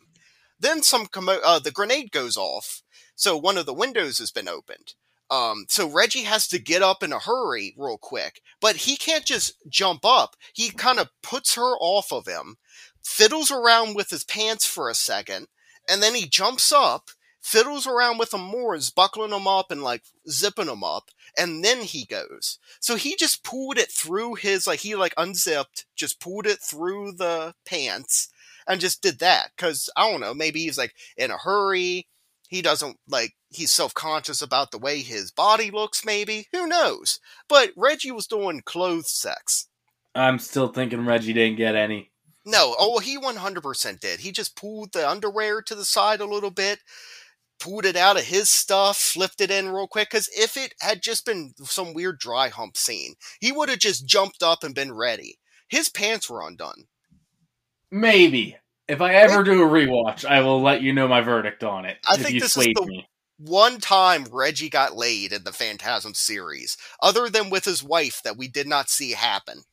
Then 0.60 0.82
some 0.82 1.06
commo- 1.06 1.40
uh, 1.44 1.60
the 1.60 1.70
grenade 1.72 2.12
goes 2.12 2.38
off, 2.38 2.82
so 3.16 3.38
one 3.38 3.58
of 3.58 3.68
the 3.68 3.74
windows 3.74 4.18
has 4.18 4.32
been 4.32 4.48
opened. 4.48 4.96
Um, 5.32 5.66
so 5.70 5.88
Reggie 5.88 6.24
has 6.24 6.48
to 6.48 6.60
get 6.60 6.82
up 6.82 7.04
in 7.04 7.14
a 7.14 7.20
hurry 7.20 7.76
real 7.78 7.98
quick, 7.98 8.42
but 8.60 8.76
he 8.76 8.96
can't 8.96 9.26
just 9.26 9.54
jump 9.68 10.04
up. 10.04 10.36
He 10.54 10.70
kind 10.72 11.00
of 11.00 11.10
puts 11.22 11.56
her 11.56 11.78
off 11.80 12.12
of 12.12 12.28
him, 12.28 12.58
fiddles 13.04 13.52
around 13.52 13.96
with 13.96 14.10
his 14.10 14.24
pants 14.24 14.66
for 14.66 14.90
a 14.90 14.96
second, 14.96 15.48
and 15.88 16.02
then 16.02 16.16
he 16.16 16.26
jumps 16.28 16.72
up 16.72 17.10
fiddles 17.42 17.88
around 17.88 18.18
with 18.18 18.32
them 18.32 18.42
more, 18.42 18.76
is 18.76 18.90
buckling 18.90 19.32
them 19.32 19.48
up 19.48 19.72
and 19.72 19.82
like 19.82 20.04
zipping 20.30 20.68
them 20.68 20.84
up, 20.84 21.10
and 21.38 21.64
then 21.64 21.82
he 21.82 22.06
goes. 22.06 22.60
So 22.80 22.96
he 22.96 23.16
just 23.16 23.44
pulled 23.44 23.78
it 23.78 23.92
through 23.92 24.36
his 24.36 24.68
like 24.68 24.80
he 24.80 24.96
like 24.96 25.14
unzipped, 25.18 25.86
just 25.96 26.20
pulled 26.20 26.46
it 26.46 26.60
through 26.62 27.14
the 27.14 27.56
pants, 27.66 28.30
and 28.68 28.82
just 28.82 29.02
did 29.02 29.20
that. 29.20 29.52
Cause 29.58 29.90
I 29.96 30.10
don't 30.10 30.22
know, 30.22 30.34
maybe 30.34 30.62
he's 30.62 30.78
like 30.78 30.94
in 31.18 31.32
a 31.32 31.38
hurry. 31.38 32.08
He 32.50 32.64
doesn't 32.64 32.98
like 33.08 33.36
he's 33.50 33.72
self 33.72 33.94
conscious 33.94 34.42
about 34.42 34.72
the 34.72 34.80
way 34.80 35.02
his 35.02 35.32
body 35.32 35.70
looks. 35.70 36.04
Maybe 36.04 36.48
who 36.52 36.68
knows? 36.68 37.20
But 37.48 37.72
Reggie 37.78 38.12
was 38.12 38.28
doing 38.28 38.64
clothes 38.66 39.12
sex. 39.12 39.68
I'm 40.16 40.40
still 40.40 40.68
thinking 40.68 41.06
Reggie 41.06 41.34
didn't 41.34 41.58
get 41.58 41.76
any. 41.76 42.12
No, 42.46 42.76
oh, 42.80 42.98
he 42.98 43.20
100% 43.20 44.00
did. 44.00 44.22
He 44.22 44.32
just 44.32 44.56
pulled 44.56 44.92
the 44.92 45.08
underwear 45.08 45.62
to 45.62 45.76
the 45.76 45.86
side 45.86 46.20
a 46.20 46.26
little 46.26 46.50
bit, 46.50 46.80
pulled 47.60 47.86
it 47.86 47.96
out 47.96 48.18
of 48.18 48.24
his 48.24 48.50
stuff, 48.50 48.98
flipped 48.98 49.42
it 49.42 49.52
in 49.52 49.70
real 49.70 49.88
quick. 49.88 50.10
Because 50.10 50.28
if 50.36 50.58
it 50.58 50.74
had 50.82 51.04
just 51.04 51.28
been 51.28 51.54
some 51.64 51.94
weird 51.94 52.18
dry 52.18 52.50
hump 52.50 52.76
scene, 52.76 53.14
he 53.40 53.52
would 53.52 53.70
have 53.70 53.78
just 53.78 54.08
jumped 54.08 54.42
up 54.42 54.64
and 54.64 54.74
been 54.74 54.94
ready. 54.94 55.38
His 55.68 55.90
pants 55.90 56.28
were 56.28 56.42
undone. 56.42 56.88
Maybe. 57.92 58.58
If 58.90 59.02
I 59.02 59.14
ever 59.14 59.44
do 59.44 59.62
a 59.62 59.68
rewatch, 59.68 60.26
I 60.26 60.42
will 60.42 60.62
let 60.62 60.82
you 60.82 60.94
know 60.94 61.08
my 61.08 61.22
verdict 61.22 61.64
on 61.64 61.86
it. 61.86 61.98
I 62.10 62.18
think 62.18 62.40
this 62.42 62.58
is 62.58 62.74
the- 62.76 62.86
me. 62.86 63.08
One 63.38 63.80
time 63.80 64.26
Reggie 64.30 64.70
got 64.70 64.98
laid 64.98 65.32
in 65.32 65.46
the 65.46 65.54
Phantasm 65.54 66.14
series, 66.14 66.76
other 67.02 67.30
than 67.30 67.50
with 67.50 67.64
his 67.64 67.82
wife 67.82 68.22
that 68.24 68.36
we 68.36 68.50
did 68.50 68.68
not 68.68 68.90
see 68.90 69.12
happen. 69.12 69.64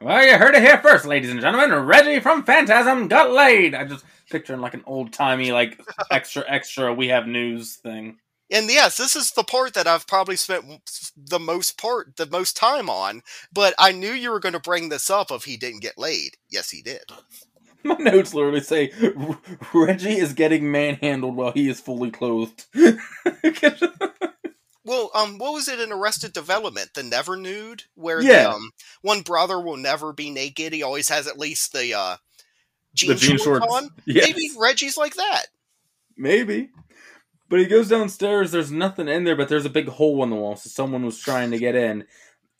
Well, 0.00 0.24
you 0.26 0.36
heard 0.36 0.56
it 0.56 0.62
here 0.62 0.78
first, 0.78 1.04
ladies 1.04 1.30
and 1.30 1.40
gentlemen. 1.40 1.72
Reggie 1.84 2.18
from 2.20 2.42
Phantasm 2.42 3.06
got 3.06 3.30
laid. 3.30 3.74
I 3.74 3.84
just 3.84 4.04
picturing 4.30 4.60
like 4.60 4.74
an 4.74 4.82
old 4.86 5.12
timey, 5.12 5.52
like 5.52 5.80
extra 6.10 6.42
extra. 6.48 6.92
We 6.92 7.08
have 7.08 7.26
news 7.26 7.76
thing. 7.76 8.16
And 8.50 8.68
yes, 8.70 8.96
this 8.96 9.14
is 9.14 9.30
the 9.32 9.44
part 9.44 9.74
that 9.74 9.86
I've 9.86 10.06
probably 10.06 10.36
spent 10.36 10.64
the 11.16 11.38
most 11.38 11.78
part, 11.78 12.16
the 12.16 12.26
most 12.26 12.56
time 12.56 12.88
on. 12.88 13.22
But 13.52 13.74
I 13.78 13.92
knew 13.92 14.10
you 14.12 14.30
were 14.30 14.40
going 14.40 14.54
to 14.54 14.58
bring 14.60 14.88
this 14.88 15.10
up 15.10 15.30
if 15.30 15.44
he 15.44 15.56
didn't 15.58 15.82
get 15.82 15.98
laid. 15.98 16.38
Yes, 16.48 16.70
he 16.70 16.80
did. 16.80 17.04
My 17.84 17.94
notes 17.96 18.34
literally 18.34 18.60
say 18.60 18.92
Reggie 19.72 20.18
is 20.18 20.32
getting 20.32 20.70
manhandled 20.70 21.36
while 21.36 21.52
he 21.52 21.68
is 21.68 21.80
fully 21.80 22.10
clothed. 22.10 22.66
well, 24.84 25.10
um, 25.14 25.38
what 25.38 25.52
was 25.52 25.68
it 25.68 25.80
in 25.80 25.92
Arrested 25.92 26.32
Development? 26.32 26.90
The 26.94 27.02
Never 27.02 27.36
Nude, 27.36 27.84
where 27.94 28.20
Yeah. 28.20 28.44
the, 28.44 28.50
um, 28.50 28.70
one 29.02 29.20
brother 29.22 29.60
will 29.60 29.76
never 29.76 30.12
be 30.12 30.30
naked. 30.30 30.72
He 30.72 30.82
always 30.82 31.08
has 31.08 31.26
at 31.26 31.38
least 31.38 31.72
the 31.72 31.94
uh, 31.94 32.16
jean, 32.94 33.10
the 33.10 33.14
jean 33.16 33.38
shorts, 33.38 33.66
on. 33.70 33.90
Yes. 34.06 34.26
Maybe 34.28 34.50
Reggie's 34.58 34.96
like 34.96 35.14
that. 35.14 35.46
Maybe. 36.16 36.70
But 37.48 37.60
he 37.60 37.66
goes 37.66 37.88
downstairs, 37.88 38.50
there's 38.50 38.70
nothing 38.72 39.08
in 39.08 39.24
there, 39.24 39.36
but 39.36 39.48
there's 39.48 39.64
a 39.64 39.70
big 39.70 39.88
hole 39.88 40.22
in 40.22 40.30
the 40.30 40.36
wall, 40.36 40.56
so 40.56 40.68
someone 40.68 41.04
was 41.04 41.18
trying 41.18 41.50
to 41.52 41.58
get 41.58 41.74
in. 41.74 42.04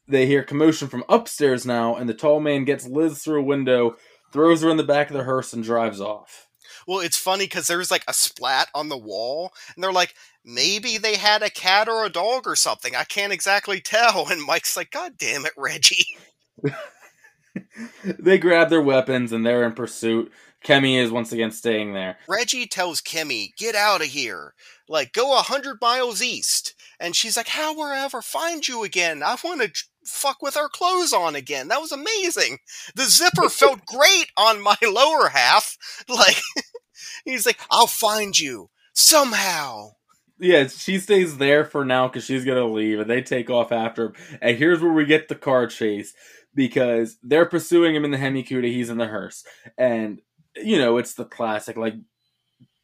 They 0.06 0.24
hear 0.26 0.42
commotion 0.42 0.88
from 0.88 1.04
upstairs 1.10 1.66
now, 1.66 1.94
and 1.96 2.08
the 2.08 2.14
tall 2.14 2.40
man 2.40 2.64
gets 2.64 2.86
Liz 2.86 3.22
through 3.22 3.40
a 3.40 3.44
window, 3.44 3.96
throws 4.32 4.62
her 4.62 4.70
in 4.70 4.76
the 4.76 4.84
back 4.84 5.10
of 5.10 5.16
the 5.16 5.24
hearse, 5.24 5.52
and 5.52 5.64
drives 5.64 6.00
off. 6.00 6.48
Well, 6.86 7.00
it's 7.00 7.18
funny 7.18 7.44
because 7.44 7.66
there's 7.66 7.90
like 7.90 8.04
a 8.08 8.14
splat 8.14 8.68
on 8.74 8.88
the 8.88 8.96
wall, 8.96 9.52
and 9.74 9.84
they're 9.84 9.92
like, 9.92 10.14
maybe 10.44 10.96
they 10.96 11.16
had 11.16 11.42
a 11.42 11.50
cat 11.50 11.88
or 11.88 12.04
a 12.04 12.10
dog 12.10 12.46
or 12.46 12.56
something. 12.56 12.96
I 12.96 13.04
can't 13.04 13.32
exactly 13.32 13.80
tell. 13.80 14.26
And 14.30 14.42
Mike's 14.42 14.76
like, 14.76 14.90
God 14.90 15.12
damn 15.18 15.44
it, 15.44 15.52
Reggie. 15.56 16.06
they 18.04 18.38
grab 18.38 18.70
their 18.70 18.80
weapons, 18.80 19.32
and 19.32 19.44
they're 19.44 19.64
in 19.64 19.72
pursuit. 19.72 20.32
Kemi 20.64 21.00
is 21.00 21.10
once 21.10 21.32
again 21.32 21.50
staying 21.50 21.92
there. 21.92 22.18
Reggie 22.28 22.66
tells 22.66 23.00
Kemi, 23.00 23.54
get 23.56 23.74
out 23.74 24.00
of 24.00 24.08
here. 24.08 24.54
Like, 24.88 25.12
go 25.12 25.38
a 25.38 25.42
hundred 25.42 25.80
miles 25.80 26.22
east. 26.22 26.74
And 26.98 27.14
she's 27.14 27.36
like, 27.36 27.48
how 27.48 27.74
will 27.74 27.84
I 27.84 28.04
ever 28.04 28.22
find 28.22 28.66
you 28.66 28.82
again? 28.82 29.22
I 29.22 29.36
want 29.44 29.60
to 29.62 29.84
fuck 30.08 30.42
with 30.42 30.56
our 30.56 30.68
clothes 30.68 31.12
on 31.12 31.36
again. 31.36 31.68
That 31.68 31.80
was 31.80 31.92
amazing. 31.92 32.58
The 32.94 33.04
zipper 33.04 33.48
felt 33.48 33.86
great 33.86 34.30
on 34.36 34.62
my 34.62 34.76
lower 34.82 35.28
half. 35.28 35.76
Like, 36.08 36.40
he's 37.24 37.46
like, 37.46 37.58
I'll 37.70 37.86
find 37.86 38.38
you 38.38 38.70
somehow. 38.92 39.92
Yeah, 40.40 40.68
she 40.68 40.98
stays 40.98 41.38
there 41.38 41.64
for 41.64 41.84
now 41.84 42.06
because 42.06 42.24
she's 42.24 42.44
gonna 42.44 42.66
leave, 42.66 43.00
and 43.00 43.10
they 43.10 43.22
take 43.22 43.50
off 43.50 43.72
after 43.72 44.06
him. 44.06 44.12
And 44.40 44.56
here's 44.56 44.80
where 44.80 44.92
we 44.92 45.04
get 45.04 45.28
the 45.28 45.34
car 45.34 45.66
chase 45.66 46.14
because 46.54 47.18
they're 47.22 47.46
pursuing 47.46 47.94
him 47.94 48.04
in 48.04 48.12
the 48.12 48.18
Hemi 48.18 48.44
Cuda. 48.44 48.70
He's 48.70 48.88
in 48.88 48.98
the 48.98 49.06
hearse, 49.06 49.44
and 49.76 50.20
you 50.54 50.78
know 50.78 50.98
it's 50.98 51.14
the 51.14 51.24
classic 51.24 51.76
like 51.76 51.94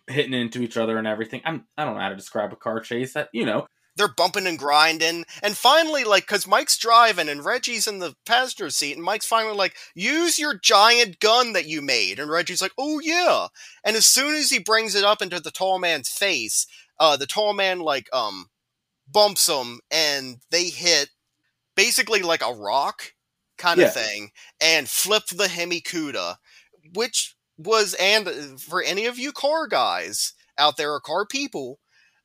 hitting 0.09 0.35
into 0.35 0.63
each 0.63 0.77
other 0.77 0.99
and 0.99 1.07
everything. 1.07 1.43
I'm 1.45 1.65
I 1.77 1.85
don't 1.85 1.95
know 1.95 2.01
how 2.01 2.09
to 2.09 2.17
describe 2.17 2.53
a 2.53 2.57
car 2.57 2.81
chase. 2.81 3.15
That 3.15 3.29
you 3.33 3.47
know, 3.47 3.67
They're 3.97 4.09
bumping 4.09 4.47
and 4.47 4.59
grinding. 4.59 5.25
And 5.43 5.57
finally, 5.57 6.05
like, 6.05 6.25
because 6.25 6.47
Mike's 6.47 6.77
driving 6.77 7.29
and 7.29 7.45
Reggie's 7.45 7.87
in 7.87 8.01
the 8.01 8.15
passenger 8.27 8.71
seat, 8.71 8.97
and 8.97 9.05
Mike's 9.05 9.27
finally 9.27 9.55
like, 9.55 9.77
use 9.95 10.39
your 10.39 10.59
giant 10.59 11.21
gun 11.21 11.53
that 11.53 11.67
you 11.67 11.81
made. 11.81 12.19
And 12.19 12.31
Reggie's 12.31 12.63
like, 12.63 12.73
oh, 12.77 13.01
yeah. 13.01 13.49
And 13.85 13.97
as 13.97 14.07
soon 14.07 14.35
as 14.35 14.51
he 14.51 14.59
brings 14.59 14.95
it 14.95 15.05
up 15.05 15.23
into 15.23 15.39
the 15.41 15.51
tall 15.51 15.79
man's 15.79 16.09
face, 16.09 16.67
uh, 16.99 17.17
the 17.17 17.27
tall 17.27 17.53
man, 17.53 17.79
like, 17.81 18.09
um, 18.13 18.47
bumps 19.07 19.49
him 19.49 19.81
and 19.91 20.39
they 20.51 20.65
hit 20.71 21.11
basically 21.77 22.23
like 22.23 22.43
a 22.43 22.55
rock 22.55 23.13
kind 23.59 23.79
of 23.81 23.87
Yeah. 23.87 23.91
thing 24.03 24.31
and 24.61 24.89
flip 24.89 25.27
the 25.27 25.49
Hemi 25.49 25.81
Hemikuda, 25.81 26.37
which 26.95 27.37
was, 27.57 27.95
and 27.95 28.61
for 28.61 28.83
any 28.83 29.07
of 29.07 29.19
you 29.19 29.31
car 29.33 29.67
guys 29.67 30.33
out 30.59 30.77
there 30.77 30.93
or 30.93 31.01
car 31.01 31.27
people, 31.27 31.79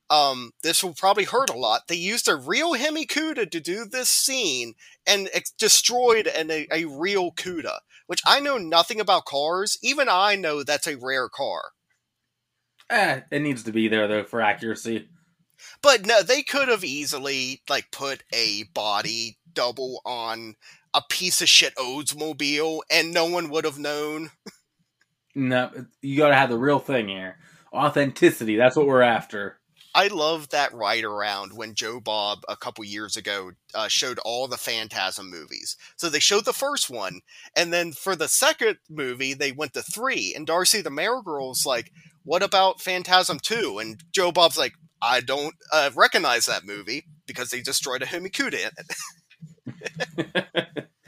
um, 0.09 0.51
this 0.63 0.83
will 0.83 0.93
probably 0.93 1.25
hurt 1.25 1.49
a 1.49 1.57
lot. 1.57 1.87
They 1.87 1.95
used 1.95 2.27
a 2.27 2.35
real 2.35 2.73
Hemi 2.73 3.05
Cuda 3.05 3.49
to 3.51 3.59
do 3.59 3.85
this 3.85 4.09
scene 4.09 4.73
and 5.05 5.29
ex- 5.33 5.51
destroyed 5.51 6.27
an, 6.27 6.49
a, 6.51 6.67
a 6.71 6.85
real 6.85 7.31
Cuda, 7.31 7.79
which 8.07 8.21
I 8.25 8.39
know 8.39 8.57
nothing 8.57 8.99
about 8.99 9.25
cars. 9.25 9.77
Even 9.83 10.07
I 10.09 10.35
know 10.35 10.63
that's 10.63 10.87
a 10.87 10.97
rare 10.97 11.29
car. 11.29 11.71
eh, 12.89 13.21
it 13.31 13.41
needs 13.41 13.63
to 13.63 13.71
be 13.71 13.87
there 13.87 14.07
though 14.07 14.23
for 14.23 14.41
accuracy. 14.41 15.07
But 15.81 16.05
no, 16.05 16.21
they 16.21 16.41
could 16.41 16.69
have 16.69 16.83
easily 16.83 17.61
like 17.69 17.91
put 17.91 18.23
a 18.33 18.63
body 18.73 19.37
double 19.53 20.01
on 20.05 20.55
a 20.93 21.01
piece 21.09 21.41
of 21.41 21.49
shit 21.49 21.75
Oldsmobile 21.75 22.79
and 22.89 23.13
no 23.13 23.25
one 23.25 23.49
would 23.49 23.65
have 23.65 23.77
known. 23.77 24.31
No, 25.35 25.69
you 26.01 26.17
gotta 26.17 26.35
have 26.35 26.49
the 26.49 26.57
real 26.57 26.79
thing 26.79 27.07
here. 27.07 27.37
Authenticity. 27.71 28.55
That's 28.55 28.75
what 28.75 28.87
we're 28.87 29.01
after. 29.03 29.58
I 29.95 30.07
love 30.07 30.49
that 30.49 30.73
ride 30.73 31.03
around 31.03 31.53
when 31.53 31.73
Joe 31.73 31.99
Bob 31.99 32.43
a 32.47 32.55
couple 32.55 32.83
years 32.83 33.17
ago 33.17 33.51
uh, 33.73 33.87
showed 33.87 34.19
all 34.19 34.47
the 34.47 34.57
Phantasm 34.57 35.29
movies. 35.29 35.75
So 35.95 36.09
they 36.09 36.19
showed 36.19 36.45
the 36.45 36.53
first 36.53 36.89
one, 36.89 37.21
and 37.55 37.73
then 37.73 37.93
for 37.93 38.15
the 38.15 38.27
second 38.27 38.77
movie, 38.89 39.33
they 39.33 39.51
went 39.51 39.73
to 39.73 39.81
three. 39.81 40.33
And 40.35 40.45
Darcy 40.45 40.81
the 40.81 40.89
Mail 40.89 41.21
Girl's 41.21 41.65
like, 41.65 41.91
"What 42.23 42.43
about 42.43 42.81
Phantasm 42.81 43.39
2? 43.39 43.79
And 43.79 44.03
Joe 44.11 44.31
Bob's 44.31 44.57
like, 44.57 44.73
"I 45.01 45.21
don't 45.21 45.55
uh, 45.71 45.89
recognize 45.95 46.45
that 46.45 46.65
movie 46.65 47.05
because 47.25 47.49
they 47.49 47.61
destroyed 47.61 48.03
a 48.03 48.05
Hemi 48.05 48.29
Cuda 48.29 48.71
in 49.67 49.75
it." 50.25 50.87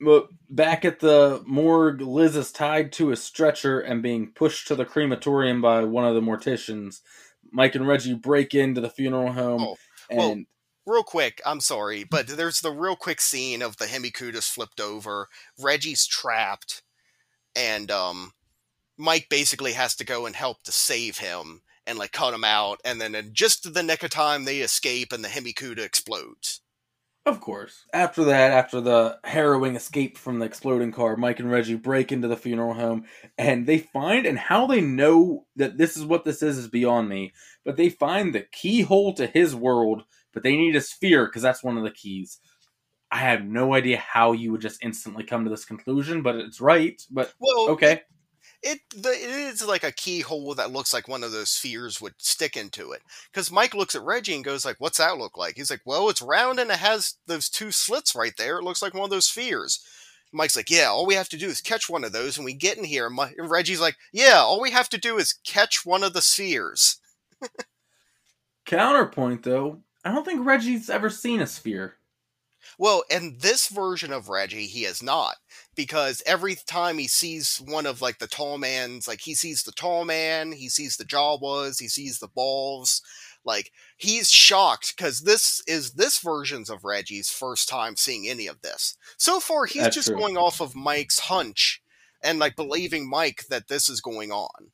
But 0.00 0.28
back 0.50 0.84
at 0.84 1.00
the 1.00 1.42
morgue, 1.46 2.00
Liz 2.02 2.36
is 2.36 2.52
tied 2.52 2.92
to 2.92 3.10
a 3.10 3.16
stretcher 3.16 3.80
and 3.80 4.02
being 4.02 4.30
pushed 4.32 4.68
to 4.68 4.74
the 4.74 4.84
crematorium 4.84 5.62
by 5.62 5.84
one 5.84 6.04
of 6.04 6.14
the 6.14 6.20
morticians. 6.20 7.00
Mike 7.52 7.74
and 7.74 7.86
Reggie 7.86 8.14
break 8.14 8.54
into 8.54 8.80
the 8.80 8.90
funeral 8.90 9.32
home 9.32 9.62
Oh, 9.62 9.76
well, 10.10 10.32
and 10.32 10.46
real 10.86 11.02
quick, 11.02 11.40
I'm 11.44 11.60
sorry, 11.60 12.04
but 12.04 12.26
there's 12.26 12.60
the 12.60 12.70
real 12.70 12.96
quick 12.96 13.20
scene 13.20 13.62
of 13.62 13.76
the 13.76 13.86
Hemi 13.86 14.10
Cudas 14.10 14.48
flipped 14.48 14.80
over. 14.80 15.28
Reggie's 15.58 16.06
trapped, 16.06 16.82
and 17.54 17.90
um, 17.90 18.32
Mike 18.96 19.26
basically 19.28 19.72
has 19.72 19.96
to 19.96 20.04
go 20.04 20.26
and 20.26 20.36
help 20.36 20.62
to 20.64 20.72
save 20.72 21.18
him 21.18 21.62
and 21.86 21.98
like 21.98 22.12
cut 22.12 22.34
him 22.34 22.44
out. 22.44 22.80
And 22.84 23.00
then 23.00 23.14
in 23.14 23.32
just 23.32 23.72
the 23.72 23.82
nick 23.82 24.02
of 24.02 24.10
time, 24.10 24.44
they 24.44 24.58
escape, 24.58 25.12
and 25.12 25.24
the 25.24 25.28
Hemi 25.28 25.52
Cuda 25.52 25.80
explodes. 25.80 26.60
Of 27.26 27.40
course. 27.40 27.86
After 27.92 28.22
that, 28.24 28.52
after 28.52 28.80
the 28.80 29.18
harrowing 29.24 29.74
escape 29.74 30.16
from 30.16 30.38
the 30.38 30.46
exploding 30.46 30.92
car, 30.92 31.16
Mike 31.16 31.40
and 31.40 31.50
Reggie 31.50 31.74
break 31.74 32.12
into 32.12 32.28
the 32.28 32.36
funeral 32.36 32.72
home 32.72 33.04
and 33.36 33.66
they 33.66 33.78
find, 33.78 34.26
and 34.26 34.38
how 34.38 34.68
they 34.68 34.80
know 34.80 35.44
that 35.56 35.76
this 35.76 35.96
is 35.96 36.04
what 36.04 36.24
this 36.24 36.40
is 36.40 36.56
is 36.56 36.68
beyond 36.68 37.08
me, 37.08 37.32
but 37.64 37.76
they 37.76 37.90
find 37.90 38.32
the 38.32 38.46
keyhole 38.52 39.12
to 39.14 39.26
his 39.26 39.56
world, 39.56 40.04
but 40.32 40.44
they 40.44 40.56
need 40.56 40.76
a 40.76 40.80
sphere 40.80 41.26
because 41.26 41.42
that's 41.42 41.64
one 41.64 41.76
of 41.76 41.82
the 41.82 41.90
keys. 41.90 42.38
I 43.10 43.18
have 43.18 43.44
no 43.44 43.74
idea 43.74 43.98
how 43.98 44.30
you 44.30 44.52
would 44.52 44.60
just 44.60 44.84
instantly 44.84 45.24
come 45.24 45.42
to 45.44 45.50
this 45.50 45.64
conclusion, 45.64 46.22
but 46.22 46.36
it's 46.36 46.60
right. 46.60 47.00
But 47.10 47.34
Well, 47.40 47.70
okay. 47.70 48.02
It 48.66 48.80
the, 48.94 49.10
it 49.10 49.30
is 49.30 49.64
like 49.64 49.84
a 49.84 49.92
keyhole 49.92 50.54
that 50.56 50.72
looks 50.72 50.92
like 50.92 51.06
one 51.08 51.22
of 51.22 51.32
those 51.32 51.50
spheres 51.50 52.00
would 52.00 52.14
stick 52.18 52.56
into 52.56 52.92
it. 52.92 53.02
Because 53.32 53.52
Mike 53.52 53.74
looks 53.74 53.94
at 53.94 54.02
Reggie 54.02 54.34
and 54.34 54.44
goes 54.44 54.64
like, 54.64 54.76
"What's 54.78 54.98
that 54.98 55.18
look 55.18 55.36
like?" 55.36 55.54
He's 55.56 55.70
like, 55.70 55.82
"Well, 55.84 56.08
it's 56.08 56.20
round 56.20 56.58
and 56.58 56.70
it 56.70 56.78
has 56.78 57.14
those 57.26 57.48
two 57.48 57.70
slits 57.70 58.14
right 58.14 58.34
there. 58.36 58.58
It 58.58 58.64
looks 58.64 58.82
like 58.82 58.94
one 58.94 59.04
of 59.04 59.10
those 59.10 59.26
spheres." 59.26 59.84
Mike's 60.32 60.56
like, 60.56 60.68
"Yeah, 60.68 60.88
all 60.88 61.06
we 61.06 61.14
have 61.14 61.28
to 61.30 61.36
do 61.36 61.46
is 61.46 61.60
catch 61.60 61.88
one 61.88 62.04
of 62.04 62.12
those, 62.12 62.36
and 62.36 62.44
we 62.44 62.54
get 62.54 62.76
in 62.76 62.84
here." 62.84 63.06
And, 63.06 63.14
Mi- 63.14 63.34
and 63.38 63.50
Reggie's 63.50 63.80
like, 63.80 63.96
"Yeah, 64.12 64.38
all 64.38 64.60
we 64.60 64.72
have 64.72 64.88
to 64.90 64.98
do 64.98 65.18
is 65.18 65.38
catch 65.44 65.86
one 65.86 66.02
of 66.02 66.12
the 66.12 66.22
spheres." 66.22 66.98
Counterpoint 68.66 69.44
though, 69.44 69.82
I 70.04 70.12
don't 70.12 70.24
think 70.24 70.44
Reggie's 70.44 70.90
ever 70.90 71.08
seen 71.08 71.40
a 71.40 71.46
sphere. 71.46 71.95
Well, 72.78 73.04
in 73.10 73.38
this 73.40 73.68
version 73.68 74.12
of 74.12 74.28
Reggie, 74.28 74.66
he 74.66 74.84
is 74.84 75.02
not 75.02 75.36
because 75.74 76.22
every 76.26 76.56
time 76.66 76.98
he 76.98 77.08
sees 77.08 77.56
one 77.64 77.86
of 77.86 78.02
like 78.02 78.18
the 78.18 78.26
tall 78.26 78.58
man's, 78.58 79.08
like 79.08 79.20
he 79.20 79.34
sees 79.34 79.62
the 79.62 79.72
tall 79.72 80.04
man, 80.04 80.52
he 80.52 80.68
sees 80.68 80.96
the 80.96 81.04
Jawas, 81.04 81.80
he 81.80 81.88
sees 81.88 82.18
the 82.18 82.28
balls, 82.28 83.00
like 83.44 83.72
he's 83.96 84.30
shocked 84.30 84.94
because 84.96 85.20
this 85.20 85.62
is 85.66 85.92
this 85.92 86.18
version's 86.18 86.68
of 86.68 86.84
Reggie's 86.84 87.30
first 87.30 87.68
time 87.68 87.96
seeing 87.96 88.28
any 88.28 88.46
of 88.46 88.60
this. 88.60 88.96
So 89.16 89.40
far, 89.40 89.64
he's 89.64 89.84
That's 89.84 89.94
just 89.94 90.08
true. 90.08 90.18
going 90.18 90.36
off 90.36 90.60
of 90.60 90.74
Mike's 90.74 91.20
hunch 91.20 91.82
and 92.22 92.38
like 92.38 92.56
believing 92.56 93.08
Mike 93.08 93.44
that 93.48 93.68
this 93.68 93.88
is 93.88 94.00
going 94.00 94.32
on. 94.32 94.70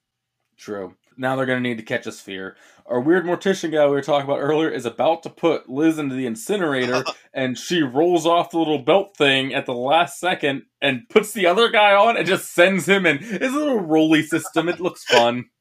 True. 0.56 0.96
Now 1.16 1.36
they're 1.36 1.46
going 1.46 1.62
to 1.62 1.68
need 1.68 1.78
to 1.78 1.84
catch 1.84 2.06
a 2.06 2.12
sphere. 2.12 2.56
Our 2.86 3.00
weird 3.00 3.24
mortician 3.24 3.72
guy 3.72 3.86
we 3.86 3.92
were 3.92 4.02
talking 4.02 4.28
about 4.28 4.40
earlier 4.40 4.70
is 4.70 4.84
about 4.84 5.22
to 5.22 5.30
put 5.30 5.68
Liz 5.68 5.98
into 5.98 6.14
the 6.14 6.26
incinerator, 6.26 7.04
and 7.34 7.56
she 7.56 7.82
rolls 7.82 8.26
off 8.26 8.50
the 8.50 8.58
little 8.58 8.78
belt 8.78 9.16
thing 9.16 9.54
at 9.54 9.66
the 9.66 9.74
last 9.74 10.18
second 10.18 10.62
and 10.80 11.08
puts 11.08 11.32
the 11.32 11.46
other 11.46 11.70
guy 11.70 11.94
on 11.94 12.16
and 12.16 12.26
just 12.26 12.52
sends 12.52 12.86
him 12.86 13.06
in. 13.06 13.18
It's 13.20 13.54
a 13.54 13.58
little 13.58 13.80
rolly 13.80 14.22
system. 14.22 14.68
It 14.68 14.80
looks 14.80 15.04
fun. 15.04 15.46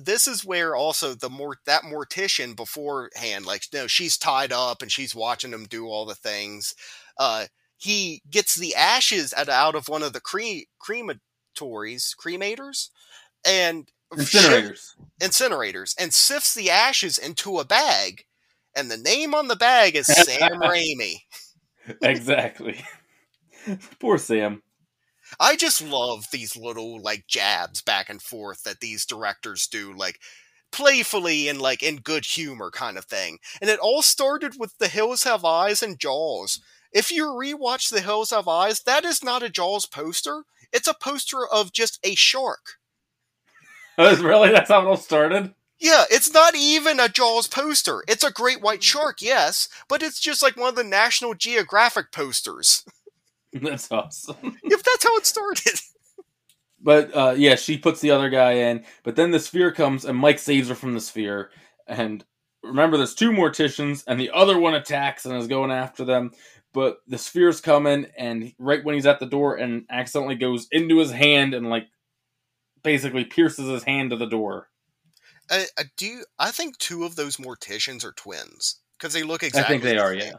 this 0.00 0.26
is 0.26 0.44
where 0.44 0.74
also 0.74 1.14
the 1.14 1.30
more 1.30 1.58
that 1.66 1.82
mortician 1.82 2.56
beforehand 2.56 3.44
like 3.44 3.64
no 3.72 3.86
she's 3.86 4.16
tied 4.16 4.52
up 4.52 4.80
and 4.80 4.90
she's 4.90 5.14
watching 5.14 5.52
him 5.52 5.64
do 5.64 5.86
all 5.86 6.06
the 6.06 6.14
things 6.14 6.74
uh 7.18 7.44
he 7.76 8.22
gets 8.30 8.54
the 8.54 8.74
ashes 8.74 9.34
out, 9.36 9.50
out 9.50 9.74
of 9.74 9.88
one 9.88 10.02
of 10.02 10.14
the 10.14 10.20
cre- 10.20 10.64
crematories 10.82 12.14
cremators 12.16 12.88
and 13.46 13.90
Incinerators. 14.14 14.94
incinerators 15.20 15.94
and 15.98 16.14
sifts 16.14 16.54
the 16.54 16.70
ashes 16.70 17.18
into 17.18 17.58
a 17.58 17.64
bag. 17.64 18.24
And 18.74 18.90
the 18.90 18.96
name 18.96 19.34
on 19.34 19.48
the 19.48 19.56
bag 19.56 19.96
is 19.96 20.06
Sam 20.06 20.50
Raimi. 20.60 21.22
exactly. 22.02 22.84
Poor 24.00 24.18
Sam. 24.18 24.62
I 25.40 25.56
just 25.56 25.82
love 25.82 26.26
these 26.30 26.56
little 26.56 27.00
like 27.00 27.26
jabs 27.26 27.82
back 27.82 28.08
and 28.08 28.22
forth 28.22 28.62
that 28.62 28.80
these 28.80 29.04
directors 29.04 29.66
do, 29.66 29.92
like 29.92 30.20
playfully 30.70 31.48
and 31.48 31.60
like 31.60 31.82
in 31.82 31.96
good 31.96 32.24
humor 32.26 32.70
kind 32.70 32.96
of 32.96 33.06
thing. 33.06 33.38
And 33.60 33.68
it 33.70 33.80
all 33.80 34.02
started 34.02 34.54
with 34.58 34.78
The 34.78 34.88
Hills 34.88 35.24
Have 35.24 35.44
Eyes 35.44 35.82
and 35.82 35.98
Jaws. 35.98 36.60
If 36.92 37.10
you 37.10 37.26
rewatch 37.26 37.90
The 37.90 38.02
Hills 38.02 38.30
Have 38.30 38.46
Eyes, 38.46 38.82
that 38.82 39.04
is 39.04 39.24
not 39.24 39.42
a 39.42 39.48
Jaws 39.50 39.86
poster. 39.86 40.44
It's 40.72 40.88
a 40.88 40.94
poster 40.94 41.46
of 41.46 41.72
just 41.72 41.98
a 42.04 42.14
shark. 42.14 42.76
really? 43.98 44.50
That's 44.50 44.70
how 44.70 44.82
it 44.82 44.86
all 44.86 44.96
started? 44.96 45.54
Yeah, 45.78 46.04
it's 46.10 46.32
not 46.32 46.54
even 46.54 47.00
a 47.00 47.08
Jaws 47.08 47.48
poster. 47.48 48.02
It's 48.08 48.24
a 48.24 48.32
great 48.32 48.62
white 48.62 48.82
shark, 48.82 49.20
yes, 49.20 49.68
but 49.88 50.02
it's 50.02 50.20
just 50.20 50.42
like 50.42 50.56
one 50.56 50.70
of 50.70 50.74
the 50.74 50.84
National 50.84 51.34
Geographic 51.34 52.12
posters. 52.12 52.84
That's 53.52 53.90
awesome. 53.90 54.36
if 54.64 54.82
that's 54.82 55.04
how 55.04 55.16
it 55.16 55.24
started. 55.24 55.80
But 56.78 57.16
uh, 57.16 57.34
yeah, 57.38 57.54
she 57.54 57.78
puts 57.78 58.00
the 58.00 58.10
other 58.10 58.28
guy 58.28 58.52
in. 58.52 58.84
But 59.02 59.16
then 59.16 59.30
the 59.30 59.40
sphere 59.40 59.72
comes, 59.72 60.04
and 60.04 60.18
Mike 60.18 60.38
saves 60.38 60.68
her 60.68 60.74
from 60.74 60.92
the 60.92 61.00
sphere. 61.00 61.50
And 61.86 62.22
remember, 62.62 62.98
there's 62.98 63.14
two 63.14 63.30
morticians, 63.30 64.04
and 64.06 64.20
the 64.20 64.30
other 64.34 64.58
one 64.58 64.74
attacks 64.74 65.24
and 65.24 65.34
is 65.36 65.46
going 65.46 65.70
after 65.70 66.04
them. 66.04 66.32
But 66.74 66.98
the 67.06 67.16
sphere's 67.16 67.62
coming, 67.62 68.06
and 68.18 68.52
right 68.58 68.84
when 68.84 68.94
he's 68.94 69.06
at 69.06 69.20
the 69.20 69.26
door, 69.26 69.56
and 69.56 69.86
accidentally 69.90 70.34
goes 70.34 70.68
into 70.70 70.98
his 70.98 71.10
hand 71.10 71.54
and 71.54 71.70
like 71.70 71.88
basically 72.86 73.24
pierces 73.26 73.68
his 73.68 73.84
hand 73.84 74.10
to 74.10 74.16
the 74.16 74.26
door. 74.26 74.68
Uh, 75.50 75.64
uh, 75.78 75.84
do 75.98 76.06
you, 76.06 76.24
I 76.38 76.50
think 76.50 76.78
two 76.78 77.04
of 77.04 77.16
those 77.16 77.36
morticians 77.36 78.04
are 78.04 78.12
twins 78.12 78.80
because 78.98 79.12
they 79.12 79.22
look 79.22 79.42
exactly. 79.42 79.64
I 79.64 79.68
think 79.68 79.82
they 79.82 79.96
the 79.96 80.02
are. 80.02 80.18
same. 80.18 80.32
Yeah. 80.32 80.38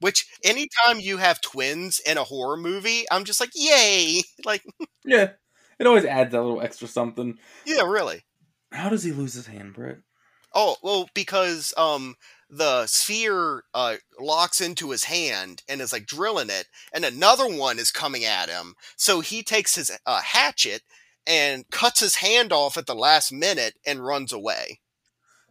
Which 0.00 0.26
anytime 0.44 1.00
you 1.00 1.16
have 1.16 1.40
twins 1.40 2.00
in 2.00 2.18
a 2.18 2.24
horror 2.24 2.56
movie, 2.56 3.04
I'm 3.10 3.24
just 3.24 3.40
like, 3.40 3.50
yay! 3.54 4.22
Like, 4.44 4.62
Yeah. 5.04 5.30
It 5.78 5.86
always 5.86 6.04
adds 6.04 6.32
that 6.32 6.40
little 6.42 6.62
extra 6.62 6.88
something. 6.88 7.38
yeah, 7.66 7.82
really. 7.82 8.24
How 8.72 8.88
does 8.88 9.02
he 9.02 9.12
lose 9.12 9.34
his 9.34 9.46
hand, 9.46 9.74
Britt? 9.74 9.98
Oh 10.54 10.76
well, 10.82 11.08
because 11.14 11.74
um 11.76 12.14
the 12.48 12.86
sphere 12.86 13.64
uh 13.74 13.96
locks 14.18 14.60
into 14.60 14.90
his 14.90 15.04
hand 15.04 15.62
and 15.68 15.80
is 15.82 15.92
like 15.92 16.06
drilling 16.06 16.48
it, 16.48 16.66
and 16.94 17.04
another 17.04 17.46
one 17.46 17.78
is 17.78 17.90
coming 17.90 18.24
at 18.24 18.48
him. 18.48 18.74
So 18.96 19.20
he 19.20 19.42
takes 19.42 19.74
his 19.74 19.90
uh, 20.06 20.22
hatchet 20.22 20.82
and 21.26 21.68
cuts 21.70 22.00
his 22.00 22.16
hand 22.16 22.52
off 22.52 22.76
at 22.76 22.86
the 22.86 22.94
last 22.94 23.32
minute 23.32 23.74
and 23.86 24.04
runs 24.04 24.32
away. 24.32 24.80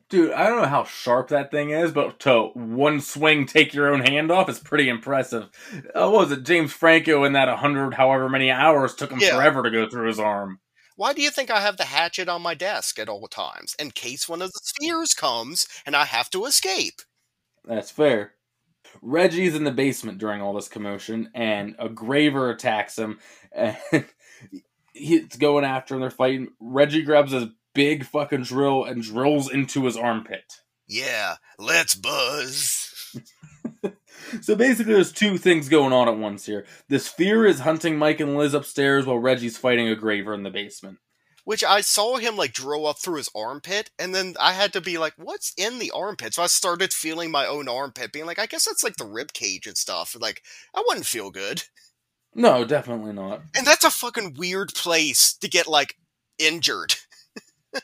Dude, 0.08 0.32
I 0.32 0.48
don't 0.48 0.62
know 0.62 0.68
how 0.68 0.84
sharp 0.84 1.30
that 1.30 1.50
thing 1.50 1.72
is, 1.72 1.92
but 1.92 2.20
to 2.22 2.50
one 2.54 3.02
swing 3.02 3.48
take 3.48 3.74
your 3.74 3.92
own 3.92 4.02
hand 4.02 4.32
off 4.32 4.48
is 4.50 4.60
pretty 4.60 4.88
impressive. 4.88 5.50
Uh, 5.96 6.10
what 6.10 6.30
was 6.30 6.32
it? 6.32 6.44
James 6.44 6.72
Franco 6.72 7.24
in 7.24 7.34
that 7.34 7.48
100 7.48 7.96
however 7.96 8.30
many 8.30 8.52
hours 8.52 8.94
took 8.94 9.12
him 9.12 9.20
Yeah. 9.20 9.36
forever 9.36 9.64
to 9.64 9.72
go 9.72 9.90
through 9.90 10.08
his 10.08 10.20
arm. 10.20 10.60
Why 10.96 11.12
do 11.12 11.22
you 11.24 11.32
think 11.32 11.50
I 11.50 11.60
have 11.60 11.78
the 11.78 11.86
hatchet 11.86 12.30
on 12.30 12.42
my 12.44 12.54
desk 12.54 13.00
at 13.00 13.10
all 13.10 13.28
times 13.28 13.76
in 13.80 13.92
case 13.92 14.30
one 14.30 14.42
of 14.44 14.52
the 14.52 14.60
spheres 14.64 15.14
comes 15.16 15.68
and 15.86 15.96
I 15.96 16.06
have 16.06 16.30
to 16.30 16.46
escape? 16.46 17.02
That's 17.66 17.90
fair. 17.92 18.34
Reggie's 19.02 19.56
in 19.56 19.64
the 19.66 19.72
basement 19.72 20.20
during 20.20 20.42
all 20.42 20.54
this 20.54 20.70
commotion, 20.70 21.30
and 21.34 21.76
a 21.80 21.90
Graver 21.90 22.50
attacks 22.50 22.98
him, 22.98 23.20
and 23.52 23.76
he's 24.96 25.36
going 25.38 25.66
after 25.66 25.96
him. 25.96 26.02
They're 26.02 26.10
fighting. 26.10 26.50
Reggie 26.60 27.04
grabs 27.04 27.32
his 27.32 27.46
big 27.74 28.06
fucking 28.06 28.44
drill 28.44 28.84
and 28.86 29.04
drills 29.04 29.52
into 29.52 29.86
his 29.86 29.98
armpit. 29.98 30.62
Yeah, 30.88 31.36
let's 31.60 31.96
buzz. 31.96 32.92
So 34.42 34.56
basically, 34.56 34.94
there's 34.94 35.12
two 35.12 35.38
things 35.38 35.70
going 35.70 35.94
on 35.94 36.08
at 36.08 36.18
once 36.18 36.46
here. 36.46 36.66
This 36.90 37.08
fear 37.08 37.46
is 37.46 37.60
hunting 37.60 37.98
Mike 37.98 38.20
and 38.20 38.36
Liz 38.36 38.54
upstairs 38.54 39.06
while 39.06 39.20
Reggie's 39.20 39.58
fighting 39.58 39.88
a 39.88 39.96
Graver 39.96 40.34
in 40.34 40.44
the 40.44 40.50
basement. 40.50 40.98
Which 41.44 41.64
I 41.64 41.82
saw 41.82 42.18
him 42.18 42.36
like 42.36 42.54
drill 42.54 42.88
up 42.88 42.98
through 42.98 43.18
his 43.18 43.30
armpit, 43.36 43.92
and 44.00 44.16
then 44.16 44.36
I 44.40 44.54
had 44.54 44.74
to 44.74 44.82
be 44.82 44.98
like, 44.98 45.14
"What's 45.18 45.54
in 45.56 45.78
the 45.78 45.92
armpit?" 45.92 46.34
So 46.34 46.42
I 46.42 46.48
started 46.48 46.92
feeling 46.92 47.30
my 47.30 47.46
own 47.46 47.68
armpit, 47.70 48.12
being 48.12 48.26
like, 48.26 48.40
"I 48.40 48.48
guess 48.48 48.66
that's 48.66 48.84
like 48.84 48.96
the 48.96 49.06
rib 49.06 49.32
cage 49.32 49.68
and 49.68 49.78
stuff." 49.78 50.16
Like 50.20 50.42
I 50.74 50.84
wouldn't 50.88 51.06
feel 51.06 51.30
good, 51.30 51.64
No, 52.36 52.66
definitely 52.66 53.14
not. 53.14 53.42
and 53.56 53.66
that's 53.66 53.86
a 53.86 53.90
fucking 53.90 54.36
weird 54.38 54.74
place 54.74 55.34
to 55.38 55.48
get 55.50 55.68
like 55.68 55.98
injured. 56.38 56.96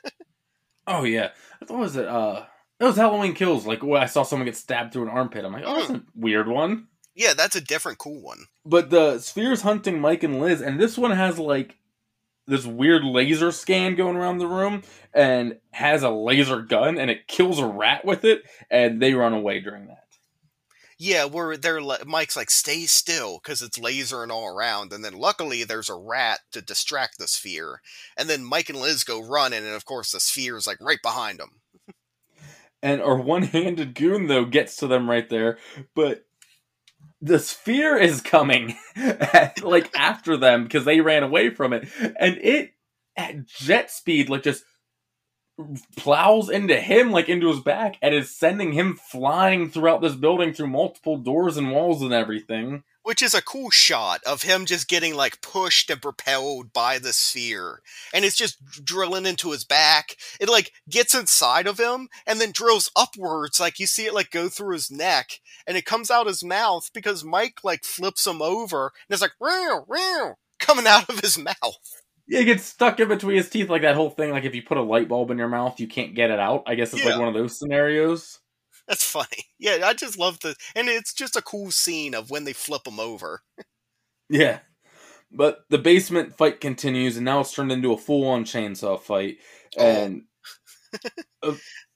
Oh 0.88 1.04
yeah, 1.04 1.30
what 1.68 1.80
was 1.80 1.96
it? 1.96 2.08
Uh, 2.08 2.44
it 2.80 2.84
was 2.84 2.96
Halloween 2.98 3.34
Kills. 3.34 3.66
Like 3.68 3.84
I 3.84 4.08
saw 4.08 4.24
someone 4.24 4.46
get 4.46 4.56
stabbed 4.58 4.92
through 4.92 5.04
an 5.04 5.10
armpit. 5.10 5.46
I'm 5.46 5.54
like, 5.54 5.64
oh, 5.66 5.76
that's 5.76 5.90
a 5.92 6.04
weird 6.16 6.48
one. 6.48 6.88
Yeah, 7.16 7.34
that's 7.36 7.56
a 7.56 7.62
different 7.62 8.00
cool 8.00 8.20
one. 8.22 8.46
But 8.66 8.90
the 8.90 9.20
sphere's 9.20 9.62
hunting 9.62 10.00
Mike 10.00 10.24
and 10.24 10.42
Liz, 10.42 10.60
and 10.62 10.80
this 10.80 10.98
one 10.98 11.12
has 11.12 11.38
like 11.38 11.78
this 12.48 12.66
weird 12.66 13.04
laser 13.04 13.52
scan 13.52 13.96
going 13.96 14.16
around 14.18 14.40
the 14.40 14.48
room, 14.48 14.82
and 15.14 15.58
has 15.72 16.02
a 16.04 16.10
laser 16.10 16.62
gun, 16.62 16.98
and 16.98 17.12
it 17.12 17.28
kills 17.28 17.60
a 17.60 17.66
rat 17.66 18.04
with 18.04 18.26
it, 18.26 18.42
and 18.72 19.00
they 19.02 19.14
run 19.14 19.34
away 19.34 19.60
during 19.60 19.86
that. 19.88 20.06
Yeah, 21.04 21.26
where 21.26 21.58
they're 21.58 21.82
Mike's 22.06 22.36
like, 22.36 22.52
"Stay 22.52 22.86
still," 22.86 23.40
because 23.42 23.64
it's 23.64 23.80
lasering 23.80 24.30
all 24.30 24.46
around, 24.46 24.94
and 24.94 25.04
then 25.04 25.14
luckily 25.14 25.64
there's 25.64 25.90
a 25.90 25.96
rat 25.96 26.42
to 26.52 26.62
distract 26.62 27.18
the 27.18 27.28
sphere, 27.28 27.82
and 28.16 28.30
then 28.30 28.44
Mike 28.46 28.70
and 28.70 28.80
Liz 28.80 29.04
go 29.04 29.20
running, 29.20 29.66
and 29.66 29.74
of 29.74 29.84
course 29.84 30.12
the 30.12 30.20
sphere 30.20 30.58
is 30.58 30.68
like 30.68 30.78
right 30.80 31.02
behind 31.02 31.40
them. 31.40 31.62
and 32.84 33.02
our 33.02 33.16
one-handed 33.16 33.96
goon 33.96 34.28
though 34.28 34.46
gets 34.46 34.76
to 34.76 34.86
them 34.88 35.10
right 35.10 35.28
there 35.30 35.58
but 35.96 36.26
the 37.20 37.40
sphere 37.40 37.98
is 37.98 38.22
coming 38.22 38.76
like 39.64 39.92
after 39.96 40.38
them 40.38 40.64
because 40.64 40.86
they 40.86 41.02
ran 41.02 41.24
away 41.24 41.50
from 41.50 41.74
it 41.74 41.88
and 42.20 42.38
it 42.38 42.74
at 43.18 43.46
jet 43.48 43.90
speed 43.90 44.30
like 44.30 44.44
just 44.44 44.64
plows 45.96 46.50
into 46.50 46.80
him 46.80 47.12
like 47.12 47.30
into 47.30 47.50
his 47.50 47.60
back 47.60 47.98
and 48.02 48.14
is 48.14 48.36
sending 48.36 48.74
him 48.74 48.96
flying 48.96 49.70
throughout 49.70 50.02
this 50.02 50.16
building 50.16 50.54
through 50.54 50.68
multiple 50.68 51.18
doors 51.18 51.58
and 51.58 51.72
walls 51.72 52.02
and 52.02 52.14
everything. 52.14 52.84
Which 53.04 53.24
is 53.24 53.34
a 53.34 53.42
cool 53.42 53.72
shot 53.72 54.22
of 54.28 54.44
him 54.44 54.66
just 54.66 54.88
getting 54.88 55.16
like 55.16 55.42
pushed 55.42 55.90
and 55.90 56.02
propelled 56.02 56.72
by 56.72 57.00
the 57.00 57.14
sphere. 57.14 57.82
And 58.14 58.24
it's 58.24 58.38
just 58.38 58.60
drilling 58.86 59.26
into 59.26 59.52
his 59.52 59.64
back. 59.64 60.18
It 60.40 60.50
like 60.50 60.72
gets 60.88 61.16
inside 61.16 61.66
of 61.66 61.80
him 61.80 62.10
and 62.28 62.40
then 62.40 62.52
drills 62.52 62.92
upwards 62.96 63.60
like 63.60 63.80
you 63.80 63.88
see 63.88 64.06
it 64.06 64.14
like 64.14 64.30
go 64.30 64.50
through 64.50 64.74
his 64.74 64.92
neck. 64.92 65.40
And 65.66 65.78
it 65.78 65.86
comes 65.86 66.12
out 66.12 66.28
his 66.28 66.44
mouth 66.44 66.90
because 66.94 67.24
mike 67.24 67.60
like 67.64 67.84
flips 67.84 68.26
him 68.26 68.42
over 68.42 68.92
and 69.10 69.14
it's 69.14 69.22
like 69.22 69.34
real 69.40 69.86
real 69.88 70.38
coming 70.60 70.88
out 70.88 71.10
of 71.10 71.20
his 71.20 71.38
mouth 71.44 72.01
it 72.32 72.46
gets 72.46 72.64
stuck 72.64 73.00
in 73.00 73.08
between 73.10 73.38
his 73.38 73.50
teeth 73.50 73.70
like 73.70 73.84
that 73.84 73.96
whole 73.96 74.10
thing 74.10 74.32
like 74.32 74.46
if 74.46 74.56
you 74.56 74.64
put 74.64 74.78
a 74.78 74.82
light 74.82 75.08
bulb 75.08 75.30
in 75.32 75.38
your 75.38 75.48
mouth 75.50 75.80
you 75.80 75.88
can't 75.88 76.16
get 76.16 76.32
it 76.32 76.40
out 76.40 76.64
i 76.66 76.74
guess 76.76 76.94
it's 76.94 77.04
Yeah. 77.04 77.12
like 77.12 77.20
one 77.20 77.28
of 77.28 77.34
those 77.36 77.60
scenarios 77.60 78.40
that's 78.88 79.04
funny 79.04 79.46
yeah 79.60 79.80
i 79.84 79.94
just 79.94 80.18
love 80.18 80.40
the 80.40 80.56
and 80.76 80.88
it's 80.88 81.14
just 81.14 81.36
a 81.36 81.42
cool 81.42 81.70
scene 81.72 82.16
of 82.16 82.30
when 82.32 82.46
they 82.46 82.54
flip 82.54 82.88
him 82.88 83.00
over 83.00 83.42
Yeah. 84.30 84.60
But 85.30 85.66
the 85.70 85.78
basement 85.78 86.38
fight 86.38 86.60
continues, 86.62 87.18
and 87.18 87.26
now 87.26 87.42
it's 87.42 87.54
turned 87.54 87.72
into 87.72 87.94
a 87.94 87.98
full 87.98 88.28
on 88.28 88.44
chainsaw 88.46 89.00
fight. 89.00 89.38
Oh. 89.78 89.86
And 89.86 90.24
uh, 91.44 91.54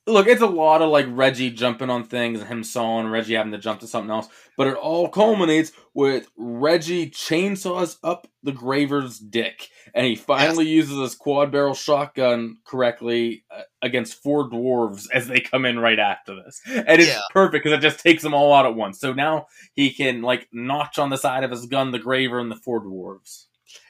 look, 0.07 0.27
it's 0.27 0.41
a 0.41 0.47
lot 0.47 0.81
of 0.81 0.89
like 0.89 1.05
Reggie 1.09 1.51
jumping 1.51 1.89
on 1.89 2.03
things 2.03 2.39
and 2.39 2.49
him 2.49 2.63
sawing, 2.63 3.07
Reggie 3.07 3.33
having 3.35 3.51
to 3.53 3.57
jump 3.57 3.79
to 3.81 3.87
something 3.87 4.11
else. 4.11 4.27
But 4.57 4.67
it 4.67 4.75
all 4.75 5.09
culminates 5.09 5.71
with 5.93 6.29
Reggie 6.37 7.09
chainsaws 7.09 7.97
up 8.03 8.27
the 8.43 8.51
Graver's 8.51 9.19
dick. 9.19 9.69
And 9.93 10.05
he 10.05 10.15
finally 10.15 10.67
uses 10.67 10.97
his 10.99 11.15
quad 11.15 11.51
barrel 11.51 11.73
shotgun 11.73 12.57
correctly 12.65 13.43
uh, 13.51 13.61
against 13.81 14.21
four 14.21 14.49
dwarves 14.49 15.07
as 15.13 15.27
they 15.27 15.39
come 15.39 15.65
in 15.65 15.79
right 15.79 15.99
after 15.99 16.35
this. 16.35 16.61
And 16.67 17.01
it's 17.01 17.07
Yeah. 17.09 17.19
perfect 17.31 17.63
because 17.63 17.77
it 17.77 17.81
just 17.81 17.99
takes 17.99 18.23
them 18.23 18.33
all 18.33 18.53
out 18.53 18.65
at 18.65 18.75
once. 18.75 18.99
So 18.99 19.13
now 19.13 19.47
he 19.73 19.91
can 19.91 20.21
like 20.21 20.47
notch 20.51 20.99
on 20.99 21.09
the 21.09 21.17
side 21.17 21.43
of 21.43 21.51
his 21.51 21.65
gun 21.65 21.91
the 21.91 21.99
Graver 21.99 22.39
and 22.39 22.51
the 22.51 22.55
four 22.55 22.83
dwarves. 22.83 23.45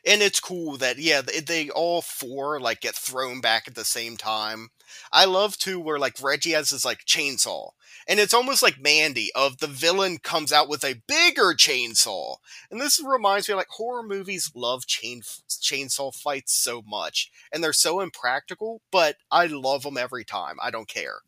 And 0.06 0.22
it's 0.22 0.40
cool 0.40 0.78
that 0.78 0.98
yeah 0.98 1.22
they, 1.22 1.40
they 1.40 1.70
all 1.70 2.02
four 2.02 2.60
like 2.60 2.82
get 2.82 2.96
thrown 2.96 3.42
back 3.42 3.68
at 3.68 3.76
the 3.76 3.86
same 3.86 4.18
time 4.18 4.70
i 5.12 5.26
love 5.26 5.58
too 5.58 5.80
where 5.80 6.00
like 6.00 6.22
reggie 6.22 6.52
has 6.52 6.70
his 6.70 6.86
like 6.86 7.06
chainsaw 7.06 7.70
and 8.08 8.20
it's 8.20 8.34
almost 8.34 8.62
like 8.62 8.80
mandy 8.82 9.30
of 9.36 9.58
the 9.58 9.68
villain 9.68 10.18
comes 10.18 10.52
out 10.54 10.70
with 10.70 10.84
a 10.84 11.02
bigger 11.08 11.54
chainsaw 11.54 12.36
and 12.70 12.80
this 12.80 13.02
reminds 13.06 13.48
me 13.50 13.56
like 13.56 13.68
horror 13.70 14.04
movies 14.04 14.52
love 14.56 14.86
chain 14.86 15.22
chainsaw 15.50 16.14
fights 16.14 16.54
so 16.54 16.82
much 16.88 17.32
and 17.52 17.64
they're 17.64 17.74
so 17.74 18.00
impractical 18.00 18.82
but 18.92 19.16
i 19.32 19.46
love 19.46 19.84
them 19.84 19.98
every 19.98 20.24
time 20.24 20.58
i 20.62 20.70
don't 20.72 20.88
care 20.88 21.20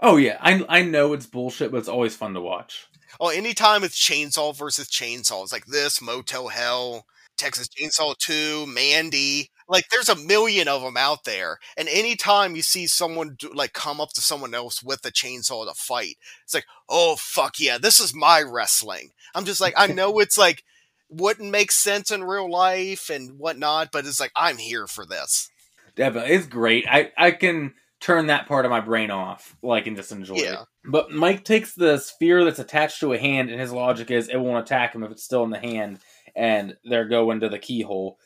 Oh 0.00 0.16
yeah, 0.16 0.38
I 0.40 0.64
I 0.68 0.82
know 0.82 1.12
it's 1.12 1.26
bullshit, 1.26 1.72
but 1.72 1.78
it's 1.78 1.88
always 1.88 2.14
fun 2.14 2.34
to 2.34 2.40
watch. 2.40 2.86
oh 3.20 3.30
anytime 3.30 3.82
it's 3.82 3.98
chainsaw 4.00 4.54
versus 4.54 4.88
chainsaw 4.88 5.42
it's 5.42 5.52
like 5.52 5.66
this 5.66 6.00
motel 6.00 6.48
hell 6.48 7.04
texas 7.38 7.68
chainsaw 7.68 8.16
2 8.18 8.66
mandy 8.66 9.50
Like 9.68 9.84
there's 9.90 10.08
a 10.08 10.16
million 10.16 10.66
of 10.68 10.82
them 10.82 10.96
out 10.96 11.24
there, 11.24 11.58
and 11.76 11.88
anytime 11.88 12.56
you 12.56 12.62
see 12.62 12.86
someone 12.86 13.36
do, 13.38 13.50
like 13.54 13.72
come 13.74 14.00
up 14.00 14.10
to 14.14 14.22
someone 14.22 14.54
else 14.54 14.82
with 14.82 15.04
a 15.04 15.10
chainsaw 15.12 15.66
to 15.68 15.74
fight, 15.74 16.16
it's 16.44 16.54
like, 16.54 16.64
oh 16.88 17.16
fuck 17.18 17.54
yeah, 17.60 17.76
this 17.78 18.00
is 18.00 18.14
my 18.14 18.40
wrestling. 18.42 19.10
I'm 19.34 19.44
just 19.44 19.60
like, 19.60 19.74
I 19.76 19.86
know 19.88 20.18
it's 20.20 20.38
like 20.38 20.64
wouldn't 21.10 21.50
make 21.50 21.70
sense 21.72 22.10
in 22.10 22.24
real 22.24 22.50
life 22.50 23.10
and 23.10 23.38
whatnot, 23.38 23.90
but 23.92 24.06
it's 24.06 24.20
like 24.20 24.32
I'm 24.36 24.56
here 24.58 24.86
for 24.86 25.04
this. 25.06 25.50
Definitely, 25.96 26.34
it's 26.34 26.46
great. 26.46 26.86
I 26.88 27.12
I 27.16 27.30
can 27.32 27.74
turn 28.00 28.26
that 28.26 28.46
part 28.46 28.64
of 28.64 28.70
my 28.70 28.80
brain 28.80 29.10
off, 29.10 29.56
like 29.62 29.86
and 29.86 29.96
just 29.96 30.12
enjoy 30.12 30.42
Yeah. 30.42 30.62
it. 30.62 30.66
But 30.84 31.10
Mike 31.10 31.44
takes 31.44 31.74
the 31.74 31.98
sphere 31.98 32.44
that's 32.44 32.60
attached 32.60 33.00
to 33.00 33.12
a 33.12 33.18
hand, 33.18 33.50
and 33.50 33.60
his 33.60 33.72
logic 33.72 34.10
is 34.10 34.28
it 34.28 34.36
won't 34.36 34.64
attack 34.64 34.94
him 34.94 35.02
if 35.02 35.10
it's 35.10 35.24
still 35.24 35.44
in 35.44 35.50
the 35.50 35.58
hand, 35.58 35.98
and 36.38 36.76
they're 36.84 37.08
going 37.08 37.40
to 37.40 37.48
the 37.48 37.58
keyhole. 37.58 38.18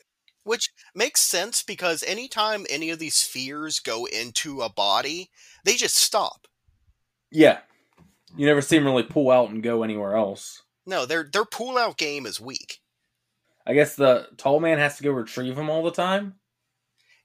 Which 0.43 0.69
makes 0.93 1.21
sense 1.21 1.63
because 1.63 2.03
anytime 2.03 2.65
any 2.69 2.89
of 2.89 2.99
these 2.99 3.15
spheres 3.15 3.79
go 3.79 4.05
into 4.05 4.61
a 4.61 4.69
body, 4.69 5.29
they 5.65 5.75
just 5.75 5.97
stop. 5.97 6.47
Yeah, 7.31 7.59
you 8.35 8.45
never 8.45 8.61
see 8.61 8.77
him 8.77 8.85
really 8.85 9.03
pull 9.03 9.31
out 9.31 9.49
and 9.49 9.63
go 9.63 9.83
anywhere 9.83 10.15
else. 10.15 10.61
No, 10.85 11.05
their 11.05 11.23
their 11.23 11.45
pull 11.45 11.77
out 11.77 11.97
game 11.97 12.25
is 12.25 12.41
weak. 12.41 12.79
I 13.65 13.73
guess 13.73 13.95
the 13.95 14.27
tall 14.37 14.59
man 14.59 14.77
has 14.77 14.97
to 14.97 15.03
go 15.03 15.11
retrieve 15.11 15.57
him 15.57 15.69
all 15.69 15.83
the 15.83 15.91
time. 15.91 16.35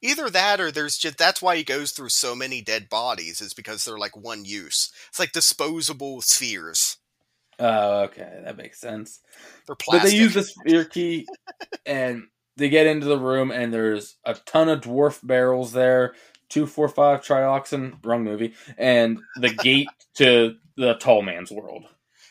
Either 0.00 0.30
that 0.30 0.60
or 0.60 0.70
there's 0.70 0.96
just 0.96 1.18
that's 1.18 1.42
why 1.42 1.56
he 1.56 1.64
goes 1.64 1.90
through 1.90 2.10
so 2.10 2.36
many 2.36 2.62
dead 2.62 2.88
bodies 2.88 3.40
is 3.40 3.52
because 3.52 3.84
they're 3.84 3.98
like 3.98 4.16
one 4.16 4.44
use. 4.44 4.92
It's 5.08 5.18
like 5.18 5.32
disposable 5.32 6.22
spheres. 6.22 6.98
Oh, 7.58 8.02
okay, 8.04 8.40
that 8.44 8.56
makes 8.56 8.80
sense. 8.80 9.20
They're 9.66 9.76
But 9.90 10.04
they 10.04 10.14
use 10.14 10.34
the 10.34 10.42
sphere 10.42 10.84
key, 10.84 11.26
and 11.86 12.28
they 12.56 12.68
get 12.68 12.86
into 12.86 13.06
the 13.06 13.18
room, 13.18 13.50
and 13.50 13.72
there's 13.72 14.16
a 14.24 14.34
ton 14.34 14.68
of 14.68 14.80
dwarf 14.80 15.26
barrels 15.26 15.72
there. 15.72 16.14
Two, 16.48 16.66
four, 16.66 16.88
five, 16.88 17.20
trioxin, 17.20 18.04
wrong 18.04 18.24
movie, 18.24 18.54
and 18.78 19.20
the 19.36 19.50
gate 19.50 19.88
to 20.14 20.56
the 20.76 20.94
tall 20.94 21.22
man's 21.22 21.50
world. 21.50 21.84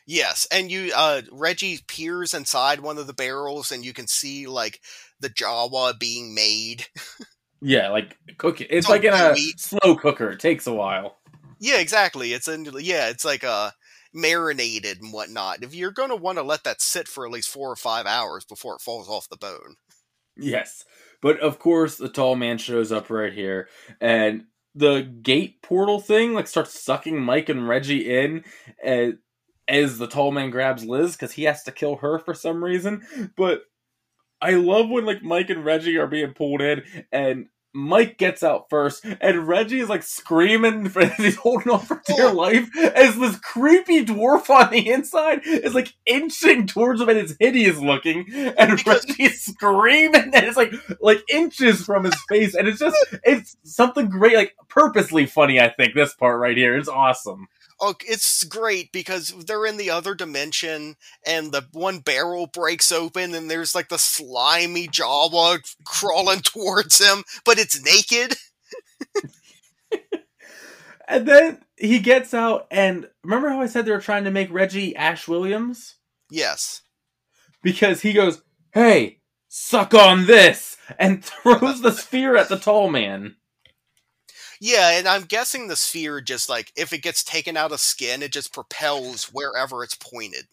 Yes, 0.08 0.48
and 0.50 0.72
you 0.72 0.92
uh 0.96 1.22
Reggie 1.32 1.80
peers 1.86 2.34
inside 2.34 2.80
one 2.80 2.98
of 2.98 3.08
the 3.08 3.14
barrels 3.14 3.74
and 3.74 3.84
you 3.84 3.92
can 3.92 4.08
see 4.08 4.48
like 4.48 4.80
the 5.20 5.30
Jawa 5.30 6.00
being 6.00 6.34
made. 6.34 6.88
Yeah, 7.62 7.90
like 7.90 8.18
cook 8.38 8.62
it. 8.62 8.68
It's 8.72 8.88
like 8.88 9.04
in 9.04 9.14
a 9.14 9.36
slow 9.58 9.98
cooker. 9.98 10.32
It 10.32 10.40
takes 10.40 10.66
a 10.66 10.74
while. 10.74 11.18
Yeah, 11.60 11.80
exactly. 11.80 12.32
It's 12.32 12.48
in 12.48 12.66
yeah, 12.80 13.10
it's 13.10 13.26
like 13.26 13.44
uh 13.44 13.72
marinated 14.14 15.02
and 15.02 15.14
whatnot. 15.14 15.64
If 15.64 15.76
you're 15.76 15.92
gonna 15.92 16.16
want 16.16 16.38
to 16.38 16.44
let 16.44 16.64
that 16.64 16.82
sit 16.82 17.08
for 17.08 17.26
at 17.26 17.32
least 17.32 17.50
four 17.50 17.72
or 17.72 17.76
five 17.76 18.06
hours 18.06 18.46
before 18.46 18.76
it 18.76 18.82
falls 18.82 19.10
off 19.10 19.30
the 19.30 19.38
bone. 19.38 19.76
Yes, 20.36 20.86
but 21.22 21.40
of 21.40 21.60
course 21.60 21.98
the 21.98 22.10
tall 22.10 22.36
man 22.36 22.58
shows 22.58 22.92
up 22.92 23.10
right 23.10 23.34
here, 23.34 23.70
and 24.00 24.46
the 24.76 25.02
gate 25.02 25.62
portal 25.64 26.00
thing 26.00 26.34
like 26.34 26.48
starts 26.48 26.80
sucking 26.80 27.20
Mike 27.20 27.50
and 27.50 27.68
Reggie 27.68 28.16
in, 28.16 28.44
and 28.84 29.18
as 29.68 29.98
the 29.98 30.08
tall 30.08 30.32
man 30.32 30.50
grabs 30.50 30.86
Liz 30.86 31.14
because 31.14 31.34
he 31.34 31.44
has 31.44 31.64
to 31.64 31.72
kill 31.72 31.98
her 31.98 32.20
for 32.20 32.34
some 32.34 32.64
reason. 32.64 33.02
But 33.36 33.64
I 34.42 34.52
love 34.52 34.90
when 34.90 35.06
like 35.06 35.24
Mike 35.24 35.50
and 35.50 35.66
Reggie 35.66 35.98
are 35.98 36.08
being 36.08 36.34
pulled 36.34 36.62
in, 36.62 36.84
and 37.12 37.48
Mike 37.78 38.18
gets 38.18 38.42
out 38.42 38.70
first, 38.72 39.06
and 39.22 39.48
Reggie 39.48 39.80
is 39.80 39.88
like 39.90 40.02
screaming 40.04 40.90
for 40.90 41.06
he's 41.06 41.36
holding 41.36 41.70
on 41.72 41.80
for 41.82 42.02
dear 42.08 42.30
Oh. 42.30 42.34
life 42.34 42.68
as 42.76 43.16
this 43.18 43.38
creepy 43.40 44.04
dwarf 44.04 44.50
on 44.50 44.72
the 44.72 44.90
inside 44.90 45.42
is 45.46 45.76
like 45.76 45.94
inching 46.08 46.66
towards 46.66 47.00
him 47.02 47.10
and 47.10 47.20
it's 47.20 47.36
hideous 47.40 47.78
looking, 47.78 48.26
and 48.34 48.76
Because- 48.78 49.06
Reggie 49.08 49.24
is 49.26 49.44
screaming 49.44 50.32
and 50.34 50.46
it's 50.46 50.58
like 50.58 50.74
like 51.02 51.22
inches 51.30 51.86
from 51.86 52.06
his 52.06 52.16
face, 52.28 52.56
and 52.56 52.68
it's 52.68 52.80
just 52.80 52.98
it's 53.24 53.56
something 53.64 54.10
great, 54.10 54.36
like 54.36 54.56
purposely 54.70 55.26
funny. 55.28 55.60
I 55.62 55.70
think 55.70 55.94
this 55.94 56.14
part 56.16 56.40
right 56.40 56.58
here 56.58 56.76
is 56.78 56.90
awesome. 56.90 57.48
Oh, 57.80 57.94
it's 58.06 58.44
great 58.44 58.92
because 58.92 59.30
they're 59.46 59.66
in 59.66 59.78
the 59.78 59.92
other 59.92 60.16
dimension 60.16 60.96
and 61.26 61.52
the 61.52 61.68
one 61.74 62.00
barrel 62.00 62.48
breaks 62.48 62.92
open 62.92 63.36
and 63.36 63.52
there's 63.52 63.76
like 63.76 63.90
the 63.90 64.00
slimy 64.00 64.88
Jawa 64.88 65.60
crawling 65.86 66.40
towards 66.44 67.00
him, 67.00 67.24
but 67.46 67.60
it's 67.60 67.84
naked. 67.84 68.36
And 71.08 71.26
then 71.26 71.64
he 71.78 72.00
gets 72.00 72.34
out, 72.34 72.68
and 72.70 73.08
remember 73.24 73.50
how 73.50 73.62
I 73.62 73.68
said 73.68 73.86
they 73.86 73.92
were 73.92 74.02
trying 74.02 74.26
to 74.26 74.32
make 74.32 74.52
Reggie 74.52 74.96
Ash 74.96 75.28
Williams? 75.28 75.96
Yes. 76.30 76.82
Because 77.64 78.02
he 78.02 78.12
goes, 78.12 78.42
Hey, 78.74 79.20
suck 79.48 79.94
on 79.94 80.26
this! 80.26 80.76
And 81.00 81.24
throws 81.26 81.82
the 81.82 81.92
sphere 81.92 82.36
at 82.36 82.50
the 82.50 82.60
tall 82.60 82.90
man. 82.90 83.37
Yeah, 84.60 84.98
and 84.98 85.08
I'm 85.08 85.24
guessing 85.24 85.68
the 85.68 85.76
sphere 85.76 86.22
just 86.22 86.50
like 86.50 86.72
if 86.76 86.94
it 86.94 87.04
gets 87.04 87.24
taken 87.24 87.58
out 87.58 87.72
of 87.72 87.80
skin, 87.80 88.24
it 88.24 88.32
just 88.32 88.54
propels 88.54 89.26
wherever 89.26 89.84
it's 89.84 89.96
pointed. 89.96 90.48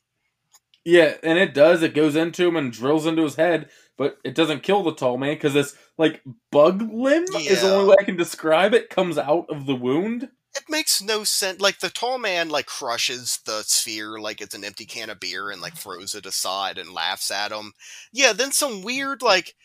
Yeah, 0.85 1.15
and 1.23 1.39
it 1.39 1.55
does. 1.55 1.83
It 1.83 1.95
goes 1.95 2.15
into 2.15 2.47
him 2.47 2.57
and 2.57 2.73
drills 2.73 3.07
into 3.07 3.23
his 3.23 3.37
head, 3.37 3.71
but 3.97 4.19
it 4.23 4.35
doesn't 4.35 4.63
kill 4.63 4.83
the 4.83 4.95
tall 4.95 5.17
man 5.17 5.35
because 5.35 5.55
this, 5.55 5.75
like, 5.97 6.21
bug 6.53 6.83
limb 6.93 7.25
is 7.37 7.63
the 7.63 7.73
only 7.75 7.89
way 7.89 7.97
I 7.99 8.05
can 8.05 8.17
describe 8.17 8.75
it, 8.75 8.91
comes 8.91 9.17
out 9.17 9.47
of 9.49 9.65
the 9.65 9.75
wound. 9.75 10.29
It 10.55 10.65
makes 10.69 11.03
no 11.03 11.25
sense. 11.25 11.61
Like 11.61 11.81
the 11.81 11.91
tall 11.91 12.19
man 12.19 12.49
like 12.49 12.67
crushes 12.67 13.41
the 13.45 13.63
sphere 13.65 14.21
like 14.21 14.41
it's 14.41 14.55
an 14.55 14.65
empty 14.65 14.85
can 14.85 15.11
of 15.11 15.19
beer 15.19 15.51
and 15.51 15.61
like 15.61 15.75
throws 15.75 16.15
it 16.15 16.27
aside 16.27 16.79
and 16.79 16.95
laughs 16.95 17.31
at 17.33 17.51
him. 17.51 17.73
Yeah, 18.13 18.33
then 18.33 18.53
some 18.53 18.83
weird 18.83 19.21
like 19.21 19.57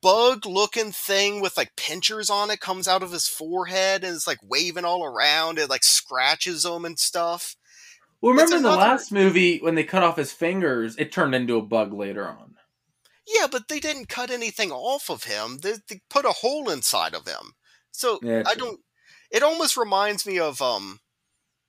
bug 0.00 0.46
looking 0.46 0.92
thing 0.92 1.40
with 1.40 1.56
like 1.56 1.76
pinchers 1.76 2.30
on 2.30 2.50
it 2.50 2.60
comes 2.60 2.86
out 2.86 3.02
of 3.02 3.12
his 3.12 3.26
forehead 3.26 4.04
and 4.04 4.14
it's 4.14 4.26
like 4.26 4.38
waving 4.42 4.84
all 4.84 5.04
around. 5.04 5.58
It 5.58 5.70
like 5.70 5.82
scratches 5.82 6.64
him 6.64 6.84
and 6.84 6.98
stuff. 6.98 7.56
Well, 8.20 8.32
remember 8.32 8.56
in 8.56 8.62
the 8.62 8.70
last 8.70 9.12
movie 9.12 9.58
when 9.58 9.74
they 9.74 9.84
cut 9.84 10.02
off 10.02 10.16
his 10.16 10.32
fingers, 10.32 10.96
it 10.96 11.12
turned 11.12 11.34
into 11.34 11.56
a 11.56 11.62
bug 11.62 11.92
later 11.92 12.26
on. 12.26 12.54
Yeah, 13.26 13.46
but 13.50 13.68
they 13.68 13.80
didn't 13.80 14.08
cut 14.08 14.30
anything 14.30 14.70
off 14.70 15.10
of 15.10 15.24
him. 15.24 15.58
They, 15.62 15.74
they 15.88 16.00
put 16.10 16.24
a 16.24 16.30
hole 16.30 16.70
inside 16.70 17.14
of 17.14 17.26
him. 17.26 17.52
So 17.90 18.18
Yeah, 18.22 18.42
I 18.46 18.54
don't. 18.54 18.80
It 19.30 19.42
almost 19.42 19.76
reminds 19.76 20.26
me 20.26 20.38
of 20.38 20.60
um, 20.62 21.00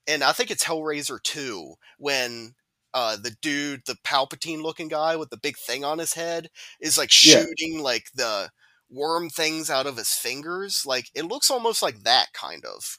and 0.08 0.24
I 0.24 0.32
think 0.32 0.52
it's 0.52 0.64
Hellraiser 0.64 1.22
two 1.22 1.76
when 1.98 2.56
uh 2.96 3.18
the 3.18 3.36
dude, 3.44 3.82
the 3.86 3.98
Palpatine 4.04 4.64
looking 4.64 4.88
guy 4.88 5.16
with 5.18 5.30
the 5.30 5.38
big 5.38 5.58
thing 5.58 5.84
on 5.86 6.00
his 6.00 6.14
head, 6.16 6.50
is 6.82 6.98
like 6.98 7.12
Yeah. 7.24 7.44
shooting 7.44 7.82
like 7.84 8.06
the 8.16 8.50
worm 8.90 9.30
things 9.30 9.70
out 9.70 9.86
of 9.86 9.98
his 9.98 10.10
fingers. 10.14 10.84
Like 10.86 11.10
it 11.14 11.26
looks 11.26 11.52
almost 11.52 11.84
like 11.84 12.04
that 12.04 12.34
kind 12.34 12.66
of. 12.66 12.98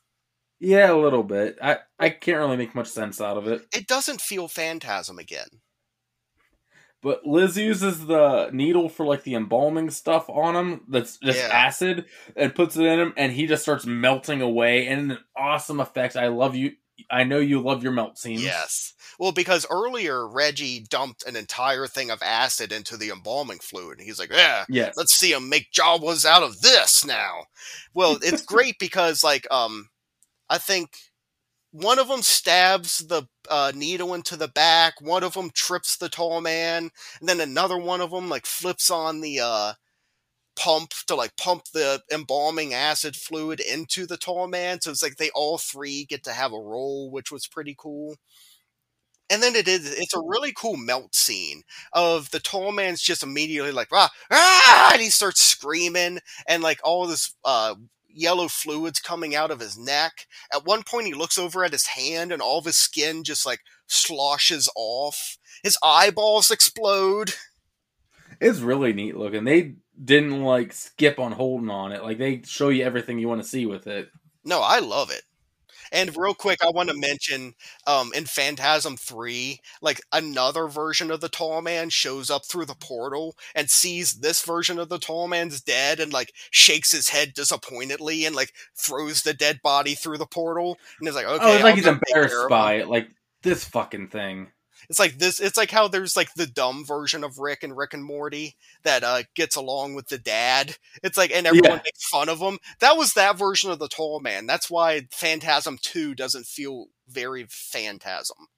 Yeah, 0.60 0.92
a 0.92 0.96
little 0.96 1.22
bit. 1.22 1.58
I, 1.62 1.78
I 1.98 2.10
can't 2.10 2.38
really 2.38 2.56
make 2.56 2.74
much 2.74 2.88
sense 2.88 3.20
out 3.20 3.36
of 3.36 3.46
it. 3.46 3.66
It 3.74 3.86
doesn't 3.88 4.20
feel 4.22 4.48
Phantasm 4.48 5.18
again. 5.18 5.48
But 7.02 7.26
Liz 7.26 7.56
uses 7.56 8.06
the 8.06 8.50
needle 8.52 8.88
for 8.88 9.04
like 9.06 9.22
the 9.22 9.34
embalming 9.34 9.90
stuff 9.90 10.28
on 10.28 10.56
him 10.56 10.80
that's 10.88 11.18
just 11.18 11.38
Yeah. 11.38 11.48
acid 11.52 12.06
and 12.34 12.54
puts 12.54 12.76
it 12.76 12.84
in 12.84 12.98
him 12.98 13.14
and 13.16 13.32
he 13.32 13.46
just 13.46 13.62
starts 13.62 13.86
melting 13.86 14.40
away 14.40 14.86
and 14.88 15.12
an 15.12 15.18
awesome 15.36 15.78
effect. 15.78 16.16
I 16.16 16.28
love 16.28 16.56
you. 16.56 16.72
I 17.10 17.24
know 17.24 17.38
you 17.38 17.60
love 17.60 17.82
your 17.82 17.92
melt 17.92 18.18
scenes. 18.18 18.42
Yes. 18.42 18.94
Well, 19.18 19.32
because 19.32 19.66
earlier 19.70 20.26
Reggie 20.28 20.80
dumped 20.88 21.24
an 21.26 21.36
entire 21.36 21.86
thing 21.86 22.10
of 22.10 22.22
acid 22.22 22.72
into 22.72 22.96
the 22.96 23.10
embalming 23.10 23.58
fluid. 23.60 24.00
He's 24.00 24.18
like, 24.18 24.30
"Yeah, 24.32 24.64
Yes. 24.68 24.96
let's 24.96 25.14
see 25.14 25.32
him 25.32 25.48
make 25.48 25.72
Jawas 25.72 26.24
out 26.24 26.42
of 26.42 26.60
this 26.60 27.04
now." 27.04 27.44
Well, 27.94 28.18
it's 28.22 28.42
great 28.46 28.78
because 28.78 29.22
like 29.24 29.46
um, 29.50 29.88
I 30.48 30.58
think 30.58 30.96
one 31.70 31.98
of 31.98 32.08
them 32.08 32.22
stabs 32.22 32.98
the 32.98 33.24
uh, 33.50 33.72
needle 33.74 34.14
into 34.14 34.36
the 34.36 34.48
back. 34.48 35.00
One 35.00 35.22
of 35.22 35.34
them 35.34 35.50
trips 35.54 35.96
the 35.96 36.08
tall 36.08 36.40
man, 36.40 36.90
and 37.20 37.28
then 37.28 37.40
another 37.40 37.78
one 37.78 38.00
of 38.00 38.10
them 38.10 38.28
like 38.28 38.46
flips 38.46 38.90
on 38.90 39.20
the 39.20 39.40
uh 39.40 39.72
pump 40.56 40.92
to 41.06 41.14
like 41.14 41.36
pump 41.36 41.64
the 41.72 42.02
embalming 42.12 42.74
acid 42.74 43.14
fluid 43.14 43.60
into 43.60 44.06
the 44.06 44.16
tall 44.16 44.48
man. 44.48 44.80
So 44.80 44.90
it's 44.90 45.02
like 45.02 45.16
they 45.16 45.30
all 45.34 45.58
three 45.58 46.04
get 46.04 46.24
to 46.24 46.32
have 46.32 46.52
a 46.52 46.58
role, 46.58 47.10
which 47.10 47.30
was 47.30 47.46
pretty 47.46 47.74
cool. 47.78 48.16
And 49.28 49.42
then 49.42 49.54
it 49.56 49.68
is 49.68 49.92
it's 49.92 50.14
a 50.14 50.22
really 50.24 50.52
cool 50.52 50.76
melt 50.76 51.14
scene 51.14 51.62
of 51.92 52.30
the 52.30 52.40
tall 52.40 52.72
man's 52.72 53.02
just 53.02 53.22
immediately 53.22 53.72
like 53.72 53.88
ah, 53.92 54.10
ah 54.30 54.90
and 54.92 55.02
he 55.02 55.10
starts 55.10 55.40
screaming 55.40 56.20
and 56.48 56.62
like 56.62 56.80
all 56.84 57.06
this 57.06 57.34
uh 57.44 57.74
yellow 58.08 58.48
fluids 58.48 58.98
coming 58.98 59.34
out 59.34 59.50
of 59.50 59.60
his 59.60 59.76
neck. 59.76 60.26
At 60.52 60.64
one 60.64 60.82
point 60.82 61.06
he 61.06 61.14
looks 61.14 61.38
over 61.38 61.64
at 61.64 61.72
his 61.72 61.86
hand 61.86 62.32
and 62.32 62.40
all 62.40 62.58
of 62.58 62.64
his 62.64 62.76
skin 62.76 63.24
just 63.24 63.44
like 63.44 63.60
sloshes 63.86 64.68
off. 64.74 65.38
His 65.62 65.76
eyeballs 65.82 66.50
explode. 66.50 67.34
It's 68.40 68.60
really 68.60 68.92
neat 68.92 69.16
looking. 69.16 69.44
They 69.44 69.74
didn't 70.02 70.42
like 70.42 70.72
skip 70.72 71.18
on 71.18 71.32
holding 71.32 71.70
on 71.70 71.92
it. 71.92 72.02
Like 72.02 72.18
they 72.18 72.42
show 72.44 72.68
you 72.68 72.84
everything 72.84 73.18
you 73.18 73.28
want 73.28 73.42
to 73.42 73.48
see 73.48 73.66
with 73.66 73.86
it. 73.86 74.10
No, 74.44 74.60
I 74.60 74.78
love 74.78 75.10
it. 75.10 75.22
And 75.92 76.16
real 76.16 76.34
quick, 76.34 76.58
I 76.64 76.70
want 76.70 76.88
to 76.90 76.96
mention 76.96 77.54
um, 77.86 78.10
in 78.14 78.24
Phantasm 78.24 78.96
3, 78.96 79.60
like 79.80 80.00
another 80.12 80.66
version 80.66 81.10
of 81.10 81.20
the 81.20 81.28
tall 81.28 81.62
man 81.62 81.90
shows 81.90 82.30
up 82.30 82.44
through 82.44 82.66
the 82.66 82.74
portal 82.74 83.36
and 83.54 83.70
sees 83.70 84.14
this 84.14 84.42
version 84.42 84.78
of 84.78 84.88
the 84.88 84.98
tall 84.98 85.28
man's 85.28 85.60
dead 85.60 86.00
and 86.00 86.12
like 86.12 86.32
shakes 86.50 86.92
his 86.92 87.10
head 87.10 87.34
disappointedly 87.34 88.24
and 88.24 88.34
like 88.34 88.52
throws 88.76 89.22
the 89.22 89.34
dead 89.34 89.60
body 89.62 89.94
through 89.94 90.18
the 90.18 90.26
portal. 90.26 90.78
And 90.98 91.08
it's 91.08 91.16
like, 91.16 91.26
okay. 91.26 91.44
oh, 91.44 91.54
it's 91.54 91.62
like 91.62 91.70
I'll 91.70 91.76
he's 91.76 91.84
go 91.84 91.92
take 91.92 92.02
care 92.12 92.22
embarrassed 92.24 92.48
by 92.48 92.74
it. 92.74 92.88
Like 92.88 93.08
this 93.42 93.64
fucking 93.64 94.08
thing. 94.08 94.48
It's 94.88 94.98
like 94.98 95.18
this. 95.18 95.40
It's 95.40 95.56
like 95.56 95.70
how 95.70 95.88
there's 95.88 96.16
like 96.16 96.32
the 96.34 96.46
dumb 96.46 96.84
version 96.84 97.24
of 97.24 97.38
Rick 97.38 97.62
and 97.62 97.76
Rick 97.76 97.94
and 97.94 98.04
Morty 98.04 98.56
that 98.82 99.02
uh, 99.02 99.22
gets 99.34 99.56
along 99.56 99.94
with 99.94 100.08
the 100.08 100.18
dad. 100.18 100.76
It's 101.02 101.16
like, 101.16 101.30
and 101.30 101.46
everyone 101.46 101.70
Yeah. 101.70 101.82
makes 101.84 102.08
fun 102.08 102.28
of 102.28 102.38
him. 102.40 102.58
That 102.80 102.96
was 102.96 103.14
that 103.14 103.38
version 103.38 103.70
of 103.70 103.78
the 103.78 103.88
tall 103.88 104.20
man. 104.20 104.46
That's 104.46 104.70
why 104.70 105.08
Phantasm 105.12 105.78
Two 105.80 106.14
doesn't 106.14 106.46
feel 106.46 106.86
very 107.08 107.46
Phantasm. 107.48 108.48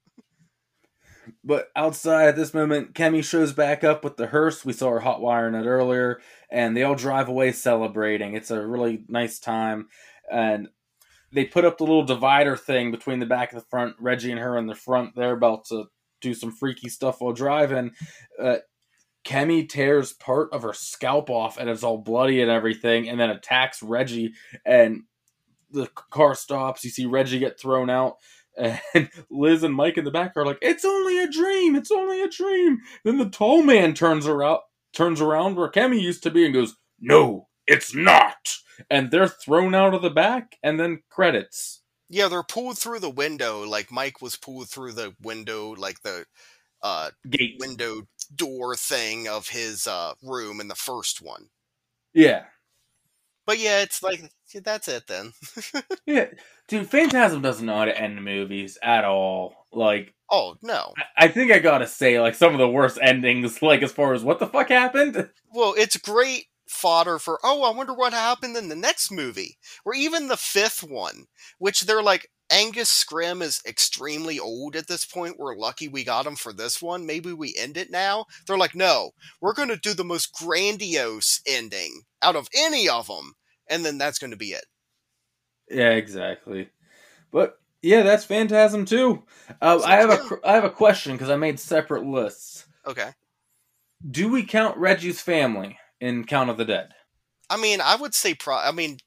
But 1.45 1.69
outside 1.77 2.29
at 2.29 2.37
this 2.37 2.55
moment, 2.55 2.95
Kemi 2.95 3.23
shows 3.23 3.53
back 3.53 3.85
up 3.85 4.03
with 4.03 4.17
the 4.17 4.29
hearse. 4.29 4.65
We 4.65 4.73
saw 4.73 4.91
her 4.91 5.01
hot 5.01 5.21
wiring 5.21 5.55
it 5.55 5.67
earlier, 5.67 6.21
and 6.51 6.77
they 6.77 6.83
all 6.83 6.95
drive 6.95 7.29
away 7.29 7.53
celebrating. 7.53 8.35
It's 8.35 8.51
a 8.51 8.67
really 8.67 9.05
nice 9.09 9.39
time, 9.39 9.89
and 10.33 10.69
they 11.31 11.45
put 11.45 11.67
up 11.67 11.77
the 11.77 11.85
little 11.85 12.05
divider 12.05 12.57
thing 12.57 12.91
between 12.91 13.19
the 13.19 13.27
back 13.27 13.53
and 13.53 13.61
the 13.61 13.67
front. 13.67 13.97
Reggie 14.01 14.31
and 14.31 14.41
her 14.41 14.57
in 14.57 14.67
the 14.67 14.75
front. 14.75 15.15
They're 15.15 15.35
about 15.35 15.67
to 15.67 15.85
do 16.21 16.35
some 16.35 16.53
freaky 16.53 16.89
stuff 16.89 17.21
while 17.21 17.33
driving. 17.33 17.93
Uh, 18.41 18.59
Kemi 19.25 19.69
tears 19.69 20.13
part 20.13 20.53
of 20.53 20.63
her 20.63 20.73
scalp 20.73 21.29
off, 21.29 21.59
and 21.59 21.69
it's 21.69 21.83
all 21.83 21.99
bloody 21.99 22.41
and 22.41 22.51
everything, 22.51 23.09
and 23.09 23.21
then 23.21 23.31
attacks 23.31 23.83
Reggie, 23.83 24.33
and 24.65 25.03
the 25.71 25.87
car 25.89 26.35
stops. 26.35 26.85
You 26.85 26.91
see 26.91 27.07
Reggie 27.07 27.39
get 27.39 27.61
thrown 27.61 27.91
out. 27.91 28.17
And 28.93 29.09
Liz 29.31 29.63
and 29.63 29.73
Mike 29.73 29.99
in 29.99 30.05
the 30.05 30.11
back 30.11 30.33
are 30.35 30.45
like, 30.45 30.59
"It's 30.61 30.85
only 30.85 31.23
a 31.23 31.31
dream. 31.31 31.77
It's 31.77 31.93
only 31.93 32.21
a 32.21 32.29
dream." 32.29 32.79
Then 33.05 33.19
the 33.19 33.31
tall 33.31 33.63
man 33.63 33.95
turns 33.95 34.27
around, 34.27 34.59
turns 34.93 35.21
around 35.21 35.55
where 35.55 35.71
Kemi 35.71 36.01
used 36.01 36.25
to 36.25 36.31
be, 36.33 36.45
and 36.45 36.53
goes, 36.53 36.75
"No, 36.99 37.47
it's 37.69 37.95
not." 37.95 38.57
And 38.91 39.13
they're 39.13 39.29
thrown 39.29 39.77
out 39.77 39.95
of 39.95 40.03
the 40.03 40.11
back, 40.11 40.57
and 40.61 40.81
then 40.81 41.03
credits. 41.09 41.83
Yeah, 42.09 42.29
they're 42.29 42.43
pulled 42.43 42.79
through 42.79 43.01
the 43.01 43.11
window, 43.11 43.65
like 43.65 43.93
Mike 43.93 44.23
was 44.23 44.37
pulled 44.37 44.69
through 44.71 44.93
the 44.93 45.15
window, 45.23 45.71
like 45.77 46.01
the 46.03 46.25
uh, 46.83 47.11
Gate. 47.29 47.57
window 47.61 48.03
door 48.35 48.75
thing 48.77 49.29
of 49.29 49.49
his 49.49 49.87
uh, 49.87 50.15
room 50.23 50.61
in 50.61 50.69
the 50.69 50.75
first 50.75 51.21
one. 51.23 51.49
Yeah, 52.15 52.45
But 53.47 53.59
yeah, 53.59 53.81
it's 53.83 54.03
like 54.03 54.31
that's 54.55 54.89
it 54.89 55.07
then. 55.07 55.33
yeah, 56.07 56.27
dude. 56.69 56.89
Phantasm 56.91 57.43
doesn't 57.43 57.65
know 57.67 57.77
how 57.79 57.85
to 57.87 57.99
end 58.01 58.23
movies 58.25 58.79
at 58.83 59.05
all. 59.05 59.67
Like, 59.73 60.15
oh 60.31 60.57
no. 60.63 60.93
I- 60.97 61.25
I 61.25 61.29
think 61.29 61.51
I 61.53 61.59
gotta 61.59 61.87
say, 61.87 62.21
like 62.21 62.35
some 62.35 62.53
of 62.53 62.59
the 62.59 62.69
worst 62.69 62.99
endings, 63.03 63.61
like 63.63 63.83
as 63.83 63.93
far 63.93 64.15
as 64.15 64.23
what 64.23 64.39
the 64.39 64.47
fuck 64.47 64.69
happened. 64.71 65.31
Well, 65.53 65.75
it's 65.77 65.97
great 65.97 66.47
fodder 66.69 67.19
for 67.19 67.39
oh, 67.43 67.65
I 67.65 67.75
wonder 67.75 67.95
what 67.95 68.13
happened 68.13 68.57
in 68.57 68.69
the 68.69 68.77
next 68.77 69.11
movie, 69.11 69.59
or 69.85 69.95
even 69.95 70.29
the 70.29 70.37
fifth 70.37 70.83
one, 70.83 71.27
which 71.59 71.83
they're 71.83 72.03
like 72.03 72.31
Angus 72.51 72.91
Scrimm 72.91 73.43
is 73.43 73.61
extremely 73.67 74.39
old 74.39 74.75
at 74.77 74.87
this 74.87 75.05
point. 75.05 75.39
We're 75.39 75.57
lucky 75.57 75.89
we 75.89 76.05
got 76.05 76.27
him 76.27 76.37
for 76.37 76.53
this 76.53 76.81
one. 76.81 77.07
Maybe 77.07 77.33
we 77.33 77.55
end 77.59 77.77
it 77.77 77.91
now. 77.91 78.25
They're 78.47 78.57
like, 78.57 78.75
no, 78.75 79.11
we're 79.41 79.55
going 79.55 79.69
to 79.69 79.77
do 79.77 79.95
the 79.95 80.05
most 80.05 80.33
grandiose 80.33 81.41
ending 81.47 82.03
out 82.23 82.37
of 82.37 82.49
any 82.57 82.89
of 82.89 83.09
them, 83.09 83.35
and 83.69 83.85
then 83.85 83.99
that's 83.99 84.19
going 84.19 84.31
to 84.31 84.37
be 84.37 84.53
it. 84.53 84.65
Yeah, 85.71 85.91
exactly. 85.91 86.71
But 87.31 87.59
yeah, 87.83 88.03
that's 88.03 88.25
Phantasm 88.25 88.85
two. 88.85 89.25
Uh, 89.61 89.81
I 89.85 89.97
have 89.97 90.11
a 90.11 90.39
I 90.45 90.55
have 90.55 90.65
a 90.65 90.71
question 90.71 91.13
because 91.13 91.31
I 91.31 91.37
made 91.37 91.61
separate 91.61 92.05
lists. 92.05 92.67
Okay. 92.87 93.11
Do 94.09 94.29
we 94.29 94.45
count 94.45 94.77
Reggie's 94.79 95.21
family 95.21 95.79
in 96.01 96.25
Count 96.25 96.51
of 96.51 96.57
the 96.57 96.65
Dead? 96.65 96.95
I 97.51 97.57
mean, 97.57 97.81
I 97.81 97.97
would 97.97 98.15
say, 98.15 98.35
pro- 98.35 98.57
I 98.57 98.73
mean, 98.73 98.99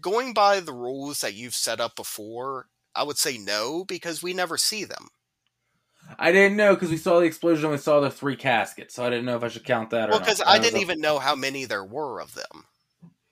going 0.00 0.34
by 0.34 0.60
the 0.60 0.72
rules 0.72 1.20
that 1.20 1.34
you've 1.34 1.54
set 1.54 1.80
up 1.80 1.96
before, 1.96 2.66
I 2.94 3.02
would 3.02 3.18
say 3.18 3.38
no 3.38 3.84
because 3.84 4.22
we 4.22 4.34
never 4.34 4.56
see 4.56 4.84
them. 4.84 5.08
I 6.18 6.32
didn't 6.32 6.56
know 6.56 6.74
because 6.74 6.90
we 6.90 6.96
saw 6.96 7.20
the 7.20 7.26
explosion. 7.26 7.64
and 7.64 7.72
We 7.72 7.78
saw 7.78 8.00
the 8.00 8.10
three 8.10 8.36
caskets, 8.36 8.94
so 8.94 9.04
I 9.04 9.10
didn't 9.10 9.24
know 9.24 9.36
if 9.36 9.42
I 9.42 9.48
should 9.48 9.64
count 9.64 9.90
that 9.90 10.10
Well, 10.10 10.18
because 10.18 10.40
I 10.42 10.58
was 10.58 10.66
didn't 10.66 10.82
even 10.82 11.00
know 11.00 11.18
how 11.18 11.34
many 11.34 11.64
there 11.64 11.84
were 11.84 12.20
of 12.20 12.34
them. 12.34 12.66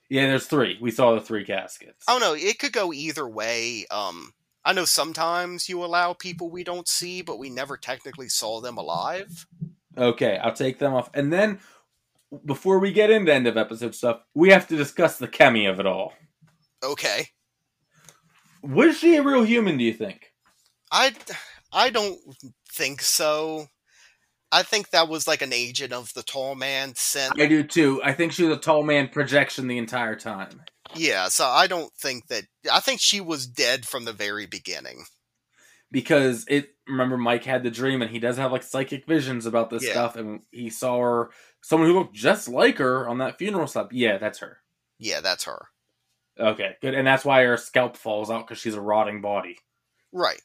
Yeah, 0.09 0.27
there's 0.27 0.47
three. 0.47 0.77
We 0.81 0.91
saw 0.91 1.13
the 1.15 1.21
three 1.21 1.45
caskets. 1.45 2.05
Oh 2.07 2.17
no, 2.19 2.33
it 2.33 2.59
could 2.59 2.73
go 2.73 2.91
either 2.91 3.27
way. 3.27 3.85
Um, 3.89 4.33
I 4.65 4.73
know 4.73 4.85
sometimes 4.85 5.69
you 5.69 5.83
allow 5.83 6.13
people 6.13 6.49
we 6.49 6.63
don't 6.63 6.87
see, 6.87 7.21
but 7.21 7.39
we 7.39 7.49
never 7.49 7.77
technically 7.77 8.29
saw 8.29 8.61
them 8.61 8.77
alive. 8.77 9.45
Okay, 9.97 10.37
I'll 10.37 10.53
take 10.53 10.79
them 10.79 10.93
off. 10.93 11.09
And 11.13 11.31
then 11.31 11.59
before 12.45 12.79
we 12.79 12.91
get 12.91 13.09
into 13.09 13.33
end 13.33 13.47
of 13.47 13.57
episode 13.57 13.95
stuff, 13.95 14.21
we 14.33 14.49
have 14.49 14.67
to 14.69 14.75
discuss 14.77 15.17
the 15.17 15.27
chemi 15.27 15.69
of 15.69 15.79
it 15.79 15.85
all. 15.85 16.13
Okay, 16.83 17.27
Was 18.61 18.97
she 18.97 19.15
a 19.15 19.23
real 19.23 19.43
human? 19.43 19.77
Do 19.77 19.83
you 19.83 19.93
think? 19.93 20.31
I 20.91 21.13
I 21.71 21.89
don't 21.89 22.19
think 22.71 23.01
so. 23.01 23.67
I 24.51 24.61
think 24.63 24.91
that 24.91 25.07
was 25.09 25.27
like 25.27 25.41
an 25.41 25.51
agent 25.53 25.93
of 25.93 26.13
the 26.13 26.21
tall 26.23 26.53
man 26.55 26.93
sent. 26.95 27.39
I 27.41 27.47
do 27.47 27.63
too. 27.63 28.01
I 28.03 28.13
think 28.13 28.31
she 28.33 28.43
was 28.43 28.57
a 28.57 28.61
tall 28.61 28.83
man 28.83 29.07
projection 29.09 29.67
the 29.67 29.77
entire 29.79 30.15
time. 30.15 30.61
Yeah, 30.95 31.29
so 31.29 31.45
I 31.47 31.65
don't 31.67 31.91
think 31.93 32.27
that. 32.27 32.43
I 32.71 32.79
think 32.79 32.99
she 33.01 33.19
was 33.21 33.47
dead 33.47 33.85
from 33.87 34.05
the 34.05 34.13
very 34.13 34.45
beginning. 34.45 35.05
because 35.91 36.45
it 36.49 36.69
remember 36.87 37.17
Mike 37.17 37.43
had 37.45 37.63
the 37.63 37.69
dream 37.71 38.01
and 38.01 38.09
he 38.11 38.19
does 38.19 38.37
have 38.37 38.51
like 38.51 38.63
psychic 38.63 39.05
visions 39.05 39.45
about 39.45 39.69
this 39.69 39.83
Yeah. 39.85 39.91
stuff 39.91 40.15
and 40.15 40.41
he 40.51 40.69
saw 40.69 40.99
her 40.99 41.29
someone 41.63 41.89
who 41.89 41.95
looked 41.95 42.13
just 42.13 42.47
like 42.47 42.77
her 42.77 43.07
on 43.07 43.17
that 43.17 43.39
funeral 43.39 43.65
stuff. 43.65 43.87
Yeah, 43.91 44.19
that's 44.19 44.39
her. 44.39 44.59
Yeah, 44.99 45.21
that's 45.21 45.45
her. 45.45 45.69
Okay, 46.39 46.75
good. 46.81 46.93
And 46.93 47.07
that's 47.07 47.25
why 47.25 47.43
her 47.43 47.57
scalp 47.57 47.97
falls 47.97 48.29
out 48.29 48.45
because 48.47 48.61
she's 48.61 48.75
a 48.75 48.81
rotting 48.81 49.21
body. 49.21 49.57
Right. 50.11 50.41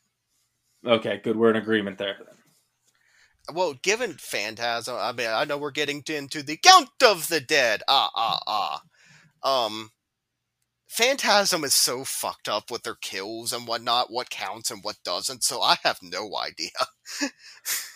Okay, 0.87 1.21
good. 1.23 1.37
We're 1.37 1.51
in 1.51 1.57
agreement 1.57 1.99
there. 1.99 2.17
Then. 2.19 3.55
Well, 3.55 3.75
given 3.83 4.15
Phantasm, 4.15 4.97
I 4.99 5.13
mean, 5.13 5.29
I 5.29 5.45
know 5.45 5.59
we're 5.59 5.71
getting 5.71 6.03
into 6.09 6.43
the 6.43 6.57
Count 6.57 6.91
of 7.03 7.29
the 7.29 7.41
Dead. 7.41 7.83
Ah, 7.89 8.11
ah, 8.15 8.41
ah. 8.47 9.67
Um, 9.67 9.91
Phantasm 10.89 11.65
is 11.65 11.75
so 11.75 12.03
fucked 12.03 12.49
up 12.49 12.71
with 12.71 12.83
their 12.83 12.95
kills 12.97 13.53
and 13.53 13.69
whatnot, 13.69 14.11
what 14.11 14.31
counts 14.31 14.71
and 14.71 14.83
what 14.83 14.97
doesn't, 15.05 15.45
so 15.45 15.61
I 15.63 15.77
have 15.85 15.99
no 16.03 16.31
idea. 16.43 16.71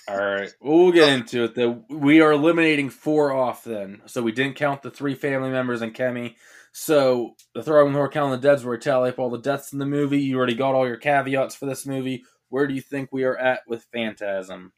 All 0.09 0.17
right, 0.17 0.51
we'll 0.61 0.93
get 0.93 1.09
into 1.09 1.45
it. 1.45 1.55
Though 1.55 1.85
we 1.89 2.21
are 2.21 2.33
eliminating 2.33 2.91
four 2.91 3.33
off 3.33 3.65
then, 3.65 4.03
so 4.07 4.23
we 4.23 4.33
didn't 4.33 4.57
count 4.57 4.83
the 4.83 4.91
three 4.91 5.15
family 5.15 5.51
members 5.51 5.81
and 5.83 5.95
Kemi. 5.95 6.35
So 6.73 7.35
the 7.55 7.63
throwing 7.63 7.93
horror 7.93 8.09
count 8.09 8.35
of 8.35 8.41
the 8.41 8.49
deads 8.49 8.65
were 8.65 8.79
tally 8.79 9.11
up 9.11 9.19
all 9.19 9.31
the 9.31 9.39
deaths 9.39 9.73
in 9.73 9.79
the 9.79 9.87
movie. 9.87 10.21
You 10.21 10.37
already 10.39 10.55
got 10.55 10.75
all 10.75 10.87
your 10.87 10.97
caveats 10.97 11.55
for 11.55 11.67
this 11.67 11.87
movie. 11.87 12.25
Where 12.49 12.67
do 12.67 12.75
you 12.75 12.81
think 12.83 13.11
we 13.13 13.25
are 13.25 13.37
at 13.37 13.61
with 13.67 13.87
Phantasm? 13.93 14.73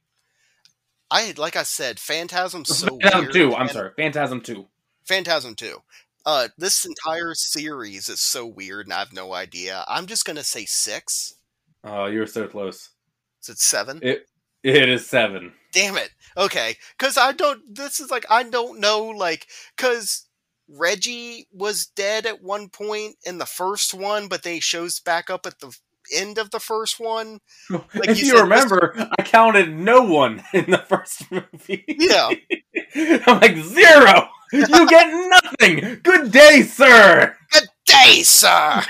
I, 1.11 1.35
like 1.37 1.57
I 1.57 1.63
said, 1.65 1.99
Phantasm's 2.01 2.69
so 2.79 2.87
Phantasm 3.01 3.21
weird. 3.23 3.33
two. 3.33 3.55
I'm 3.55 3.63
and- 3.63 3.71
sorry, 3.71 3.91
Phantasm 3.97 4.41
two. 4.41 4.67
Phantasm 5.07 5.55
2. 5.55 5.83
Uh, 6.27 6.49
this 6.57 6.85
entire 6.87 7.35
series 7.35 8.09
is 8.09 8.21
so 8.21 8.47
weird 8.47 8.87
and 8.87 8.93
I 8.95 9.01
have 9.01 9.13
no 9.13 9.35
idea. 9.35 9.85
I'm 9.89 10.07
just 10.07 10.25
gonna 10.25 10.43
say 10.45 10.65
six. 10.65 11.35
Oh, 11.85 12.07
you 12.07 12.21
were 12.21 12.27
so 12.27 12.47
close. 12.49 12.91
Is 13.43 13.49
it 13.51 13.59
seven? 13.59 14.01
It 14.03 14.27
it 14.63 14.89
is 14.89 15.07
seven. 15.07 15.53
damn 15.73 15.97
it 15.99 16.09
okay 16.39 16.77
because 16.99 17.19
i 17.19 17.33
don't 17.33 17.61
this 17.75 18.01
is 18.01 18.11
like 18.11 18.25
i 18.31 18.43
don't 18.43 18.81
know 18.81 19.05
like 19.05 19.47
because 19.77 20.27
reggie 20.69 21.47
was 21.53 21.85
dead 21.85 22.25
at 22.25 22.43
one 22.43 22.71
point 22.71 23.17
in 23.27 23.37
the 23.37 23.45
first 23.45 23.93
one 23.93 24.27
but 24.27 24.43
they 24.43 24.59
shows 24.61 24.99
back 25.01 25.29
up 25.29 25.45
at 25.45 25.59
the 25.61 25.77
end 26.15 26.39
of 26.39 26.51
the 26.51 26.61
first 26.61 26.99
one 26.99 27.41
Like 27.71 28.09
if 28.09 28.21
you 28.21 28.27
you, 28.27 28.37
said, 28.37 28.43
remember, 28.43 28.95
I 29.19 29.23
counted 29.23 29.75
no 29.75 30.03
one 30.03 30.43
in 30.53 30.71
the 30.71 30.79
first 30.79 31.31
movie. 31.31 31.85
Yeah. 31.89 32.31
I'm 33.27 33.41
like 33.41 33.57
zero. 33.57 34.29
You 34.55 34.89
get 34.89 35.29
nothing. 35.29 36.01
Good 36.03 36.31
day, 36.33 36.63
sir. 36.63 37.37
good 37.53 37.69
day 37.87 38.23
sir 38.23 38.83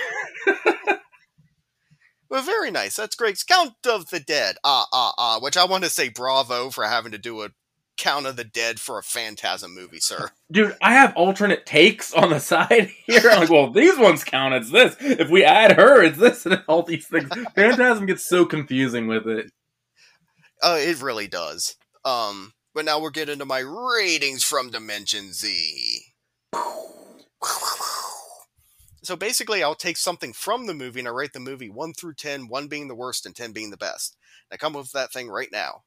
well 2.30 2.42
very 2.42 2.70
nice 2.70 2.96
that's 2.96 3.16
great 3.16 3.42
count 3.48 3.72
of 3.86 4.08
the 4.10 4.20
dead 4.20 4.56
ah 4.64 4.86
ah 4.92 5.12
ah 5.18 5.38
which 5.40 5.56
i 5.56 5.64
want 5.64 5.84
to 5.84 5.90
say 5.90 6.08
bravo 6.08 6.70
for 6.70 6.84
having 6.84 7.12
to 7.12 7.18
do 7.18 7.42
a 7.42 7.48
count 7.96 8.26
of 8.26 8.36
the 8.36 8.44
dead 8.44 8.80
for 8.80 8.98
a 8.98 9.02
phantasm 9.02 9.74
movie 9.74 9.98
sir 10.00 10.30
Dude, 10.50 10.76
I 10.82 10.92
have 10.94 11.14
alternate 11.16 11.66
takes 11.66 12.12
on 12.12 12.30
the 12.30 12.38
side 12.52 12.90
here. 13.06 13.22
I'm 13.30 13.40
like, 13.40 13.50
well, 13.50 13.70
these 13.72 13.98
ones 13.98 14.22
count 14.22 14.54
as 14.54 14.70
this. 14.70 14.94
If 15.00 15.28
we 15.30 15.42
add 15.42 15.72
her, 15.72 16.02
it's 16.02 16.18
this 16.18 16.46
and 16.46 16.62
all 16.68 16.82
these 16.82 17.06
things. 17.08 17.28
Phantasm 17.56 18.06
gets 18.06 18.28
so 18.28 18.44
confusing 18.44 19.08
with 19.08 19.26
it. 19.26 19.50
Uh, 20.62 20.76
it 20.80 21.02
really 21.02 21.26
does. 21.26 21.74
Um, 22.04 22.52
but 22.74 22.84
now 22.84 23.00
we're 23.00 23.10
getting 23.10 23.38
to 23.38 23.44
my 23.46 23.60
ratings 23.60 24.42
from 24.44 24.70
Dimension 24.70 25.32
Z. 25.32 26.14
So 29.02 29.16
basically, 29.16 29.62
I'll 29.62 29.74
take 29.74 29.96
something 29.96 30.32
from 30.32 30.66
the 30.66 30.74
movie 30.74 30.98
and 31.00 31.08
I 31.08 31.10
rate 31.12 31.32
the 31.32 31.40
movie 31.40 31.68
1 31.68 31.92
through 31.94 32.14
10, 32.14 32.48
1 32.48 32.68
being 32.68 32.88
the 32.88 32.94
worst 32.94 33.26
and 33.26 33.36
10 33.36 33.52
being 33.52 33.70
the 33.70 33.76
best. 33.76 34.16
I 34.50 34.56
come 34.56 34.74
up 34.76 34.82
with 34.82 34.92
that 34.92 35.12
thing 35.12 35.28
right 35.28 35.50
now. 35.52 35.84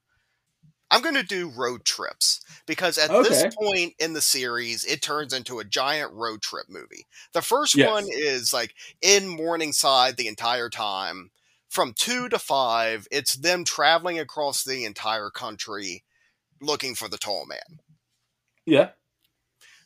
I'm 0.90 1.02
going 1.02 1.16
to 1.16 1.24
do 1.24 1.50
road 1.50 1.86
trips 1.86 2.42
because 2.66 2.98
at 2.98 3.12
Okay. 3.12 3.22
this 3.22 3.44
point 3.44 3.94
in 4.00 4.14
the 4.14 4.22
series, 4.22 4.86
it 4.86 5.02
turns 5.02 5.34
into 5.34 5.60
a 5.60 5.66
giant 5.66 6.14
road 6.14 6.42
trip 6.42 6.68
movie. 6.70 7.08
The 7.34 7.42
first 7.42 7.76
Yes. 7.76 7.78
one 7.78 8.08
is 8.10 8.54
like 8.54 8.76
in 9.02 9.28
Morningside 9.28 10.18
the 10.18 10.28
entire 10.30 10.70
time. 10.70 11.32
From 11.70 11.94
two 11.94 12.30
to 12.30 12.40
five, 12.40 13.08
it's 13.12 13.36
them 13.36 13.66
traveling 13.66 14.20
across 14.20 14.64
the 14.64 14.86
entire 14.86 15.30
country 15.30 16.06
looking 16.62 16.96
for 16.96 17.08
the 17.08 17.18
tall 17.18 17.46
man. 17.46 17.80
Yeah. 18.66 18.90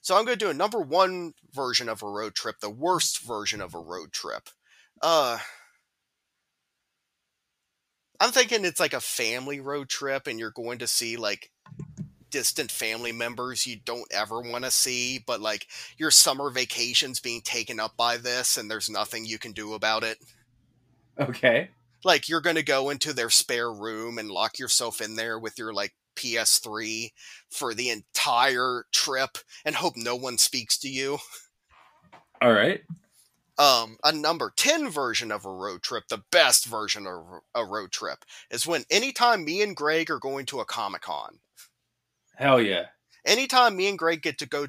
So 0.01 0.17
I'm 0.17 0.25
going 0.25 0.37
to 0.37 0.45
do 0.45 0.49
a 0.49 0.55
number 0.55 0.79
one 0.79 1.33
version 1.53 1.87
of 1.87 2.01
a 2.01 2.09
road 2.09 2.33
trip, 2.33 2.59
the 2.59 2.69
worst 2.69 3.23
version 3.23 3.61
of 3.61 3.75
a 3.75 3.79
road 3.79 4.11
trip. 4.11 4.49
Uh, 5.01 5.37
I'm 8.19 8.31
thinking 8.31 8.65
it's 8.65 8.79
like 8.79 8.93
a 8.93 9.01
family 9.01 9.59
road 9.59 9.89
trip, 9.89 10.25
and 10.27 10.39
you're 10.39 10.51
going 10.51 10.79
to 10.79 10.87
see 10.87 11.17
like 11.17 11.51
distant 12.31 12.71
family 12.71 13.11
members 13.11 13.67
you 13.67 13.77
don't 13.83 14.11
ever 14.11 14.41
want 14.41 14.63
to 14.63 14.71
see, 14.71 15.19
but 15.19 15.41
like 15.41 15.67
your 15.97 16.09
summer 16.09 16.49
vacation's 16.49 17.19
being 17.19 17.41
taken 17.41 17.79
up 17.79 17.95
by 17.95 18.17
this, 18.17 18.57
and 18.57 18.71
there's 18.71 18.89
nothing 18.89 19.25
you 19.25 19.37
can 19.37 19.51
do 19.51 19.73
about 19.73 20.03
it. 20.03 20.17
Okay. 21.19 21.69
Like 22.03 22.27
you're 22.27 22.41
going 22.41 22.55
to 22.55 22.63
go 22.63 22.89
into 22.89 23.13
their 23.13 23.29
spare 23.29 23.71
room 23.71 24.17
and 24.17 24.31
lock 24.31 24.57
yourself 24.57 25.01
in 25.01 25.15
there 25.15 25.37
with 25.37 25.59
your 25.59 25.73
like 25.73 25.93
PS3 26.15 27.11
for 27.49 27.73
the 27.73 27.89
entire 27.89 28.85
trip 28.91 29.37
and 29.65 29.75
hope 29.75 29.93
no 29.95 30.15
one 30.15 30.37
speaks 30.37 30.77
to 30.79 30.89
you. 30.89 31.17
All 32.41 32.53
right. 32.53 32.81
um, 33.57 33.97
a 34.03 34.11
number 34.11 34.51
10 34.55 34.89
version 34.89 35.31
of 35.31 35.45
a 35.45 35.51
road 35.51 35.83
trip, 35.83 36.05
the 36.09 36.23
best 36.31 36.65
version 36.65 37.05
of 37.05 37.41
a 37.53 37.63
road 37.65 37.91
trip, 37.91 38.25
is 38.49 38.65
when 38.65 38.83
anytime 38.89 39.45
me 39.45 39.61
and 39.61 39.75
Greg 39.75 40.09
are 40.09 40.19
going 40.19 40.45
to 40.47 40.59
a 40.59 40.65
Comic 40.65 41.01
Con, 41.01 41.39
Hell 42.35 42.59
yeah. 42.61 42.85
anytime 43.25 43.75
me 43.75 43.87
and 43.87 43.99
Greg 43.99 44.23
get 44.23 44.39
to 44.39 44.47
go 44.47 44.65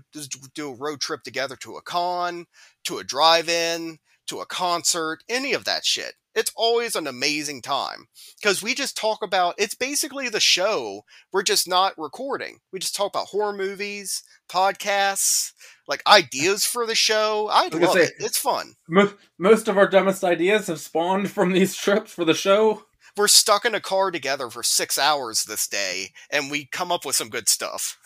do 0.55 0.70
a 0.70 0.74
road 0.74 1.01
trip 1.01 1.22
together 1.22 1.57
to 1.57 1.76
a 1.76 1.82
con, 1.82 2.45
to 2.84 2.99
a 2.99 3.05
drive 3.05 3.49
in, 3.49 3.99
to 4.33 4.41
a 4.41 4.47
concert, 4.47 5.22
any 5.28 5.53
of 5.53 5.64
that 5.64 5.85
shit, 5.85 6.14
it's 6.35 6.51
always 6.57 6.97
an 6.97 7.07
amazing 7.07 7.61
time. 7.61 8.07
Because 8.41 8.62
we 8.62 8.74
just 8.74 8.97
talk 8.97 9.18
about 9.22 9.55
it's 9.59 9.74
basically 9.74 10.28
the 10.30 10.41
show, 10.41 11.03
we're 11.33 11.43
just 11.43 11.68
not 11.68 11.93
recording. 11.99 12.59
We 12.72 12.78
just 12.78 12.97
talk 12.97 13.12
about 13.12 13.26
horror 13.26 13.53
movies, 13.53 14.22
podcasts, 14.51 15.53
like 15.87 16.03
ideas 16.07 16.64
for 16.64 16.87
the 16.87 16.95
show. 16.95 17.49
I 17.53 17.68
love 17.68 17.93
say- 17.93 18.05
it. 18.05 18.12
It's 18.18 18.39
fun. 18.39 18.74
Most 18.89 19.14
most 19.39 19.68
of 19.68 19.76
our 19.76 19.87
dumbest 19.89 20.24
ideas 20.24 20.68
have 20.68 20.80
spawned 20.80 21.30
from 21.30 21.53
these 21.53 21.76
trips 21.85 22.12
for 22.12 22.24
the 22.24 22.35
show. 22.35 22.85
we're 23.16 23.28
stuck 23.28 23.66
in 23.66 23.74
a 23.74 23.80
car 23.80 24.11
together 24.11 24.49
for 24.49 24.62
six 24.62 24.99
hours 24.99 25.45
this 25.45 25.68
day, 25.68 26.09
and 26.30 26.51
we 26.51 26.66
come 26.72 26.91
up 26.91 27.05
with 27.05 27.16
some 27.16 27.28
good 27.28 27.49
stuff. 27.49 27.99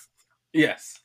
Yes. 0.53 0.99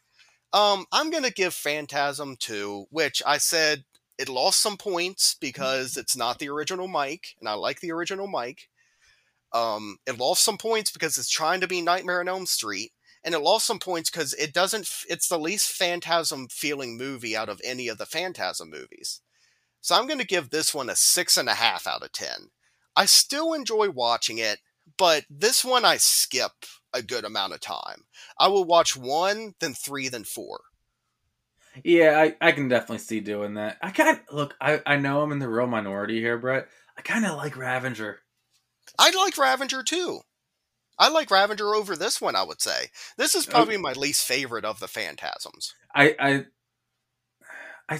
Um, 0.53 0.85
I'm 0.91 1.11
gonna 1.11 1.29
give 1.29 1.53
Phantasm 1.53 2.35
two, 2.39 2.85
which 2.89 3.21
I 3.25 3.37
said 3.37 3.83
it 4.17 4.29
lost 4.29 4.61
some 4.61 4.77
points 4.77 5.35
because 5.39 5.97
it's 5.97 6.15
not 6.15 6.39
the 6.39 6.49
original 6.49 6.87
Mike, 6.87 7.35
and 7.39 7.49
I 7.49 7.53
like 7.53 7.79
the 7.79 7.91
original 7.91 8.27
Mike. 8.27 8.69
Um, 9.53 9.97
it 10.05 10.17
lost 10.17 10.43
some 10.43 10.57
points 10.57 10.91
because 10.91 11.17
it's 11.17 11.29
trying 11.29 11.61
to 11.61 11.67
be 11.67 11.81
Nightmare 11.81 12.21
on 12.21 12.27
Elm 12.27 12.45
Street, 12.45 12.91
and 13.23 13.35
it 13.35 13.39
lost 13.39 13.65
some 13.65 13.79
points 13.79 14.09
because 14.09 14.33
it 14.35 14.53
doesn't. 14.53 14.89
It's 15.09 15.27
the 15.27 15.39
least 15.39 15.71
Phantasm 15.71 16.47
feeling 16.49 16.97
movie 16.97 17.35
out 17.35 17.49
of 17.49 17.61
any 17.63 17.87
of 17.87 17.97
the 17.97 18.05
Phantasm 18.05 18.69
movies. 18.69 19.21
So 19.81 19.95
I'm 19.95 20.07
gonna 20.07 20.23
give 20.23 20.49
this 20.49 20.73
one 20.73 20.89
a 20.89 20.95
six 20.95 21.37
and 21.37 21.49
a 21.49 21.55
half 21.55 21.87
out 21.87 22.03
of 22.03 22.11
ten. 22.11 22.51
I 22.95 23.05
still 23.05 23.53
enjoy 23.53 23.89
watching 23.89 24.37
it, 24.37 24.59
but 24.97 25.25
this 25.29 25.65
one 25.65 25.85
I 25.85 25.97
skip 25.97 26.51
a 26.93 27.01
good 27.01 27.25
amount 27.25 27.53
of 27.53 27.61
time. 27.61 28.03
I 28.37 28.47
will 28.47 28.65
watch 28.65 28.95
one, 28.95 29.55
then 29.59 29.73
three, 29.73 30.09
then 30.09 30.23
four. 30.23 30.61
Yeah, 31.83 32.19
I, 32.19 32.47
I 32.47 32.51
can 32.51 32.67
definitely 32.67 32.99
see 32.99 33.19
doing 33.19 33.55
that. 33.55 33.77
I 33.81 33.91
kind 33.91 34.09
of 34.17 34.35
look. 34.35 34.55
I, 34.59 34.81
I 34.85 34.97
know 34.97 35.21
I'm 35.21 35.31
in 35.31 35.39
the 35.39 35.49
real 35.49 35.67
minority 35.67 36.19
here, 36.19 36.37
Brett. 36.37 36.67
I 36.97 37.01
kind 37.01 37.25
of 37.25 37.37
like 37.37 37.57
Ravager. 37.57 38.19
I 38.99 39.11
like 39.11 39.37
Ravager 39.37 39.83
too. 39.83 40.21
I 40.99 41.09
like 41.09 41.31
Ravager 41.31 41.73
over 41.73 41.95
this 41.95 42.21
one, 42.21 42.35
I 42.35 42.43
would 42.43 42.61
say. 42.61 42.87
This 43.17 43.35
is 43.35 43.47
oh. 43.47 43.51
probably 43.51 43.77
my 43.77 43.93
least 43.93 44.27
favorite 44.27 44.65
of 44.65 44.79
the 44.79 44.87
Phantasms. 44.87 45.73
I 45.95 46.15
I 46.19 46.45
I, 47.89 47.99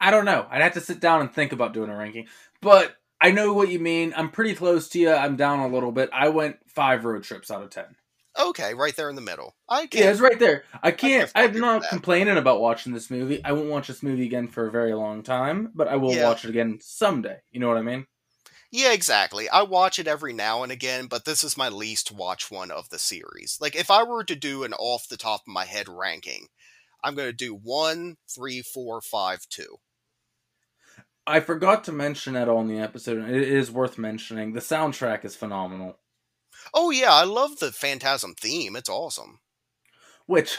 I 0.00 0.10
don't 0.10 0.24
know. 0.24 0.46
I'd 0.50 0.62
have 0.62 0.74
to 0.74 0.80
sit 0.80 1.00
down 1.00 1.20
and 1.20 1.32
think 1.32 1.52
about 1.52 1.74
doing 1.74 1.90
a 1.90 1.96
ranking, 1.96 2.26
but 2.60 2.96
I 3.20 3.30
know 3.30 3.52
what 3.52 3.68
you 3.68 3.78
mean. 3.78 4.12
I'm 4.16 4.30
pretty 4.30 4.54
close 4.54 4.88
to 4.90 4.98
you. 4.98 5.12
I'm 5.12 5.36
down 5.36 5.60
a 5.60 5.68
little 5.68 5.92
bit. 5.92 6.10
I 6.12 6.28
went 6.28 6.56
five 6.66 7.04
road 7.04 7.24
trips 7.24 7.50
out 7.50 7.62
of 7.62 7.70
ten. 7.70 7.96
Okay, 8.38 8.74
right 8.74 8.94
there 8.94 9.10
in 9.10 9.16
the 9.16 9.20
middle. 9.22 9.56
I 9.68 9.86
Yeah, 9.92 10.04
can't. 10.04 10.10
it's 10.10 10.20
right 10.20 10.38
there. 10.38 10.64
I 10.82 10.92
can't. 10.92 11.28
fault 11.30 11.50
I'm 11.50 11.58
not 11.60 11.88
complaining 11.88 12.36
about 12.36 12.60
watching 12.60 12.92
this 12.92 13.10
movie. 13.10 13.42
I 13.44 13.52
won't 13.52 13.68
watch 13.70 13.88
this 13.88 14.02
movie 14.02 14.26
again 14.26 14.48
for 14.48 14.66
a 14.66 14.70
very 14.70 14.94
long 14.94 15.22
time, 15.22 15.72
but 15.74 15.88
I 15.88 15.96
will 15.96 16.14
Yeah. 16.14 16.24
watch 16.24 16.44
it 16.44 16.50
again 16.50 16.78
someday. 16.80 17.38
You 17.50 17.60
know 17.60 17.68
what 17.68 17.78
I 17.78 17.82
mean? 17.82 18.06
Yeah, 18.70 18.92
exactly. 18.92 19.48
I 19.48 19.62
watch 19.62 19.98
it 19.98 20.06
every 20.08 20.32
now 20.32 20.62
and 20.62 20.72
again, 20.72 21.06
but 21.06 21.24
this 21.26 21.44
is 21.44 21.56
my 21.56 21.68
least 21.68 22.10
watch 22.12 22.50
one 22.50 22.70
of 22.70 22.88
the 22.88 22.98
series. 22.98 23.58
Like, 23.60 23.74
if 23.76 23.90
I 23.90 24.02
were 24.04 24.24
to 24.24 24.36
do 24.36 24.64
an 24.64 24.72
off 24.74 25.08
the 25.08 25.16
top 25.18 25.42
of 25.42 25.48
my 25.48 25.64
head 25.66 25.88
ranking, 25.88 26.48
I'm 27.04 27.14
going 27.14 27.28
to 27.28 27.32
do 27.36 27.54
one, 27.54 28.16
three, 28.28 28.62
four, 28.62 29.00
five, 29.02 29.46
two. 29.48 29.78
I 31.26 31.40
forgot 31.40 31.84
to 31.84 31.92
mention 31.92 32.36
at 32.36 32.48
all 32.48 32.60
in 32.62 32.68
the 32.68 32.78
episode, 32.78 33.18
and 33.18 33.34
it 33.34 33.48
is 33.48 33.70
worth 33.70 33.98
mentioning. 33.98 34.52
The 34.52 34.60
soundtrack 34.60 35.24
is 35.24 35.36
phenomenal. 35.36 35.98
Oh, 36.74 36.90
yeah, 36.90 37.12
I 37.12 37.24
love 37.24 37.58
the 37.58 37.72
Phantasm 37.72 38.34
theme. 38.34 38.76
It's 38.76 38.88
awesome. 38.88 39.40
Which 40.26 40.58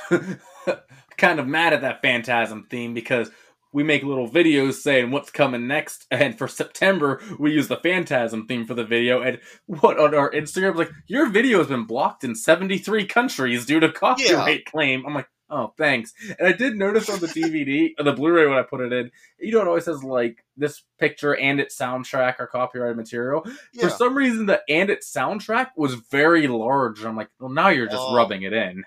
kind 1.17 1.39
of 1.39 1.47
mad 1.47 1.73
at 1.73 1.81
that 1.81 2.01
Phantasm 2.01 2.67
theme 2.69 2.93
because 2.93 3.29
we 3.71 3.83
make 3.83 4.03
little 4.03 4.29
videos 4.29 4.75
saying 4.75 5.11
what's 5.11 5.29
coming 5.29 5.67
next, 5.67 6.05
and 6.11 6.37
for 6.37 6.47
September 6.47 7.21
we 7.37 7.51
use 7.51 7.67
the 7.67 7.77
Phantasm 7.77 8.47
theme 8.47 8.65
for 8.65 8.73
the 8.73 8.85
video. 8.85 9.21
And 9.21 9.39
what 9.67 9.99
on 9.99 10.15
our 10.15 10.31
Instagram 10.31 10.75
like 10.75 10.91
your 11.07 11.29
video 11.29 11.59
has 11.59 11.67
been 11.67 11.85
blocked 11.85 12.23
in 12.23 12.35
seventy 12.35 12.77
three 12.77 13.05
countries 13.05 13.65
due 13.65 13.79
to 13.79 13.91
copyright 13.91 14.65
claim. 14.65 15.05
I'm 15.05 15.13
like, 15.13 15.29
oh, 15.49 15.73
thanks. 15.77 16.13
And 16.37 16.47
I 16.47 16.51
did 16.51 16.75
notice 16.77 17.09
on 17.09 17.19
the 17.19 17.27
DVD 17.27 17.91
or 17.97 18.03
the 18.03 18.13
Blu-ray 18.13 18.47
when 18.47 18.57
I 18.57 18.63
put 18.63 18.81
it 18.81 18.93
in, 18.93 19.11
you 19.39 19.51
know, 19.51 19.61
it 19.61 19.67
always 19.67 19.85
says 19.85 20.03
like 20.03 20.43
this 20.57 20.83
picture 20.99 21.35
and 21.35 21.59
its 21.59 21.77
soundtrack 21.77 22.39
are 22.39 22.47
copyrighted 22.47 22.97
material. 22.97 23.45
Yeah. 23.73 23.83
For 23.83 23.89
some 23.89 24.15
reason, 24.15 24.45
the 24.45 24.61
and 24.69 24.89
its 24.89 25.11
soundtrack 25.11 25.69
was 25.75 25.95
very 25.95 26.47
large. 26.47 27.03
I'm 27.03 27.15
like, 27.15 27.29
well, 27.39 27.49
now 27.49 27.69
you're 27.69 27.87
just 27.87 27.97
Oh. 27.99 28.15
rubbing 28.15 28.43
it 28.43 28.53
in. 28.53 28.83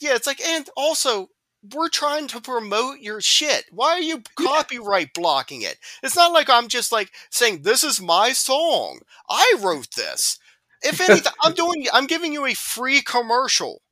Yeah, 0.00 0.14
it's 0.14 0.26
like, 0.26 0.40
and 0.40 0.68
also, 0.76 1.28
we're 1.74 1.88
trying 1.88 2.28
to 2.28 2.40
promote 2.40 3.00
your 3.00 3.20
shit. 3.20 3.64
Why 3.72 3.92
are 3.92 4.00
you 4.00 4.22
copyright 4.36 5.14
blocking 5.14 5.62
it? 5.62 5.78
It's 6.02 6.14
not 6.14 6.32
like 6.32 6.48
I'm 6.50 6.68
just 6.68 6.92
like 6.92 7.10
saying 7.30 7.62
this 7.62 7.82
is 7.82 8.00
my 8.00 8.32
song. 8.32 9.00
I 9.28 9.54
wrote 9.60 9.94
this. 9.96 10.38
If 10.82 11.00
anything, 11.00 11.32
I'm 11.42 11.54
doing. 11.54 11.86
I'm 11.92 12.06
giving 12.06 12.32
you 12.32 12.44
a 12.46 12.54
free 12.54 13.00
commercial. 13.00 13.82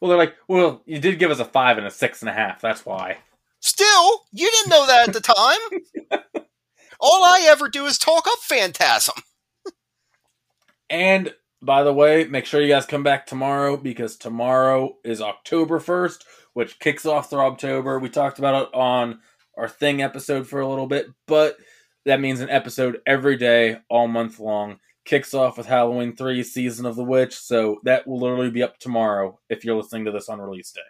Well, 0.00 0.08
they're 0.08 0.18
like, 0.18 0.34
well, 0.48 0.82
you 0.86 0.98
did 0.98 1.18
give 1.18 1.30
us 1.30 1.40
a 1.40 1.44
five 1.44 1.76
and 1.76 1.86
a 1.86 1.90
six 1.90 2.22
and 2.22 2.28
a 2.28 2.32
half. 2.32 2.60
That's 2.60 2.86
why. 2.86 3.18
Still, 3.60 4.22
you 4.32 4.50
didn't 4.50 4.70
know 4.70 4.86
that 4.86 5.08
at 5.08 5.14
the 5.14 5.20
time. 5.20 6.42
All 7.00 7.24
I 7.24 7.46
ever 7.48 7.68
do 7.68 7.86
is 7.86 7.98
talk 7.98 8.26
up 8.26 8.38
Phantasm. 8.40 9.22
And 10.88 11.34
by 11.62 11.82
the 11.82 11.92
way, 11.92 12.24
make 12.24 12.46
sure 12.46 12.60
you 12.60 12.68
guys 12.68 12.86
come 12.86 13.02
back 13.02 13.26
tomorrow 13.26 13.76
because 13.76 14.16
tomorrow 14.16 14.96
is 15.04 15.20
October 15.20 15.78
1st, 15.78 16.24
which 16.54 16.78
kicks 16.78 17.06
off 17.06 17.30
Throbtober. 17.30 18.00
We 18.00 18.08
talked 18.08 18.38
about 18.38 18.68
it 18.68 18.74
on 18.74 19.20
our 19.56 19.68
thing 19.68 20.02
episode 20.02 20.46
for 20.46 20.60
a 20.60 20.68
little 20.68 20.86
bit, 20.86 21.06
but 21.26 21.58
that 22.06 22.20
means 22.20 22.40
an 22.40 22.50
episode 22.50 23.00
every 23.06 23.36
day, 23.36 23.78
all 23.88 24.08
month 24.08 24.40
long. 24.40 24.78
Kicks 25.10 25.34
off 25.34 25.58
with 25.58 25.66
Halloween 25.66 26.14
3 26.14 26.40
Season 26.44 26.86
of 26.86 26.94
the 26.94 27.02
Witch, 27.02 27.36
so 27.36 27.80
that 27.82 28.06
will 28.06 28.20
literally 28.20 28.48
be 28.48 28.62
up 28.62 28.78
tomorrow 28.78 29.40
if 29.48 29.64
you're 29.64 29.74
listening 29.74 30.04
to 30.04 30.12
this 30.12 30.28
on 30.28 30.40
release 30.40 30.70
day. 30.70 30.82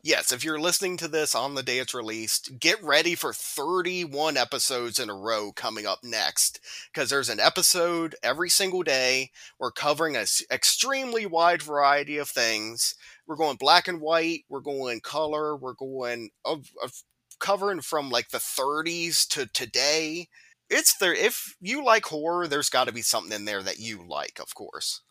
Yes, 0.00 0.30
if 0.30 0.44
you're 0.44 0.60
listening 0.60 0.96
to 0.98 1.08
this 1.08 1.34
on 1.34 1.56
the 1.56 1.62
day 1.64 1.80
it's 1.80 1.92
released, 1.92 2.60
get 2.60 2.80
ready 2.84 3.16
for 3.16 3.32
31 3.32 4.36
episodes 4.36 5.00
in 5.00 5.10
a 5.10 5.14
row 5.14 5.50
coming 5.50 5.86
up 5.86 6.04
next. 6.04 6.60
Because 6.92 7.10
there's 7.10 7.28
an 7.28 7.40
episode 7.40 8.14
every 8.22 8.48
single 8.48 8.84
day. 8.84 9.32
We're 9.58 9.72
covering 9.72 10.14
an 10.14 10.26
extremely 10.52 11.26
wide 11.26 11.60
variety 11.60 12.16
of 12.18 12.28
things. 12.28 12.94
We're 13.26 13.34
going 13.34 13.56
black 13.56 13.88
and 13.88 14.00
white, 14.00 14.44
we're 14.48 14.60
going 14.60 15.00
color, 15.00 15.56
we're 15.56 15.74
going 15.74 16.30
of, 16.44 16.70
of 16.80 17.02
covering 17.40 17.80
from 17.80 18.08
like 18.08 18.28
the 18.28 18.38
30s 18.38 19.26
to 19.30 19.46
today. 19.46 20.28
It's 20.70 20.96
there. 20.98 21.14
If 21.14 21.56
you 21.60 21.84
like 21.84 22.06
horror, 22.06 22.46
there's 22.48 22.70
got 22.70 22.86
to 22.86 22.92
be 22.92 23.02
something 23.02 23.32
in 23.34 23.44
there 23.44 23.62
that 23.62 23.78
you 23.78 24.02
like, 24.06 24.38
of 24.40 24.54
course. 24.54 25.02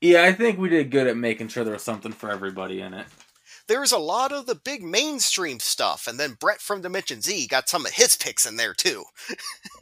Yeah, 0.00 0.22
I 0.24 0.32
think 0.32 0.58
we 0.58 0.68
did 0.68 0.90
good 0.90 1.06
at 1.06 1.16
making 1.16 1.48
sure 1.48 1.64
there 1.64 1.74
was 1.74 1.82
something 1.82 2.12
for 2.12 2.30
everybody 2.30 2.80
in 2.80 2.94
it. 2.94 3.06
there's 3.68 3.92
a 3.92 3.98
lot 3.98 4.32
of 4.32 4.46
the 4.46 4.54
big 4.54 4.82
mainstream 4.82 5.60
stuff, 5.60 6.06
and 6.06 6.18
then 6.18 6.36
Brett 6.40 6.60
from 6.60 6.80
Dimension 6.80 7.20
Z 7.20 7.46
got 7.48 7.68
some 7.68 7.84
of 7.86 7.92
his 7.92 8.16
picks 8.16 8.46
in 8.46 8.56
there 8.56 8.72
too. 8.74 9.04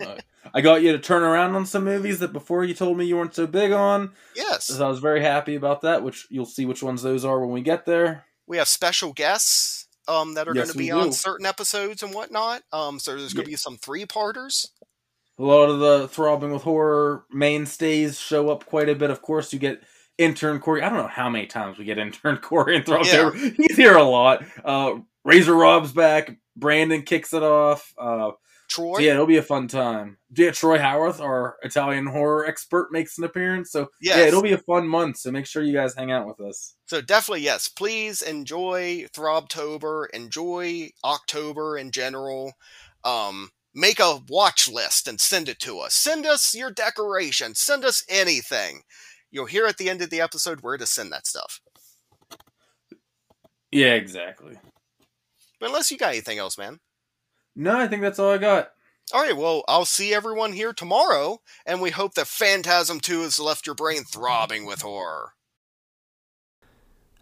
I 0.54 0.60
got 0.60 0.82
you 0.82 0.92
to 0.92 0.98
turn 0.98 1.22
around 1.22 1.54
on 1.54 1.66
some 1.66 1.84
movies 1.84 2.18
that 2.20 2.32
before 2.32 2.64
you 2.64 2.74
told 2.74 2.96
me 2.96 3.04
you 3.04 3.16
weren't 3.16 3.34
so 3.34 3.46
big 3.46 3.70
on. 3.72 4.12
Yes. 4.34 4.64
So 4.64 4.84
I 4.84 4.88
was 4.88 4.98
very 4.98 5.20
happy 5.22 5.54
about 5.56 5.82
that, 5.82 6.02
which 6.02 6.26
you'll 6.30 6.46
see 6.46 6.64
which 6.66 6.82
ones 6.82 7.02
those 7.02 7.24
are 7.24 7.40
when 7.40 7.50
we 7.52 7.60
get 7.60 7.84
there. 7.86 8.24
We 8.46 8.56
have 8.56 8.68
special 8.68 9.12
guests 9.12 9.86
um, 10.08 10.34
that 10.34 10.48
are 10.48 10.54
Yes, 10.54 10.66
going 10.66 10.72
to 10.72 10.78
be 10.78 10.90
on 10.90 11.08
do. 11.08 11.12
certain 11.12 11.44
episodes 11.46 12.02
and 12.02 12.14
whatnot. 12.14 12.62
Um, 12.72 12.98
so 12.98 13.14
there's 13.14 13.34
going 13.34 13.44
to 13.44 13.50
Yeah. 13.50 13.54
be 13.54 13.56
some 13.56 13.76
three 13.76 14.06
parters. 14.06 14.70
A 15.38 15.42
lot 15.42 15.70
of 15.70 15.78
the 15.78 16.08
throbbing 16.08 16.52
with 16.52 16.62
horror 16.62 17.24
mainstays 17.30 18.18
show 18.18 18.50
up 18.50 18.66
quite 18.66 18.88
a 18.88 18.94
bit. 18.94 19.10
Of 19.10 19.22
course, 19.22 19.52
you 19.52 19.58
get 19.58 19.82
intern 20.18 20.58
Corey. 20.58 20.82
I 20.82 20.88
don't 20.88 20.98
know 20.98 21.06
how 21.06 21.30
many 21.30 21.46
times 21.46 21.78
we 21.78 21.84
get 21.84 21.98
intern 21.98 22.38
Corey 22.38 22.76
in 22.76 22.82
October. 22.82 23.36
He's 23.36 23.76
here 23.76 23.96
a 23.96 24.02
lot. 24.02 24.44
Uh, 24.64 24.96
Razor 25.24 25.54
Rob's 25.54 25.92
back. 25.92 26.36
Brandon 26.56 27.02
kicks 27.02 27.32
it 27.32 27.42
off. 27.42 27.94
Uh, 27.96 28.32
Troy. 28.68 28.96
so 28.96 29.00
yeah, 29.00 29.12
it'll 29.12 29.26
be 29.26 29.38
a 29.38 29.42
fun 29.42 29.66
time. 29.66 30.18
Yeah, 30.36 30.50
Troy 30.50 30.78
Howarth, 30.78 31.20
our 31.20 31.56
Italian 31.62 32.06
horror 32.06 32.44
expert, 32.44 32.88
makes 32.92 33.16
an 33.16 33.24
appearance. 33.24 33.72
So 33.72 33.88
yeah, 34.00 34.18
it'll 34.18 34.42
be 34.42 34.52
a 34.52 34.58
fun 34.58 34.86
month. 34.86 35.18
So 35.18 35.30
make 35.30 35.46
sure 35.46 35.62
you 35.62 35.72
guys 35.72 35.94
hang 35.94 36.10
out 36.10 36.26
with 36.26 36.40
us. 36.40 36.74
So 36.86 37.00
definitely 37.00 37.42
yes, 37.42 37.68
please 37.68 38.20
enjoy 38.20 39.06
Throbtober, 39.14 40.10
enjoy 40.12 40.90
October 41.02 41.78
in 41.78 41.90
general. 41.90 42.52
Um, 43.04 43.50
make 43.78 44.00
a 44.00 44.20
watch 44.28 44.68
list 44.68 45.06
and 45.06 45.20
send 45.20 45.48
it 45.48 45.58
to 45.60 45.78
us. 45.78 45.94
Send 45.94 46.26
us 46.26 46.54
your 46.54 46.70
decoration. 46.70 47.54
Send 47.54 47.84
us 47.84 48.04
anything. 48.08 48.82
You'll 49.30 49.46
hear 49.46 49.66
at 49.66 49.76
the 49.76 49.88
end 49.88 50.02
of 50.02 50.10
the 50.10 50.20
episode 50.20 50.60
where 50.60 50.76
to 50.76 50.86
send 50.86 51.12
that 51.12 51.26
stuff. 51.26 51.60
Yeah, 53.70 53.94
exactly. 53.94 54.56
But 55.60 55.66
unless 55.66 55.90
you 55.90 55.98
got 55.98 56.10
anything 56.10 56.38
else, 56.38 56.56
man. 56.56 56.80
No, 57.54 57.78
I 57.78 57.88
think 57.88 58.02
that's 58.02 58.18
all 58.18 58.30
I 58.32 58.38
got. 58.38 58.70
All 59.12 59.22
right, 59.22 59.36
well, 59.36 59.64
I'll 59.68 59.86
see 59.86 60.12
everyone 60.12 60.52
here 60.52 60.72
tomorrow, 60.72 61.40
and 61.64 61.80
we 61.80 61.90
hope 61.90 62.14
that 62.14 62.26
Phantasm 62.26 63.00
2 63.00 63.22
has 63.22 63.40
left 63.40 63.66
your 63.66 63.74
brain 63.74 64.04
throbbing 64.04 64.66
with 64.66 64.82
horror. 64.82 65.32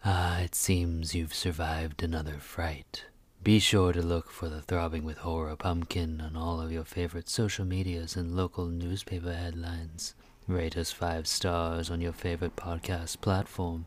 Ah, 0.03 0.39
it 0.39 0.53
seems 0.53 1.15
you've 1.15 1.33
survived 1.33 2.03
another 2.03 2.39
fright. 2.39 3.05
Be 3.43 3.59
sure 3.59 3.93
to 3.93 4.01
look 4.01 4.29
for 4.29 4.49
the 4.49 4.61
Throbbing 4.61 5.03
with 5.03 5.19
Horror 5.19 5.55
pumpkin 5.55 6.19
on 6.19 6.35
all 6.35 6.59
of 6.59 6.71
your 6.71 6.83
favorite 6.83 7.29
social 7.29 7.63
medias 7.65 8.15
and 8.15 8.35
local 8.35 8.65
newspaper 8.65 9.33
headlines. 9.33 10.15
Rate 10.47 10.77
us 10.77 10.91
five 10.91 11.27
stars 11.27 11.89
on 11.89 12.01
your 12.01 12.11
favorite 12.11 12.55
podcast 12.55 13.21
platform. 13.21 13.85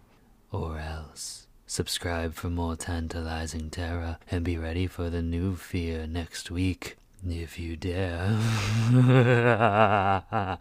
Or 0.51 0.79
else, 0.79 1.47
subscribe 1.67 2.35
for 2.35 2.49
more 2.49 2.77
tantalizing 2.77 3.71
terror 3.71 4.19
and 4.31 4.45
be 4.45 4.57
ready 4.57 4.87
for 4.87 5.11
the 5.11 5.23
new 5.23 5.57
fear 5.57 6.07
next 6.07 6.51
week, 6.51 6.97
if 7.29 7.59
you 7.59 7.77
dare. 7.77 8.39